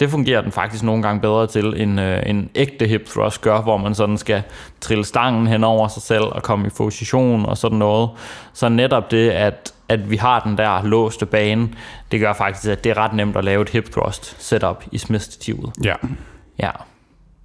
det 0.00 0.10
fungerer 0.10 0.40
den 0.40 0.52
faktisk 0.52 0.82
nogle 0.82 1.02
gange 1.02 1.20
bedre 1.20 1.46
til, 1.46 1.82
end 1.82 2.00
øh, 2.00 2.22
en 2.26 2.50
ægte 2.54 2.86
hip 2.86 3.06
thrust 3.06 3.40
gør, 3.40 3.60
hvor 3.60 3.76
man 3.76 3.94
sådan 3.94 4.18
skal 4.18 4.42
trille 4.80 5.04
stangen 5.04 5.46
hen 5.46 5.64
over 5.64 5.88
sig 5.88 6.02
selv 6.02 6.24
og 6.24 6.42
komme 6.42 6.66
i 6.66 6.70
position 6.70 7.46
og 7.46 7.56
sådan 7.56 7.78
noget. 7.78 8.10
Så 8.52 8.68
netop 8.68 9.10
det, 9.10 9.30
at, 9.30 9.72
at 9.88 10.10
vi 10.10 10.16
har 10.16 10.40
den 10.40 10.58
der 10.58 10.82
låste 10.82 11.26
bane, 11.26 11.68
det 12.10 12.20
gør 12.20 12.32
faktisk, 12.32 12.72
at 12.72 12.84
det 12.84 12.90
er 12.90 12.98
ret 12.98 13.12
nemt 13.12 13.36
at 13.36 13.44
lave 13.44 13.62
et 13.62 13.68
hip 13.68 13.90
thrust 13.90 14.42
setup 14.42 14.84
i 14.92 14.98
smidstativet. 14.98 15.72
Ja. 15.84 15.94
Ja. 16.58 16.70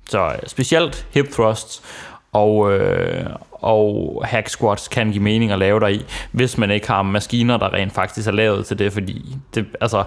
Så 0.09 0.25
øh, 0.25 0.39
specielt 0.47 1.07
hip 1.13 1.31
thrusts 1.31 1.81
og, 2.31 2.73
øh, 2.73 3.25
og 3.51 4.23
hack 4.25 4.47
squats 4.47 4.87
kan 4.87 5.11
give 5.11 5.23
mening 5.23 5.51
at 5.51 5.59
lave 5.59 5.79
der 5.79 5.87
i, 5.87 6.05
hvis 6.31 6.57
man 6.57 6.71
ikke 6.71 6.87
har 6.87 7.03
maskiner, 7.03 7.57
der 7.57 7.73
rent 7.73 7.93
faktisk 7.93 8.27
er 8.27 8.31
lavet 8.31 8.65
til 8.65 8.79
det, 8.79 8.93
fordi 8.93 9.35
det, 9.55 9.65
altså, 9.81 10.03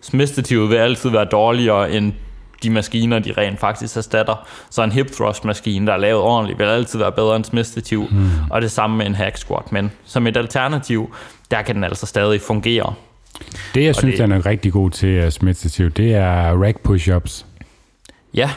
smidstativet 0.00 0.70
vil 0.70 0.76
altid 0.76 1.10
være 1.10 1.24
dårligere 1.24 1.92
end 1.92 2.12
de 2.62 2.70
maskiner, 2.70 3.18
de 3.18 3.32
rent 3.38 3.60
faktisk 3.60 3.96
erstatter. 3.96 4.48
Så 4.70 4.82
en 4.82 4.92
hip 4.92 5.10
thrust 5.12 5.44
maskine, 5.44 5.86
der 5.86 5.92
er 5.92 5.96
lavet 5.96 6.22
ordentligt, 6.22 6.58
vil 6.58 6.64
altid 6.64 6.98
være 6.98 7.12
bedre 7.12 7.36
end 7.36 7.44
smidstativ, 7.44 8.06
hmm. 8.10 8.30
og 8.50 8.62
det 8.62 8.70
samme 8.70 8.96
med 8.96 9.06
en 9.06 9.14
hack 9.14 9.36
squat. 9.36 9.72
Men 9.72 9.90
som 10.04 10.26
et 10.26 10.36
alternativ, 10.36 11.14
der 11.50 11.62
kan 11.62 11.74
den 11.74 11.84
altså 11.84 12.06
stadig 12.06 12.40
fungere. 12.40 12.94
Det, 13.74 13.82
jeg 13.82 13.88
og 13.88 13.94
synes, 13.94 14.12
det, 14.12 14.22
den 14.22 14.32
er 14.32 14.46
rigtig 14.46 14.72
god 14.72 14.90
til 14.90 15.24
uh, 15.24 15.30
smidstativ, 15.30 15.90
det 15.90 16.14
er 16.14 16.62
rack 16.62 16.76
push-ups. 16.88 17.44
Ja, 18.34 18.50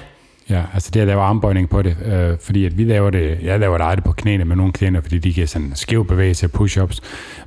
Ja, 0.53 0.63
altså 0.73 0.91
det 0.93 0.99
at 0.99 1.07
lave 1.07 1.21
armbøjning 1.21 1.69
på 1.69 1.81
det, 1.81 1.97
øh, 2.05 2.37
fordi 2.39 2.65
at 2.65 2.77
vi 2.77 2.83
laver 2.83 3.09
det, 3.09 3.37
jeg 3.41 3.59
laver 3.59 3.77
det 3.77 3.85
aldrig 3.85 4.03
på 4.03 4.11
knæene 4.11 4.45
med 4.45 4.55
nogle 4.55 4.73
klienter, 4.73 5.01
fordi 5.01 5.17
de 5.17 5.33
giver 5.33 5.47
sådan 5.47 5.71
skæv 5.75 6.07
bevægelse 6.07 6.49
push-ups, 6.57 6.99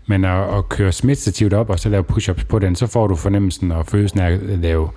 men 0.07 0.25
at, 0.25 0.57
at 0.59 0.69
køre 0.69 0.93
smidstativt 0.93 1.53
op 1.53 1.71
og 1.71 1.79
så 1.79 1.89
lave 1.89 2.05
push-ups 2.13 2.45
på 2.45 2.59
den, 2.59 2.77
så 2.77 2.87
får 2.87 3.07
du 3.07 3.15
fornemmelsen 3.15 3.73
og 3.73 3.87
følelsen 3.87 4.21
af 4.21 4.31
at 4.31 4.41
lave 4.41 4.89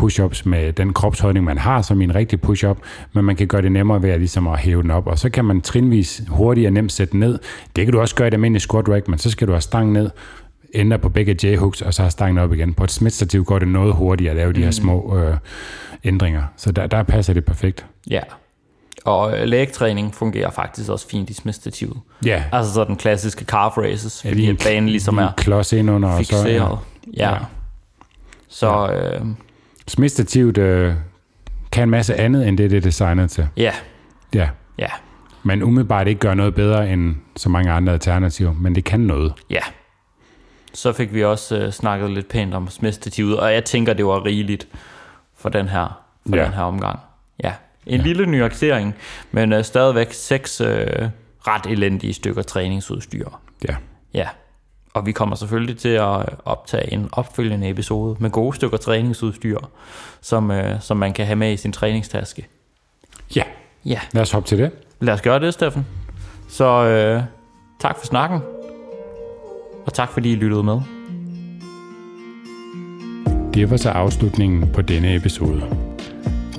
push-ups 0.00 0.48
med 0.48 0.72
den 0.72 0.92
kropsholdning, 0.92 1.44
man 1.44 1.58
har 1.58 1.82
som 1.82 2.02
en 2.02 2.14
rigtig 2.14 2.40
push-up, 2.40 2.78
men 3.12 3.24
man 3.24 3.36
kan 3.36 3.46
gøre 3.46 3.62
det 3.62 3.72
nemmere 3.72 4.02
ved 4.02 4.10
at, 4.10 4.18
ligesom 4.18 4.46
at 4.46 4.58
hæve 4.58 4.82
den 4.82 4.90
op, 4.90 5.06
og 5.06 5.18
så 5.18 5.30
kan 5.30 5.44
man 5.44 5.60
trinvis 5.60 6.22
hurtigt 6.28 6.66
og 6.66 6.72
nemt 6.72 6.92
sætte 6.92 7.16
ned. 7.16 7.38
Det 7.76 7.84
kan 7.84 7.92
du 7.92 8.00
også 8.00 8.14
gøre 8.14 8.26
i 8.26 8.28
et 8.28 8.34
almindeligt 8.34 8.62
squat 8.62 8.88
rack, 8.88 9.08
men 9.08 9.18
så 9.18 9.30
skal 9.30 9.46
du 9.46 9.52
have 9.52 9.60
stang 9.60 9.92
ned, 9.92 10.10
ændre 10.74 10.98
på 10.98 11.08
begge 11.08 11.36
J-hooks, 11.44 11.82
og 11.82 11.94
så 11.94 12.02
har 12.02 12.10
stangen 12.10 12.38
op 12.38 12.52
igen. 12.52 12.74
På 12.74 12.84
et 12.84 12.90
smidstativ 12.90 13.44
går 13.44 13.58
det 13.58 13.68
noget 13.68 13.94
hurtigere 13.94 14.30
at 14.30 14.36
lave 14.36 14.52
de 14.52 14.60
her 14.60 14.68
mm. 14.68 14.72
små 14.72 15.18
øh, 15.18 15.36
ændringer. 16.04 16.42
Så 16.56 16.72
der, 16.72 16.86
der 16.86 17.02
passer 17.02 17.32
det 17.32 17.44
perfekt. 17.44 17.86
Ja, 18.10 18.20
og 19.04 19.38
øh, 19.38 19.44
lægtræning 19.44 20.14
fungerer 20.14 20.50
faktisk 20.50 20.90
også 20.90 21.08
fint 21.08 21.30
i 21.30 21.34
smidstativet. 21.34 21.96
Ja. 22.24 22.44
Altså 22.52 22.74
så 22.74 22.84
den 22.84 22.96
klassiske 22.96 23.44
calf 23.44 23.78
races, 23.78 24.24
ja, 24.24 24.30
fordi 24.30 24.52
banen 24.64 24.88
ligesom 24.88 25.18
er 25.18 25.28
klods 25.36 25.72
ind 25.72 25.90
under, 25.90 26.18
fixeret. 26.18 26.60
Og 26.60 26.78
så, 27.04 27.10
ja. 27.16 27.30
ja. 27.30 27.38
Så... 28.48 28.86
Ja. 28.86 29.16
Øh, 29.16 29.26
smidstativet 29.88 30.58
øh, 30.58 30.94
kan 31.72 31.82
en 31.82 31.90
masse 31.90 32.14
andet, 32.14 32.48
end 32.48 32.58
det, 32.58 32.70
det 32.70 32.76
er 32.76 32.80
designet 32.80 33.30
til. 33.30 33.48
Ja. 33.56 33.72
Ja. 34.34 34.48
Ja. 34.78 34.88
Men 35.42 35.62
umiddelbart 35.62 36.08
ikke 36.08 36.20
gør 36.20 36.34
noget 36.34 36.54
bedre 36.54 36.92
end 36.92 37.14
så 37.36 37.48
mange 37.48 37.70
andre 37.70 37.92
alternativer, 37.92 38.52
men 38.52 38.74
det 38.74 38.84
kan 38.84 39.00
noget. 39.00 39.32
Ja. 39.50 39.60
Så 40.74 40.92
fik 40.92 41.14
vi 41.14 41.24
også 41.24 41.58
øh, 41.58 41.72
snakket 41.72 42.10
lidt 42.10 42.28
pænt 42.28 42.54
om 42.54 42.68
smidstativet, 42.68 43.40
og 43.40 43.54
jeg 43.54 43.64
tænker, 43.64 43.92
det 43.92 44.06
var 44.06 44.24
rigeligt 44.24 44.68
for 45.36 45.48
den 45.48 45.68
her, 45.68 46.02
for 46.28 46.36
ja. 46.36 46.44
den 46.44 46.52
her 46.52 46.62
omgang. 46.62 46.98
Ja, 47.44 47.52
en 47.86 48.00
ja. 48.00 48.06
lille 48.06 48.26
nuancering, 48.26 48.94
men 49.30 49.52
uh, 49.52 49.62
stadigvæk 49.62 50.12
seks 50.12 50.60
uh, 50.60 50.66
ret 51.46 51.66
elendige 51.66 52.14
stykker 52.14 52.42
træningsudstyr. 52.42 53.28
Ja. 53.68 53.76
Ja, 54.14 54.28
og 54.94 55.06
vi 55.06 55.12
kommer 55.12 55.36
selvfølgelig 55.36 55.78
til 55.78 55.88
at 55.88 56.26
optage 56.44 56.92
en 56.92 57.08
opfølgende 57.12 57.68
episode 57.68 58.16
med 58.20 58.30
gode 58.30 58.56
stykker 58.56 58.76
træningsudstyr, 58.76 59.58
som, 60.20 60.50
uh, 60.50 60.80
som 60.80 60.96
man 60.96 61.12
kan 61.12 61.26
have 61.26 61.36
med 61.36 61.52
i 61.52 61.56
sin 61.56 61.72
træningstaske. 61.72 62.46
Ja, 63.36 63.42
ja. 63.84 64.00
lad 64.12 64.22
os 64.22 64.30
hoppe 64.30 64.48
til 64.48 64.58
det. 64.58 64.70
Lad 65.00 65.14
os 65.14 65.22
gøre 65.22 65.40
det, 65.40 65.54
Steffen. 65.54 65.86
Så 66.48 66.64
uh, 67.16 67.22
tak 67.80 67.98
for 67.98 68.06
snakken, 68.06 68.40
og 69.88 69.94
tak 69.94 70.12
fordi 70.12 70.32
I 70.32 70.34
lyttede 70.34 70.62
med. 70.62 70.80
Det 73.54 73.70
var 73.70 73.76
så 73.76 73.90
afslutningen 73.90 74.68
på 74.74 74.82
denne 74.82 75.14
episode. 75.14 75.62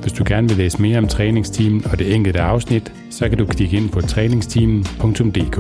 Hvis 0.02 0.14
du 0.14 0.24
gerne 0.28 0.48
vil 0.48 0.58
læse 0.58 0.82
mere 0.82 0.98
om 0.98 1.08
træningsteamen 1.08 1.86
og 1.92 2.00
det 2.00 2.16
enkelte 2.16 2.42
afsnit, 2.42 2.94
så 3.10 3.30
kan 3.30 3.38
du 3.38 3.46
klikke 3.46 3.78
ind 3.78 3.90
på 3.90 4.02
træningsteamen.dk. 4.02 5.58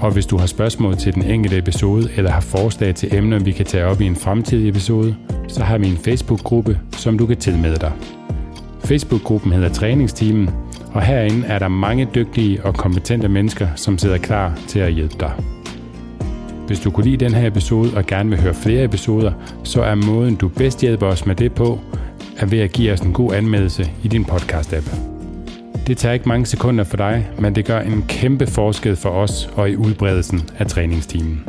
Og 0.00 0.12
hvis 0.12 0.26
du 0.26 0.36
har 0.36 0.46
spørgsmål 0.46 0.96
til 0.96 1.14
den 1.14 1.22
enkelte 1.22 1.58
episode 1.58 2.10
eller 2.16 2.30
har 2.30 2.40
forslag 2.40 2.94
til 2.94 3.14
emner, 3.14 3.38
vi 3.38 3.52
kan 3.52 3.66
tage 3.66 3.84
op 3.84 4.00
i 4.00 4.06
en 4.06 4.16
fremtidig 4.16 4.68
episode, 4.68 5.16
så 5.48 5.64
har 5.64 5.78
vi 5.78 5.86
en 5.86 5.96
Facebook-gruppe, 5.96 6.80
som 6.92 7.18
du 7.18 7.26
kan 7.26 7.36
tilmelde 7.36 7.76
dig. 7.76 7.92
Facebook-gruppen 8.84 9.52
hedder 9.52 9.68
Træningsteamen, 9.68 10.50
og 10.92 11.02
herinde 11.02 11.46
er 11.46 11.58
der 11.58 11.68
mange 11.68 12.08
dygtige 12.14 12.64
og 12.64 12.74
kompetente 12.74 13.28
mennesker, 13.28 13.68
som 13.76 13.98
sidder 13.98 14.18
klar 14.18 14.58
til 14.68 14.78
at 14.78 14.92
hjælpe 14.92 15.14
dig. 15.20 15.53
Hvis 16.66 16.80
du 16.80 16.90
kunne 16.90 17.04
lide 17.04 17.24
den 17.24 17.34
her 17.34 17.46
episode 17.46 17.96
og 17.96 18.06
gerne 18.06 18.30
vil 18.30 18.40
høre 18.40 18.54
flere 18.54 18.84
episoder, 18.84 19.32
så 19.64 19.82
er 19.82 19.94
måden 19.94 20.34
du 20.34 20.48
bedst 20.48 20.80
hjælper 20.80 21.06
os 21.06 21.26
med 21.26 21.34
det 21.34 21.52
på, 21.52 21.78
er 22.36 22.46
ved 22.46 22.58
at 22.58 22.72
give 22.72 22.92
os 22.92 23.00
en 23.00 23.12
god 23.12 23.34
anmeldelse 23.34 23.90
i 24.02 24.08
din 24.08 24.24
podcast-app. 24.24 24.96
Det 25.86 25.96
tager 25.96 26.12
ikke 26.12 26.28
mange 26.28 26.46
sekunder 26.46 26.84
for 26.84 26.96
dig, 26.96 27.28
men 27.38 27.54
det 27.54 27.64
gør 27.64 27.80
en 27.80 28.04
kæmpe 28.08 28.46
forskel 28.46 28.96
for 28.96 29.08
os 29.08 29.50
og 29.56 29.70
i 29.70 29.76
udbredelsen 29.76 30.42
af 30.58 30.66
træningstimen. 30.66 31.44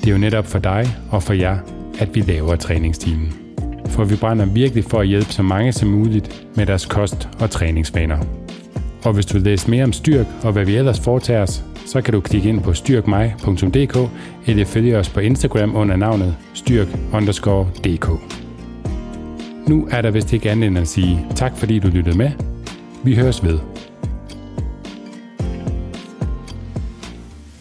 Det 0.00 0.08
er 0.08 0.12
jo 0.12 0.18
netop 0.18 0.46
for 0.46 0.58
dig 0.58 0.86
og 1.10 1.22
for 1.22 1.32
jer, 1.32 1.58
at 1.98 2.14
vi 2.14 2.20
laver 2.20 2.56
træningstimen. 2.56 3.32
For 3.88 4.04
vi 4.04 4.16
brænder 4.16 4.46
virkelig 4.46 4.84
for 4.84 5.00
at 5.00 5.06
hjælpe 5.06 5.32
så 5.32 5.42
mange 5.42 5.72
som 5.72 5.88
muligt 5.88 6.46
med 6.54 6.66
deres 6.66 6.86
kost- 6.86 7.28
og 7.40 7.50
træningsvaner. 7.50 8.18
Og 9.04 9.12
hvis 9.12 9.26
du 9.26 9.34
vil 9.34 9.42
læse 9.42 9.70
mere 9.70 9.84
om 9.84 9.92
styrk 9.92 10.26
og 10.42 10.52
hvad 10.52 10.64
vi 10.64 10.76
ellers 10.76 11.00
foretager 11.00 11.42
os, 11.42 11.64
så 11.88 12.00
kan 12.00 12.14
du 12.14 12.20
klikke 12.20 12.48
ind 12.48 12.60
på 12.60 12.74
styrkmig.dk 12.74 14.10
eller 14.46 14.64
følge 14.64 14.98
os 14.98 15.08
på 15.08 15.20
Instagram 15.20 15.76
under 15.76 15.96
navnet 15.96 16.36
styrk_dk. 16.54 18.10
Nu 19.68 19.88
er 19.90 20.02
der 20.02 20.10
vist 20.10 20.32
ikke 20.32 20.50
andet 20.50 20.66
end 20.66 20.78
at 20.78 20.88
sige 20.88 21.26
tak 21.36 21.56
fordi 21.56 21.78
du 21.78 21.88
lyttede 21.88 22.18
med. 22.18 22.30
Vi 23.04 23.14
høres 23.14 23.44
ved. 23.44 23.58